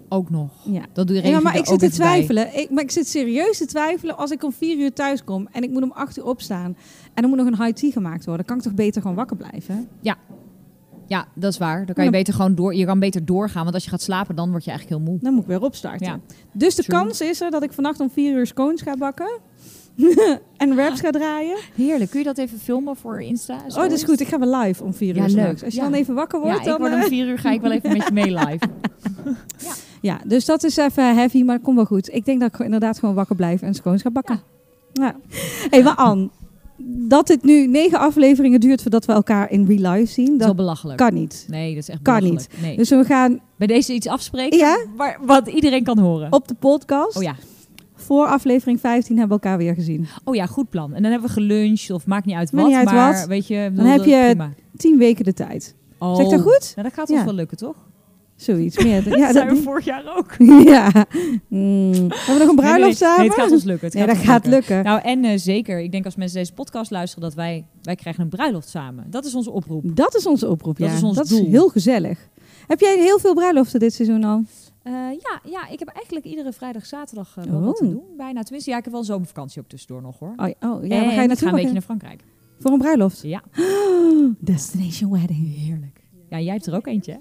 Ook 0.09 0.31
nog. 0.31 0.51
Ja. 0.65 0.83
Dat 0.93 1.07
doe 1.07 1.17
je 1.17 1.29
Ja, 1.29 1.41
maar 1.41 1.57
ik 1.57 1.67
zit 1.67 1.79
te 1.79 1.87
bij. 1.87 1.95
twijfelen. 1.95 2.59
Ik, 2.59 2.71
maar 2.71 2.83
ik 2.83 2.91
zit 2.91 3.09
serieus 3.09 3.59
te 3.59 3.67
twijfelen 3.67 4.17
als 4.17 4.31
ik 4.31 4.43
om 4.45 4.53
vier 4.53 4.79
uur 4.79 4.93
thuis 4.93 5.25
kom 5.25 5.49
en 5.53 5.63
ik 5.63 5.71
moet 5.71 5.83
om 5.83 5.93
acht 5.93 6.19
uur 6.19 6.25
opstaan. 6.25 6.77
En 7.15 7.23
er 7.23 7.29
moet 7.29 7.39
nog 7.39 7.47
een 7.47 7.63
high 7.65 7.73
tea 7.73 7.91
gemaakt 7.91 8.25
worden. 8.25 8.47
Kan 8.47 8.57
ik 8.57 8.63
toch 8.63 8.75
beter 8.75 9.01
gewoon 9.03 9.17
wakker 9.17 9.37
blijven? 9.37 9.89
Ja, 10.01 10.17
dat 11.35 11.53
is 11.53 11.59
waar. 11.59 11.87
Dan 11.87 11.95
kan 11.95 12.05
je 12.05 12.11
Ja. 12.11 12.17
beter 12.17 12.35
gewoon 12.35 12.55
door. 12.55 12.75
Je 12.75 12.85
kan 12.85 12.99
beter 12.99 13.25
doorgaan, 13.25 13.63
want 13.63 13.75
als 13.75 13.85
je 13.85 13.91
gaat 13.91 14.03
slapen, 14.03 14.35
dan 14.37 14.51
word 14.51 14.65
je 14.65 14.71
eigenlijk 14.71 15.01
heel 15.01 15.11
moe. 15.13 15.19
Dan 15.23 15.33
moet 15.33 15.43
ik 15.43 15.49
weer 15.49 15.63
opstarten. 15.63 16.07
Ja. 16.07 16.19
Dus 16.53 16.75
de 16.75 16.83
True. 16.83 16.99
kans 17.01 17.21
is 17.21 17.41
er 17.41 17.51
dat 17.51 17.63
ik 17.63 17.73
vannacht 17.73 18.01
om 18.01 18.11
vier 18.11 18.37
uur 18.37 18.47
scones 18.47 18.83
ga 18.83 18.97
bakken. 18.97 19.39
en 20.57 20.77
raps 20.77 21.01
ga 21.01 21.11
draaien. 21.11 21.57
Heerlijk. 21.75 22.11
Kun 22.11 22.19
je 22.19 22.25
dat 22.25 22.39
even 22.39 22.59
filmen 22.59 22.97
voor 22.97 23.23
Insta? 23.23 23.61
Oh, 23.69 23.75
dat 23.75 23.93
is 23.93 24.03
goed. 24.05 24.21
Ik 24.21 24.29
ga 24.29 24.39
wel 24.39 24.57
live 24.61 24.85
om 24.85 24.95
vier 24.95 25.15
Ja, 25.15 25.23
uur. 25.23 25.29
leuk. 25.29 25.31
s'nachts. 25.37 25.65
Als 25.65 25.75
je 25.75 25.81
Ja. 25.81 25.89
dan 25.89 25.95
even 25.99 26.15
wakker 26.15 26.41
wordt, 26.41 26.55
Ja, 26.55 26.61
ik 26.63 26.69
dan... 26.69 26.79
word 26.79 26.93
om 26.93 26.99
eh, 27.01 27.07
vier 27.07 27.27
uur 27.27 27.39
ga 27.39 27.51
ik 27.51 27.61
wel 27.61 27.71
even 27.73 27.93
met 27.93 28.07
je 28.07 28.13
mee 28.13 28.33
live. 28.35 28.59
Ja, 30.01 30.21
dus 30.27 30.45
dat 30.45 30.65
is 30.65 30.77
even 30.77 31.15
heavy, 31.17 31.43
maar 31.43 31.55
het 31.55 31.65
komt 31.65 31.77
wel 31.77 31.85
goed. 31.85 32.15
Ik 32.15 32.25
denk 32.25 32.41
dat 32.41 32.55
ik 32.55 32.59
inderdaad 32.61 32.99
gewoon 32.99 33.15
wakker 33.15 33.37
blijf 33.37 33.63
en 33.63 33.75
scones 33.75 34.03
ga 34.03 34.11
bakken. 34.11 34.41
Ja. 34.93 35.15
hey, 35.71 35.83
maar 35.83 35.95
Ann, 35.95 36.31
dat 36.87 37.27
dit 37.27 37.43
nu 37.45 37.67
negen 37.67 37.99
afleveringen 37.99 38.61
duurt 38.61 38.83
voordat 38.83 39.05
we 39.05 39.13
elkaar 39.13 39.51
in 39.51 39.67
real 39.67 39.93
life 39.93 40.13
zien, 40.13 40.25
Dat 40.25 40.33
is 40.33 40.39
wel 40.39 40.47
dat 40.47 40.57
belachelijk. 40.57 40.99
kan 40.99 41.15
niet. 41.15 41.47
Nee, 41.49 41.75
dat 41.75 41.83
is 41.83 41.89
echt 41.89 42.03
Kan 42.03 42.21
belachelijk. 42.21 42.61
Nee. 42.63 42.77
Dus 42.77 42.89
we 42.91 43.05
gaan 43.05 43.41
Bij 43.57 43.67
deze 43.67 43.93
iets 43.95 44.07
afspreken 44.07 44.59
Ja? 44.59 44.79
waar, 44.97 45.19
wat 45.23 45.47
iedereen 45.47 45.83
kan 45.85 45.99
horen. 45.99 46.33
op 46.33 46.49
de 46.49 46.55
podcast 46.55 47.17
Oh 47.17 47.23
ja. 47.23 47.35
voor 47.95 48.27
aflevering 48.27 48.81
15 48.81 49.19
hebben 49.19 49.37
we 49.37 49.43
elkaar 49.43 49.59
weer 49.59 49.75
gezien. 49.75 50.07
oh 50.25 50.35
ja, 50.35 50.47
goed 50.47 50.71
plan. 50.71 50.95
En 50.95 51.03
dan 51.03 51.11
hebben 51.11 51.29
we 51.29 51.35
geluncht 51.35 51.91
of 51.91 52.07
maakt 52.07 52.27
niet 52.27 52.37
uit 52.37 52.51
wat. 52.51 52.67
niet 52.67 52.75
uit 52.77 52.85
maar 52.91 53.13
wat. 53.19 53.27
weet 53.27 53.47
je, 53.47 53.71
Dan 53.75 53.85
heb 53.87 54.05
je 54.05 54.23
prima. 54.29 54.53
Tien 54.77 54.99
weken 54.99 55.25
de 55.25 55.33
tijd. 55.33 55.75
Oh. 55.99 56.17
Zeg 56.17 56.27
dat 56.29 56.41
goed? 56.41 56.73
Nou, 56.75 56.89
dat 56.89 56.95
gaat 56.99 57.09
ons 57.11 57.19
Ja. 57.19 57.25
wel 57.25 57.35
lukken, 57.35 57.57
toch? 57.57 57.77
Zoiets 58.39 58.83
meer. 58.85 59.05
Dat 59.05 59.19
Ja, 59.19 59.33
zijn 59.33 59.49
we 59.49 59.55
dat, 59.55 59.63
vorig 59.63 59.85
jaar 59.85 60.17
ook. 60.17 60.35
ja. 60.73 61.07
Mm. 61.49 61.93
Hebben 61.93 62.09
we 62.27 62.35
nog 62.39 62.49
een 62.49 62.57
bruiloft 62.57 62.81
Nee, 62.81 62.81
nee, 62.81 62.95
samen? 62.95 63.19
Nee, 63.21 63.29
het 63.29 63.39
gaat 63.39 63.51
ons 63.51 63.65
lukken. 63.65 63.87
Het 63.89 63.97
gaat 63.97 64.07
dat 64.07 64.17
gaat 64.17 64.47
lukken. 64.47 64.85
Nou, 64.85 65.01
en 65.03 65.25
eh, 65.25 65.39
zeker, 65.39 65.81
ik 65.81 65.93
denk 65.93 66.05
als 66.05 66.17
mensen 66.17 66.39
deze 66.39 66.53
podcast 66.53 66.91
luisteren, 66.91 67.25
dat 67.25 67.35
wij, 67.35 67.67
wij 67.83 67.95
krijgen 67.95 68.23
een 68.23 68.29
bruiloft 68.29 68.69
samen. 68.69 69.11
Dat 69.11 69.25
is 69.25 69.35
onze 69.35 69.51
oproep. 69.51 69.97
Dat 69.97 70.15
is 70.15 70.27
onze 70.27 70.49
oproep, 70.49 70.79
Dat 70.79 70.89
ja. 70.89 70.95
is 70.95 71.03
ons 71.03 71.17
dat 71.17 71.29
doel. 71.29 71.45
is 71.45 71.51
heel 71.51 71.69
gezellig. 71.69 72.29
Heb 72.67 72.81
jij 72.81 72.99
heel 72.99 73.19
veel 73.19 73.35
bruiloften 73.35 73.81
dit 73.81 73.95
seizoen 73.95 74.25
al? 74.25 74.43
Eh, 74.83 74.93
ja, 74.93 75.41
ja, 75.51 75.69
ik 75.69 75.79
heb 75.79 75.89
eigenlijk 75.89 76.27
iedere 76.27 76.53
vrijdag, 76.53 76.87
zaterdag 76.87 77.35
wel 77.35 77.61
wat 77.61 77.77
te 77.77 77.85
Oh. 77.85 77.91
doen. 77.91 78.03
Bijna. 78.17 78.43
Tenminste, 78.43 78.71
ja, 78.71 78.77
ik 78.77 78.83
heb 78.85 78.93
wel 78.93 79.03
een 79.03 79.07
zomervakantie 79.09 79.61
ook 79.63 79.69
tussendoor 79.69 80.03
nog 80.03 80.19
hoor. 80.19 80.33
Oh, 80.37 80.45
oh 80.71 80.87
ja, 80.87 80.97
en 80.97 81.05
ga 81.05 81.11
je 81.11 81.17
ga 81.17 81.27
naartoe? 81.27 81.49
een 81.49 81.55
beetje 81.55 81.73
naar 81.73 81.83
Frankrijk. 81.83 82.23
Voor 82.59 82.71
een 82.73 82.79
bruiloft? 82.79 83.23
Ja, 83.23 83.43
Destination 84.39 85.11
wedding. 85.13 85.57
heerlijk. 85.57 86.01
Ja, 86.31 86.41
jij 86.41 86.53
hebt 86.53 86.67
er 86.67 86.75
ook 86.75 86.87
eentje, 86.87 87.13
hè? 87.13 87.19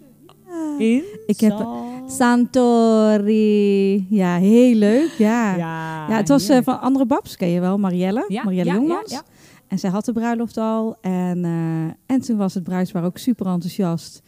Ah. 0.49 0.79
In 0.81 1.03
Ik 1.25 1.39
heb 1.39 1.51
San- 1.57 2.09
Santori. 2.09 4.05
Ja, 4.09 4.37
heel 4.37 4.75
leuk. 4.75 5.09
Ja, 5.17 5.55
ja. 5.55 6.07
Ja, 6.09 6.15
het 6.17 6.27
was 6.27 6.49
eh, 6.49 6.57
van 6.63 6.81
andere 6.81 7.05
babs, 7.05 7.35
ken 7.37 7.47
je 7.49 7.59
wel, 7.59 7.77
Marielle. 7.77 8.25
Ja, 8.27 8.43
Marielle 8.43 8.69
ja, 8.69 8.75
Jongmans. 8.75 9.11
ja. 9.11 9.21
En 9.67 9.79
zij 9.79 9.89
had 9.89 10.05
de 10.05 10.13
bruiloft 10.13 10.57
al. 10.57 10.95
En, 11.01 11.45
eh, 11.45 12.15
en 12.15 12.21
toen 12.21 12.37
was 12.37 12.53
het 12.53 12.63
bruidspaar 12.63 13.03
ook 13.03 13.17
super 13.17 13.45
enthousiast. 13.45 14.21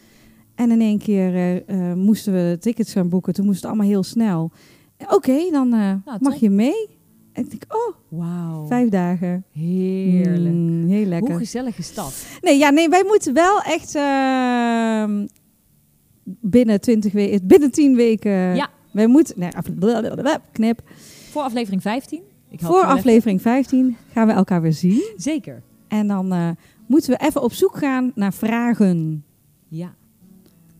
En 0.54 0.70
in 0.70 0.80
één 0.80 0.98
keer 0.98 1.62
eh, 1.66 1.92
moesten 1.92 2.32
we 2.32 2.56
tickets 2.60 2.92
gaan 2.92 3.08
boeken. 3.08 3.32
Toen 3.32 3.44
moest 3.44 3.56
het 3.60 3.66
allemaal 3.66 3.86
heel 3.86 4.02
snel. 4.02 4.50
Oké, 5.08 5.50
dan 5.50 6.00
top. 6.04 6.20
mag 6.20 6.34
je 6.34 6.50
mee. 6.50 6.98
En 7.32 7.44
ik 7.44 7.50
denk, 7.50 7.64
oh, 7.68 7.94
Wauw. 8.20 8.66
vijf 8.66 8.88
dagen. 8.88 9.44
Heerlijk. 9.52 10.54
Mm, 10.54 10.88
heel 10.88 11.04
lekker. 11.06 11.30
Hoe 11.30 11.38
gezellig 11.38 11.78
is 11.78 11.94
dat? 11.94 12.24
Nee, 12.40 12.58
ja, 12.58 12.70
nee, 12.70 12.88
wij 12.88 13.04
moeten 13.06 13.34
wel 13.34 13.60
echt 13.60 13.94
ehm, 13.94 15.26
binnen 16.40 16.80
20 16.80 17.12
weken, 17.12 17.46
binnen 17.46 17.70
10 17.70 17.96
weken. 17.96 18.32
Ja. 18.32 18.68
Wij 18.90 19.06
moeten, 19.06 19.34
nee, 19.38 20.34
knip. 20.52 20.82
Voor 21.30 21.42
aflevering 21.42 21.82
15. 21.82 22.20
Ik 22.50 22.60
Voor 22.60 22.84
aflevering 22.84 23.42
15 23.42 23.96
gaan 24.12 24.26
we 24.26 24.32
elkaar 24.32 24.62
weer 24.62 24.72
zien. 24.72 25.02
Zeker. 25.16 25.62
En 25.88 26.06
dan 26.06 26.32
eh, 26.32 26.48
moeten 26.86 27.10
we 27.10 27.16
even 27.26 27.42
op 27.42 27.52
zoek 27.52 27.76
gaan 27.76 28.12
naar 28.14 28.32
vragen. 28.32 29.24
Ja. 29.68 29.94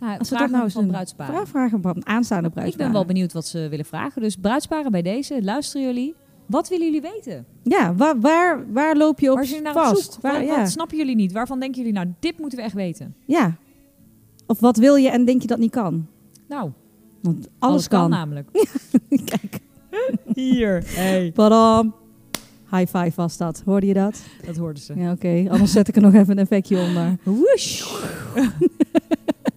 Nou, 0.01 0.19
Als 0.19 0.31
we 0.31 0.37
dat 0.39 0.51
nou 0.51 0.65
eens 0.65 0.73
van 0.73 0.87
bruidsparen. 0.87 1.47
Vragen 1.47 1.83
van 1.83 2.07
aanstaande 2.07 2.47
Ik 2.49 2.55
bruidsparen. 2.55 2.93
ben 2.93 3.01
wel 3.01 3.07
benieuwd 3.07 3.33
wat 3.33 3.47
ze 3.47 3.67
willen 3.69 3.85
vragen. 3.85 4.23
Dus 4.23 4.37
bruidsparen 4.37 4.91
bij 4.91 5.03
deze, 5.03 5.43
luisteren 5.43 5.87
jullie. 5.87 6.15
Wat 6.47 6.69
willen 6.69 6.85
jullie 6.87 7.01
weten? 7.01 7.47
Ja, 7.63 7.95
waar, 7.95 8.21
waar, 8.21 8.73
waar 8.73 8.97
loop 8.97 9.21
je 9.21 9.31
op 9.31 9.37
Waar 9.37 9.45
zijn 9.45 9.59
jullie 9.63 9.75
naar 9.75 9.89
op 9.89 9.95
vast? 9.95 10.13
zoek? 10.13 10.23
Waar, 10.23 10.45
ja. 10.45 10.57
wat 10.59 10.71
snappen 10.71 10.97
jullie 10.97 11.15
niet? 11.15 11.33
Waarvan 11.33 11.61
denken 11.61 11.79
jullie, 11.79 11.93
nou, 11.93 12.09
dit 12.21 12.39
moeten 12.39 12.59
we 12.59 12.65
echt 12.65 12.75
weten? 12.75 13.15
ja. 13.25 13.57
Of 14.51 14.61
wat 14.61 14.77
wil 14.77 14.95
je 14.95 15.11
en 15.11 15.25
denk 15.25 15.41
je 15.43 15.47
dat 15.49 15.59
niet 15.59 15.71
kan? 15.71 16.07
Nou, 16.49 16.71
Want 17.23 17.49
alles, 17.59 17.89
kan. 17.89 18.11
namelijk. 18.11 18.49
Kijk, 19.25 19.59
Hier. 20.35 20.83
Hey. 20.87 21.33
padam. 21.33 21.95
High 22.71 22.97
five 22.97 23.13
was 23.15 23.37
dat. 23.37 23.63
Hoorde 23.65 23.87
je 23.87 23.95
dat? 23.95 24.23
Dat 24.47 24.57
hoorden 24.57 24.83
ze. 24.83 24.95
Ja, 24.97 25.13
oké. 25.13 25.47
Anders 25.49 25.73
zet 25.73 25.89
ik 25.89 25.97
er 25.97 26.03
nog 26.03 26.15
even 26.15 26.31
een 26.31 26.39
effectje 26.39 26.79
onder. 26.81 27.17
Woesh. 27.23 27.83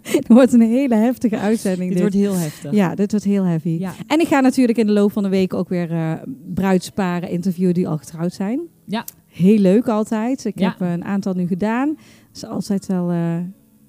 Het 0.01 0.27
wordt 0.27 0.53
een 0.53 0.62
hele 0.62 0.95
heftige 0.95 1.38
uitzending. 1.38 1.93
Dit 1.93 2.01
Dit 2.01 2.01
wordt 2.01 2.15
heel 2.15 2.36
heftig. 2.43 2.71
Ja, 2.71 2.95
dit 2.95 3.12
wordt 3.12 3.25
heel 3.25 3.43
heavy. 3.43 3.69
Ja. 3.79 3.93
En 4.08 4.19
ik 4.19 4.27
ga 4.27 4.39
natuurlijk 4.39 4.77
in 4.77 4.86
de 4.86 4.91
loop 4.93 5.12
van 5.12 5.23
de 5.23 5.29
week 5.29 5.53
ook 5.53 5.69
weer 5.69 5.91
eh, 5.91 6.13
bruidsparen 6.53 7.29
interviewen 7.29 7.73
die 7.73 7.88
al 7.88 7.97
getrouwd 7.97 8.34
zijn. 8.34 8.60
Ja. 8.86 9.06
Heel 9.27 9.58
leuk 9.58 9.88
altijd. 9.88 10.45
Ik 10.45 10.60
Ja. 10.60 10.69
heb 10.69 10.79
een 10.79 11.03
aantal 11.06 11.34
nu 11.34 11.47
gedaan. 11.47 11.89
Het 12.27 12.36
is 12.36 12.45
altijd 12.45 12.86
wel 12.86 13.12
eh, 13.12 13.38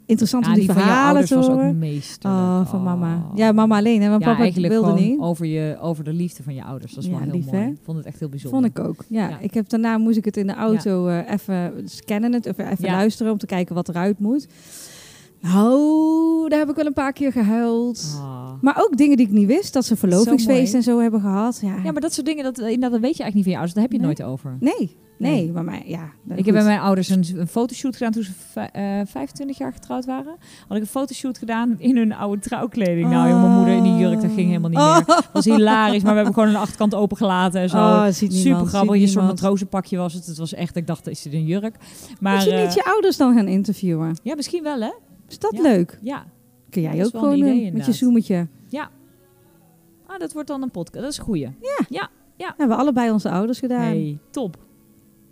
interessant 0.07 0.45
Ja, 0.45 0.51
om 0.51 0.57
die, 0.59 0.65
die 0.67 0.73
van 0.75 0.83
je 0.83 0.89
verhalen 0.89 1.07
ouders 1.11 1.29
te 1.29 1.35
was 1.37 1.47
ook 1.49 1.53
horen. 1.53 2.01
Oh, 2.23 2.67
van 2.67 2.83
mama. 2.83 3.15
Oh. 3.31 3.37
Ja, 3.37 3.53
mama 3.53 3.77
alleen. 3.79 4.03
Hè, 4.03 4.09
want 4.09 4.23
Ja, 4.23 4.29
papa 4.29 4.43
eigenlijk 4.43 4.73
wilde 4.73 4.93
niet. 5.01 5.19
Over, 5.21 5.47
je, 5.47 5.77
over 5.81 6.05
de 6.05 6.13
liefde 6.13 6.43
van 6.43 6.55
je 6.55 6.65
ouders. 6.65 6.95
Dat 6.95 7.05
is 7.05 7.11
Ja, 7.11 7.17
wel 7.17 7.25
heel 7.25 7.33
lief, 7.33 7.47
mooi. 7.47 7.59
hè? 7.65 7.73
Vond 7.85 7.97
het 7.97 8.07
echt 8.07 8.19
heel 8.19 8.29
bijzonder. 8.29 8.61
Vond 8.61 8.79
ik 8.79 8.85
ook. 8.85 9.05
Ja, 9.09 9.39
ik 9.41 9.55
heb 9.55 9.69
daarna 9.69 9.99
moest 9.99 10.17
ik 10.17 10.25
het 10.25 10.37
in 10.37 10.47
de 10.47 10.55
auto 10.55 11.07
eh, 11.09 11.33
even 11.33 11.73
scannen, 11.85 12.33
het, 12.33 12.47
of 12.49 12.59
even 12.59 12.85
luisteren 12.85 13.33
om 13.33 13.39
te 13.39 13.47
kijken 13.47 13.75
wat 13.75 13.89
eruit 13.89 14.19
moet. 14.19 14.47
Nou, 15.53 16.49
daar 16.49 16.59
heb 16.59 16.69
ik 16.71 16.77
wel 16.77 16.87
een 16.87 16.93
paar 16.93 17.13
keer 17.13 17.33
gehuild. 17.33 18.17
Ah. 18.21 18.53
Maar 18.61 18.77
ook 18.79 18.97
dingen 18.97 19.17
die 19.17 19.27
ik 19.27 19.33
niet 19.33 19.47
wist, 19.47 19.73
dat 19.73 19.85
ze 19.85 19.97
verlovingsfeest 19.97 20.75
en 20.75 20.83
zo 20.83 21.01
hebben 21.01 21.21
gehad. 21.21 21.59
Ja, 21.63 21.75
Ja, 21.85 21.93
maar 21.93 22.01
dat 22.01 22.13
soort 22.13 22.27
dingen, 22.27 22.45
dat, 22.45 22.59
inderdaad, 22.59 22.91
dat 22.91 23.01
weet 23.01 23.17
je 23.17 23.23
eigenlijk 23.23 23.35
niet 23.35 23.43
van 23.45 23.53
je 23.53 23.59
ouders. 23.59 23.75
Daar 23.75 23.83
heb 23.83 23.93
je 23.93 23.99
het 23.99 24.07
nooit 24.07 24.23
over. 24.33 24.57
nee, 24.61 24.97
nee, 25.19 25.43
Nee. 25.43 25.53
maar 25.53 25.65
mij, 25.65 25.83
ja. 25.87 26.03
Ik 26.03 26.35
goed. 26.37 26.45
heb 26.45 26.55
bij 26.55 26.65
mijn 26.65 26.81
ouders 26.81 27.09
een, 27.09 27.25
een 27.37 27.47
fotoshoot 27.47 27.97
gedaan 27.97 28.13
toen 28.13 28.23
ze 28.23 28.31
vij- 28.53 28.71
eh, 28.73 29.01
25 29.07 29.59
jaar 29.59 29.73
getrouwd 29.73 30.05
waren. 30.05 30.37
Had 30.69 30.77
ik 30.77 30.83
een 30.83 30.89
fotoshoot 30.89 31.39
gedaan 31.39 31.75
in 31.79 31.97
hun 31.97 32.13
oude 32.15 32.41
trouwkleding. 32.43 33.11
Nou, 33.11 33.29
joh, 33.29 33.41
mijn 33.43 33.53
moeder 33.57 33.75
in 33.77 33.83
die 33.83 33.97
jurk, 33.97 34.21
dat 34.21 34.31
ging 34.35 34.47
helemaal 34.49 34.71
niet 34.71 34.79
Oh. 34.79 34.95
meer. 34.97 35.05
Dat 35.07 35.29
was 35.33 35.45
hilarisch, 35.45 36.03
maar 36.03 36.11
we 36.11 36.17
hebben 36.17 36.35
gewoon 36.35 36.49
een 36.49 36.57
achterkant 36.57 36.95
opengelaten 36.95 37.61
en 37.61 37.69
zo. 37.69 37.77
Oh, 37.77 38.07
ziet 38.11 38.31
niemand, 38.31 38.57
Super 38.59 38.67
grappig. 38.67 38.97
Je 39.01 39.07
soort 39.07 39.27
matrozenpakje 39.27 39.97
was 39.97 40.13
het. 40.15 40.27
Het 40.27 40.39
was 40.39 40.55
echt, 40.55 40.77
ik 40.77 40.87
dacht, 40.87 41.07
is 41.09 41.23
dit 41.23 41.33
een 41.33 41.45
jurk? 41.47 41.77
Maar 42.21 42.35
Moet 42.35 42.45
je 42.45 42.51
eh, 42.53 42.63
niet 42.65 42.75
je 42.75 42.85
ouders 42.85 43.17
dan 43.17 43.35
gaan 43.35 43.49
interviewen? 43.49 44.17
ja, 44.23 44.35
misschien 44.35 44.63
wel 44.63 44.81
hè? 44.81 44.91
Is 45.35 45.39
dat 45.41 45.57
Ja. 45.57 45.63
leuk? 45.63 45.99
Ja. 46.03 46.25
Kun 46.71 46.83
jij 46.83 46.97
Dat 46.97 47.07
ook 47.07 47.13
gewoon 47.13 47.33
een 47.33 47.39
idee, 47.39 47.65
doen 47.65 47.73
met 47.77 47.87
je 47.87 47.93
zoemetje? 47.93 48.47
Ah, 50.07 50.19
dat 50.19 50.33
wordt 50.33 50.49
dan 50.49 50.63
een 50.63 50.71
podcast. 50.71 51.03
Dat 51.05 51.13
is 51.13 51.19
een 51.19 51.25
goeie. 51.25 51.49
Hebben 52.37 52.69
we 52.69 52.75
allebei 52.75 53.11
onze 53.11 53.31
ouders 53.31 53.59
gedaan. 53.59 53.81
Hey, 53.81 54.19
top. 54.31 54.57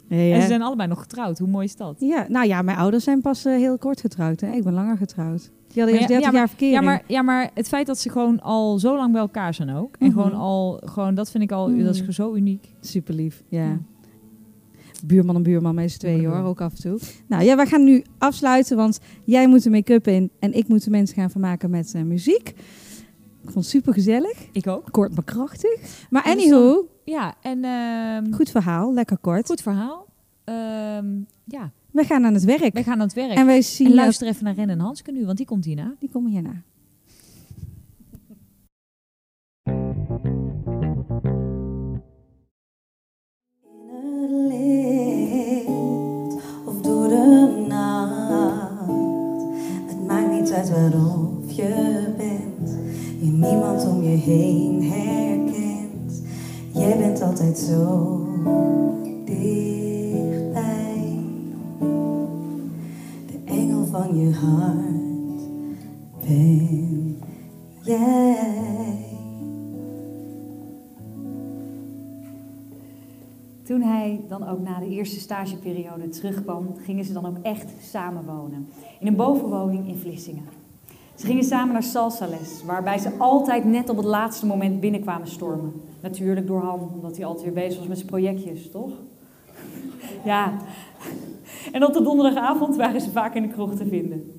Hey, 0.09 0.33
En 0.35 0.41
ze 0.41 0.47
zijn 0.47 0.63
allebei 0.63 0.89
nog 0.89 1.01
getrouwd. 1.01 1.39
Hoe 1.39 1.49
mooi 1.49 1.65
is 1.65 1.77
dat? 1.77 1.97
Ja, 1.99 2.27
nou 2.29 2.47
ja, 2.47 2.63
mijn 2.63 2.79
ouders 2.79 3.05
zijn 3.05 3.21
pas 3.21 3.45
eh, 3.45 3.55
heel 3.57 3.79
kort 3.79 4.01
getrouwd. 4.01 4.41
Hè? 4.41 4.53
Ik 4.53 4.63
ben 4.65 4.73
langer 4.73 4.97
getrouwd. 4.97 5.51
Die 5.69 5.83
hadden 5.83 6.01
eerst 6.01 6.09
ja, 6.09 6.19
30 6.19 6.21
ja, 6.25 6.31
maar- 6.31 6.35
jaar 6.39 6.49
verkering. 6.49 6.77
Ja 6.79 6.83
maar, 6.85 7.03
ja, 7.07 7.23
maar 7.23 7.51
het 7.55 7.69
feit 7.69 7.87
dat 7.87 7.99
ze 7.99 8.11
gewoon 8.11 8.41
al 8.41 8.79
zo 8.79 8.97
lang 8.97 9.13
bij 9.13 9.21
elkaar 9.21 9.55
zijn 9.55 9.71
ook. 9.75 9.97
En 9.99 10.07
Mhm. 10.07 10.17
gewoon 10.17 10.35
al, 10.41 10.81
gewoon, 10.85 11.15
dat 11.15 11.31
vind 11.31 11.43
ik 11.43 11.53
al, 11.53 11.69
Mhm. 11.69 11.85
dat 11.85 11.95
is 11.95 12.09
zo 12.09 12.35
uniek. 12.35 12.73
Super 12.81 13.15
lief, 13.15 13.43
ja. 13.49 13.65
Ja. 13.65 13.79
Buurman 15.07 15.37
en 15.37 15.43
buurman 15.43 15.75
met 15.75 15.91
z'n 15.91 15.99
tweeën 15.99 16.25
hoor, 16.25 16.45
ook 16.45 16.61
af 16.61 16.73
en 16.75 16.81
toe. 16.81 16.99
Nou 17.27 17.45
ja, 17.45 17.57
wij 17.57 17.67
gaan 17.67 17.85
nu 17.85 18.03
afsluiten, 18.19 18.77
want 18.77 19.01
jij 19.25 19.49
moet 19.49 19.63
de 19.63 19.71
make-up 19.71 20.07
in 20.07 20.31
en 20.39 20.53
ik 20.53 20.69
moet 20.69 20.85
de 20.85 20.91
mensen 20.91 21.17
gaan 21.17 21.31
vermaken 21.31 21.71
met 21.71 21.95
eh, 21.95 22.03
muziek. 22.03 22.49
Ik 23.43 23.51
vond 23.51 23.55
het 23.55 23.67
super 23.67 23.93
gezellig. 23.93 24.49
Ik 24.53 24.67
ook. 24.67 24.89
Kort 24.91 25.15
maar 25.15 25.25
krachtig. 25.25 26.07
Maar 26.11 26.25
En 26.25 26.31
anywho, 26.33 26.87
Ja, 27.05 27.35
en 27.41 27.65
ehm, 27.65 28.33
goed 28.33 28.51
verhaal, 28.51 28.93
lekker 28.95 29.19
kort. 29.19 29.47
goed 29.47 29.63
verhaal. 29.63 30.07
Ehm, 30.45 31.07
ja, 31.45 31.73
We 31.91 32.05
gaan 32.05 32.25
aan 32.25 32.35
het 32.35 32.45
werk. 32.45 32.73
wij 32.73 32.83
gaan 32.83 32.93
aan 32.95 33.01
het 33.01 33.13
werk. 33.13 33.33
En 33.37 33.47
wij 33.47 33.57
En, 33.57 33.63
zien... 33.63 33.95
luister 33.95 34.27
even 34.27 34.45
naar 34.45 34.55
Ren 34.55 34.71
en 34.71 34.79
Hanske 34.81 35.13
nu, 35.13 35.25
want 35.27 35.37
die 35.37 35.47
komt 35.47 35.65
hierna. 35.65 35.95
Die 35.99 36.09
komen 36.13 36.31
hierna. 36.31 36.63
Waarop 50.83 51.51
je 51.51 52.05
bent. 52.17 52.71
Je 53.21 53.31
niemand 53.31 53.87
om 53.87 54.03
je 54.03 54.17
heen 54.17 54.83
herkent. 54.83 56.23
Jij 56.73 56.99
bent 56.99 57.23
altijd 57.23 57.59
zo 57.59 58.21
dichtbij. 59.25 61.19
De 63.27 63.41
engel 63.45 63.85
van 63.85 64.17
je 64.17 64.33
hart 64.33 65.41
ben 66.27 67.19
jij. 67.83 68.97
Toen 73.63 73.83
hij 73.83 74.21
dan 74.29 74.49
ook 74.49 74.61
na 74.61 74.79
de 74.79 74.89
eerste 74.89 75.21
stageperiode 75.21 76.09
terugkwam, 76.09 76.75
gingen 76.77 77.05
ze 77.05 77.13
dan 77.13 77.27
ook 77.27 77.39
echt 77.43 77.71
samenwonen. 77.81 78.69
In 79.01 79.07
een 79.07 79.17
bovenwoning 79.17 79.89
in 79.89 79.97
Vlissingen. 79.97 80.62
Ze 81.23 81.29
gingen 81.29 81.45
samen 81.45 81.73
naar 81.73 81.83
salsales, 81.83 82.63
waarbij 82.65 82.99
ze 82.99 83.11
altijd 83.19 83.65
net 83.65 83.89
op 83.89 83.97
het 83.97 84.07
laatste 84.07 84.47
moment 84.47 84.81
binnenkwamen 84.81 85.27
stormen. 85.27 85.73
Natuurlijk 86.01 86.47
door 86.47 86.61
Han, 86.61 86.91
omdat 86.95 87.17
hij 87.17 87.25
altijd 87.25 87.45
weer 87.45 87.65
bezig 87.65 87.79
was 87.79 87.89
met 87.89 87.97
zijn 87.97 88.09
projectjes, 88.09 88.71
toch? 88.71 88.91
Ja. 90.25 90.53
En 91.73 91.87
op 91.87 91.93
de 91.93 92.03
donderdagavond 92.03 92.77
waren 92.77 93.01
ze 93.01 93.11
vaak 93.11 93.35
in 93.35 93.43
de 93.43 93.49
kroeg 93.49 93.75
te 93.75 93.87
vinden. 93.87 94.33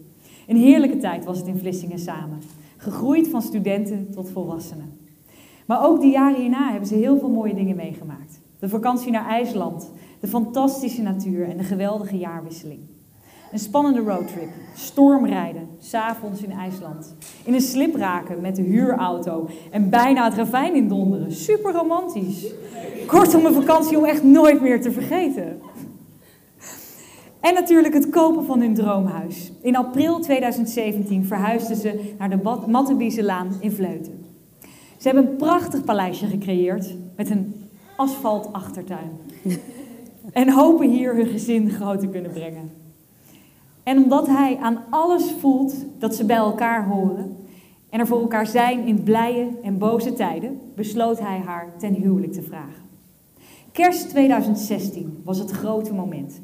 Een 0.47 0.55
heerlijke 0.55 0.97
tijd 0.97 1.25
was 1.25 1.37
het 1.37 1.47
in 1.47 1.57
Vlissingen 1.57 1.99
samen. 1.99 2.41
Gegroeid 2.77 3.27
van 3.27 3.41
studenten 3.41 4.11
tot 4.11 4.29
volwassenen. 4.29 4.99
Maar 5.65 5.85
ook 5.85 6.01
de 6.01 6.07
jaren 6.07 6.41
hierna 6.41 6.69
hebben 6.69 6.87
ze 6.87 6.95
heel 6.95 7.19
veel 7.19 7.29
mooie 7.29 7.55
dingen 7.55 7.75
meegemaakt. 7.75 8.39
De 8.59 8.69
vakantie 8.69 9.11
naar 9.11 9.27
IJsland, 9.27 9.91
de 10.19 10.27
fantastische 10.27 11.01
natuur 11.01 11.49
en 11.49 11.57
de 11.57 11.63
geweldige 11.63 12.17
jaarwisseling. 12.17 12.79
Een 13.53 13.59
spannende 13.59 13.99
roadtrip, 13.99 14.49
stormrijden, 14.75 15.67
s'avonds 15.79 16.41
in 16.41 16.51
IJsland. 16.51 17.15
In 17.43 17.53
een 17.53 17.61
slip 17.61 17.95
raken 17.95 18.41
met 18.41 18.55
de 18.55 18.61
huurauto 18.61 19.49
en 19.71 19.89
bijna 19.89 20.23
het 20.23 20.33
ravijn 20.33 20.75
indonderen. 20.75 21.31
Super 21.31 21.73
romantisch. 21.73 22.45
Kortom, 23.07 23.45
een 23.45 23.53
vakantie 23.53 23.97
om 23.97 24.05
echt 24.05 24.23
nooit 24.23 24.61
meer 24.61 24.81
te 24.81 24.91
vergeten. 24.91 25.61
En 27.39 27.53
natuurlijk 27.53 27.93
het 27.93 28.09
kopen 28.09 28.45
van 28.45 28.59
hun 28.59 28.73
droomhuis. 28.73 29.51
In 29.61 29.75
april 29.75 30.19
2017 30.19 31.25
verhuisden 31.25 31.75
ze 31.75 32.13
naar 32.17 32.29
de 32.29 32.61
Mattebieselaan 32.67 33.57
in 33.59 33.71
Vleuten. 33.71 34.25
Ze 34.97 35.07
hebben 35.09 35.27
een 35.27 35.35
prachtig 35.35 35.83
paleisje 35.83 36.27
gecreëerd 36.27 36.95
met 37.15 37.29
een 37.29 37.55
asfaltachtertuin. 37.97 39.11
En 40.31 40.49
hopen 40.49 40.89
hier 40.89 41.15
hun 41.15 41.27
gezin 41.27 41.69
groot 41.69 41.99
te 41.99 42.07
kunnen 42.07 42.31
brengen. 42.31 42.82
En 43.83 44.03
omdat 44.03 44.27
hij 44.27 44.57
aan 44.57 44.79
alles 44.89 45.31
voelt 45.39 45.75
dat 45.99 46.15
ze 46.15 46.25
bij 46.25 46.35
elkaar 46.35 46.87
horen 46.87 47.37
en 47.89 47.99
er 47.99 48.07
voor 48.07 48.19
elkaar 48.19 48.47
zijn 48.47 48.85
in 48.85 49.03
blije 49.03 49.47
en 49.63 49.77
boze 49.77 50.13
tijden, 50.13 50.59
besloot 50.75 51.19
hij 51.19 51.39
haar 51.45 51.77
ten 51.77 51.93
huwelijk 51.93 52.33
te 52.33 52.41
vragen. 52.41 52.83
Kerst 53.71 54.09
2016 54.09 55.21
was 55.23 55.37
het 55.37 55.51
grote 55.51 55.93
moment. 55.93 56.41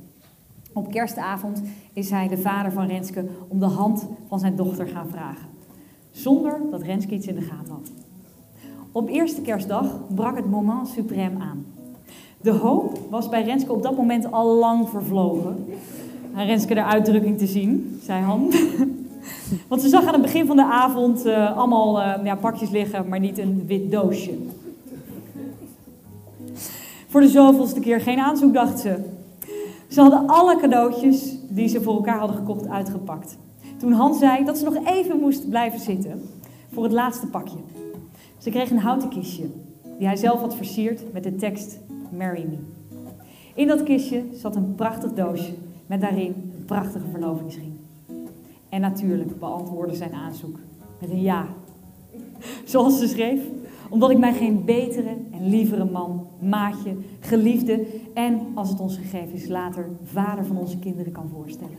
Op 0.74 0.92
kerstavond 0.92 1.62
is 1.94 2.10
hij 2.10 2.28
de 2.28 2.38
vader 2.38 2.72
van 2.72 2.88
Renske 2.88 3.26
om 3.48 3.60
de 3.60 3.66
hand 3.66 4.08
van 4.28 4.40
zijn 4.40 4.56
dochter 4.56 4.88
gaan 4.88 5.10
vragen. 5.10 5.48
Zonder 6.12 6.62
dat 6.72 6.82
Renske 6.82 7.14
iets 7.14 7.28
in 7.28 7.36
de 7.36 7.42
gaten 7.42 7.74
had. 7.74 7.92
Op 8.92 9.10
eerste 9.10 9.42
kerstdag 9.42 10.00
brak 10.16 10.36
het 10.36 10.50
moment 10.50 10.90
suprême 10.90 11.40
aan. 11.40 11.66
De 12.42 12.52
hoop 12.52 13.00
was 13.10 13.30
bij 13.30 13.44
Renske 13.44 13.74
op 13.74 13.84
dat 13.84 13.98
moment 13.98 14.32
al 14.32 14.56
lang 14.56 14.90
vervlogen. 14.90 15.66
Aan 16.34 16.46
Renske 16.46 16.74
de 16.74 16.84
uitdrukking 16.84 17.38
te 17.38 17.48
zien, 17.48 18.00
zei 18.04 18.24
Han. 18.24 18.54
Want 19.68 19.82
ze 19.82 19.90
zag 19.90 20.06
aan 20.06 20.14
het 20.14 20.22
begin 20.22 20.46
van 20.46 20.56
de 20.56 20.66
avond 20.66 21.26
eh, 21.26 21.58
allemaal 21.58 22.02
eh, 22.02 22.34
pakjes 22.42 22.70
liggen, 22.70 23.08
maar 23.08 23.20
niet 23.20 23.38
een 23.38 23.64
wit 23.68 23.92
doosje. 23.92 24.38
Voor 27.08 27.22
de 27.22 27.28
zoveelste 27.28 27.80
keer 27.80 28.02
geen 28.02 28.20
aanzoek, 28.20 28.54
dacht 28.54 28.80
ze. 28.80 28.96
Ze 29.88 30.02
hadden 30.02 30.28
alle 30.28 30.60
cadeautjes 30.60 31.36
die 31.50 31.68
ze 31.68 31.82
voor 31.82 31.94
elkaar 31.96 32.20
hadden 32.20 32.38
gekocht 32.38 32.68
uitgepakt. 32.68 33.38
Toen 33.78 33.92
Hans 33.92 34.20
zei 34.20 34.46
dat 34.46 34.58
ze 34.58 34.64
nog 34.64 34.86
even 34.86 35.20
moest 35.20 35.50
blijven 35.50 35.80
zitten 35.80 36.22
voor 36.74 36.84
het 36.84 36.92
laatste 36.92 37.28
pakje. 37.28 37.58
Ze 38.38 38.50
kreeg 38.50 38.70
een 38.70 38.78
houten 38.78 39.10
kistje 39.10 39.46
die 39.98 40.08
hij 40.08 40.16
zelf 40.16 40.40
had 40.40 40.56
versierd 40.56 41.14
met 41.14 41.24
de 41.24 41.36
tekst 41.36 41.80
Marry 42.18 42.46
Me. 42.50 42.58
In 43.54 43.68
dat 43.68 43.84
kistje 43.84 44.24
zat 44.34 44.56
een 44.56 44.76
prachtig 44.76 45.14
doosje 45.14 45.54
met 45.90 46.02
daarin 46.02 46.34
een 46.58 46.66
prachtige 46.66 47.08
verlovingsring. 47.12 47.72
En 48.70 48.82
natuurlijk 48.82 49.40
beantwoordde 49.40 49.96
zijn 49.96 50.14
aanzoek 50.14 50.58
met 51.00 51.10
een 51.10 51.22
ja. 51.22 51.48
Zoals 52.66 53.00
ze 53.00 53.08
schreef, 53.08 53.42
omdat 53.90 54.10
ik 54.10 54.18
mij 54.18 54.34
geen 54.34 54.66
betere 54.66 55.16
en 55.32 55.50
lievere 55.50 55.86
man, 55.86 56.28
maatje, 56.40 56.96
geliefde 57.20 57.86
en, 58.14 58.40
als 58.54 58.70
het 58.70 58.80
ons 58.80 58.98
gegeven 58.98 59.34
is, 59.34 59.48
later 59.48 59.90
vader 60.04 60.46
van 60.46 60.58
onze 60.58 60.80
kinderen 60.80 61.12
kan 61.12 61.30
voorstellen. 61.34 61.78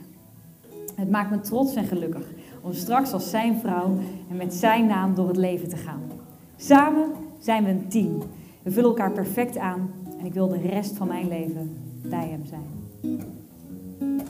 Het 0.95 1.09
maakt 1.09 1.31
me 1.31 1.39
trots 1.39 1.75
en 1.75 1.85
gelukkig 1.85 2.27
om 2.61 2.73
straks 2.73 3.13
als 3.13 3.29
zijn 3.29 3.59
vrouw 3.59 3.97
en 4.29 4.37
met 4.37 4.53
zijn 4.53 4.85
naam 4.85 5.15
door 5.15 5.27
het 5.27 5.37
leven 5.37 5.69
te 5.69 5.77
gaan. 5.77 6.01
Samen 6.55 7.11
zijn 7.39 7.63
we 7.63 7.69
een 7.69 7.87
team. 7.87 8.17
We 8.61 8.71
vullen 8.71 8.89
elkaar 8.89 9.11
perfect 9.11 9.57
aan 9.57 9.89
en 10.19 10.25
ik 10.25 10.33
wil 10.33 10.47
de 10.47 10.57
rest 10.57 10.97
van 10.97 11.07
mijn 11.07 11.27
leven 11.27 11.77
bij 12.01 12.27
hem 12.27 12.45
zijn. 12.45 13.39
Ooh, 14.01 14.25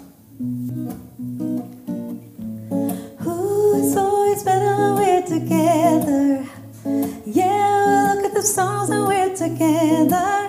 always 3.96 4.44
better 4.44 4.76
when 4.76 4.96
we're 4.96 5.22
together. 5.22 6.46
Yeah, 7.26 8.16
we 8.16 8.22
look 8.22 8.26
at 8.26 8.34
the 8.34 8.42
stars 8.42 8.90
and 8.90 9.08
we're 9.08 9.34
together. 9.34 10.41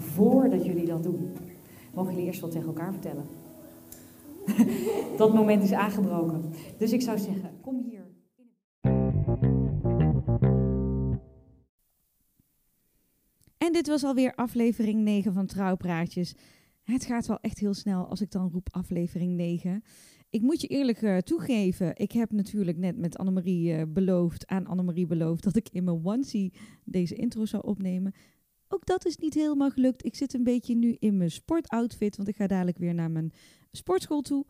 Voordat 0.00 0.64
jullie 0.64 0.86
dat 0.86 1.02
doen, 1.02 1.28
mogen 1.94 2.12
jullie 2.12 2.26
eerst 2.26 2.40
wat 2.40 2.50
tegen 2.50 2.66
elkaar 2.66 2.92
vertellen. 2.92 3.24
dat 5.16 5.34
moment 5.34 5.62
is 5.62 5.72
aangebroken. 5.72 6.42
Dus 6.78 6.92
ik 6.92 7.02
zou 7.02 7.18
zeggen, 7.18 7.50
kom 7.60 7.84
hier. 7.88 8.08
En 13.58 13.72
dit 13.72 13.86
was 13.88 14.04
alweer 14.04 14.34
aflevering 14.34 15.02
9 15.02 15.32
van 15.32 15.46
Trouwpraatjes. 15.46 16.34
Het 16.82 17.04
gaat 17.04 17.26
wel 17.26 17.38
echt 17.40 17.58
heel 17.58 17.74
snel 17.74 18.06
als 18.06 18.20
ik 18.20 18.30
dan 18.30 18.50
roep 18.52 18.68
aflevering 18.70 19.36
9. 19.36 19.82
Ik 20.30 20.42
moet 20.42 20.60
je 20.60 20.66
eerlijk 20.66 21.02
eh, 21.02 21.16
toegeven, 21.16 21.96
ik 21.96 22.12
heb 22.12 22.32
natuurlijk 22.32 22.78
net 22.78 22.98
met 22.98 23.18
Annemarie 23.18 23.72
eh, 23.72 23.82
beloofd, 23.88 24.46
aan 24.46 24.66
Annemarie 24.66 25.06
beloofd, 25.06 25.44
dat 25.44 25.56
ik 25.56 25.68
in 25.68 25.84
mijn 25.84 26.04
onesie 26.04 26.52
deze 26.84 27.14
intro 27.14 27.44
zou 27.44 27.62
opnemen. 27.66 28.14
Ook 28.72 28.86
dat 28.86 29.06
is 29.06 29.16
niet 29.16 29.34
helemaal 29.34 29.70
gelukt. 29.70 30.04
Ik 30.04 30.14
zit 30.14 30.34
een 30.34 30.44
beetje 30.44 30.74
nu 30.74 30.96
in 30.98 31.16
mijn 31.16 31.30
sportoutfit, 31.30 32.16
want 32.16 32.28
ik 32.28 32.36
ga 32.36 32.46
dadelijk 32.46 32.78
weer 32.78 32.94
naar 32.94 33.10
mijn 33.10 33.32
sportschool 33.72 34.20
toe. 34.20 34.46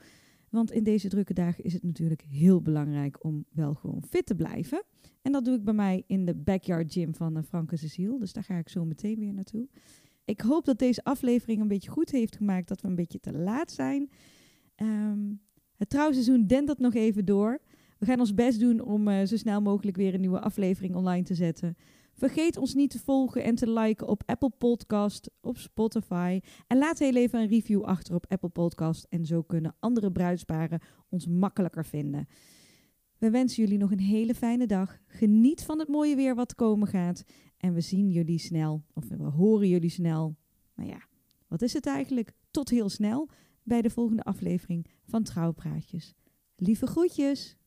Want 0.51 0.71
in 0.71 0.83
deze 0.83 1.09
drukke 1.09 1.35
dagen 1.35 1.65
is 1.65 1.73
het 1.73 1.83
natuurlijk 1.83 2.23
heel 2.23 2.63
belangrijk 2.63 3.25
om 3.25 3.45
wel 3.51 3.75
gewoon 3.75 4.03
fit 4.09 4.27
te 4.27 4.35
blijven. 4.35 4.83
En 5.23 5.33
dat 5.33 5.45
doe 5.45 5.55
ik 5.55 5.65
bij 5.65 5.75
mij 5.75 6.05
in 6.07 6.25
de 6.25 6.35
backyard 6.35 6.93
gym 6.93 7.15
van 7.15 7.37
uh, 7.37 7.43
Franke 7.43 7.77
Cecile. 7.77 8.19
Dus 8.19 8.33
daar 8.33 8.45
ga 8.45 8.57
ik 8.57 8.69
zo 8.69 8.85
meteen 8.85 9.19
weer 9.19 9.33
naartoe. 9.33 9.69
Ik 10.25 10.41
hoop 10.41 10.65
dat 10.65 10.79
deze 10.79 11.05
aflevering 11.05 11.61
een 11.61 11.69
beetje 11.69 11.91
goed 11.91 12.11
heeft 12.11 12.37
gemaakt 12.37 12.69
dat 12.69 12.81
we 12.81 12.89
een 12.89 12.95
beetje 12.95 13.21
te 13.21 13.33
laat 13.33 13.73
zijn. 13.73 14.11
Ehm, 14.75 15.33
het 15.77 15.91
trouwseizoen 15.91 16.47
dendert 16.47 16.79
nog 16.79 16.95
even 16.95 17.25
door. 17.25 17.61
We 17.99 18.07
gaan 18.07 18.21
ons 18.21 18.35
best 18.35 18.61
doen 18.61 18.81
om 18.81 19.09
eh, 19.09 19.27
zo 19.27 19.37
snel 19.37 19.61
mogelijk 19.61 19.97
weer 19.97 20.15
een 20.15 20.21
nieuwe 20.21 20.41
aflevering 20.41 20.95
online 20.95 21.25
te 21.25 21.35
zetten. 21.35 21.77
Vergeet 22.21 22.57
ons 22.57 22.75
niet 22.75 22.91
te 22.91 22.99
volgen 22.99 23.45
en 23.45 23.55
te 23.55 23.71
liken 23.71 24.09
op 24.09 24.23
Apple 24.27 24.51
Podcast, 24.59 25.31
op 25.41 25.59
Spotify. 25.59 26.41
En 26.67 26.79
laat 26.79 26.99
heel 26.99 27.15
even 27.15 27.41
een 27.41 27.49
review 27.49 27.83
achter 27.83 28.15
op 28.15 28.25
Apple 28.29 28.49
Podcast. 28.49 29.07
En 29.09 29.25
zo 29.25 29.43
kunnen 29.43 29.77
andere 29.79 30.13
bruidsparen 30.13 30.81
ons 31.09 31.27
makkelijker 31.27 31.85
vinden. 31.85 32.27
We 33.19 33.31
wensen 33.31 33.63
jullie 33.63 33.79
nog 33.79 33.91
een 33.91 34.01
hele 34.01 34.35
fijne 34.35 34.67
dag. 34.67 34.99
Geniet 35.07 35.63
van 35.63 35.79
het 35.79 35.89
mooie 35.89 36.17
weer 36.17 36.35
wat 36.35 36.55
komen 36.55 36.89
gaat. 36.89 37.25
En 37.57 37.75
we 37.75 37.81
zien 37.81 38.11
jullie 38.11 38.39
snel, 38.39 38.85
of 38.95 39.09
we 39.09 39.23
horen 39.23 39.69
jullie 39.69 39.91
snel. 39.91 40.37
Maar 40.75 40.87
ja, 40.87 41.07
wat 41.49 41.63
is 41.63 41.73
het 41.73 41.87
eigenlijk? 41.87 42.33
Tot 42.51 42.69
heel 42.69 42.89
snel 42.89 43.29
bij 43.63 43.83
de 43.83 43.91
volgende 43.91 44.23
aflevering 44.23 44.87
van 45.05 45.23
Trouwpraatjes. 45.23 46.15
Lieve 46.57 46.87
groetjes! 46.87 47.59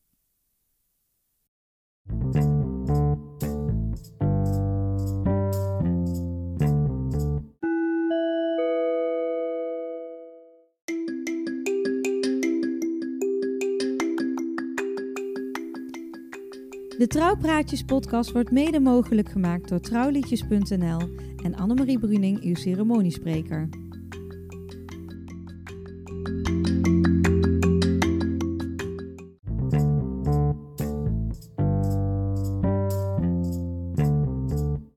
De 17.04 17.10
Trouwpraatjes 17.10 17.82
podcast 17.82 18.32
wordt 18.32 18.50
mede 18.50 18.80
mogelijk 18.80 19.28
gemaakt 19.28 19.68
door 19.68 19.80
trouwliedjes.nl 19.80 21.00
en 21.42 21.56
Annemarie 21.56 21.98
Bruning, 21.98 22.42
uw 22.42 22.54
ceremoniespreker. 22.54 23.68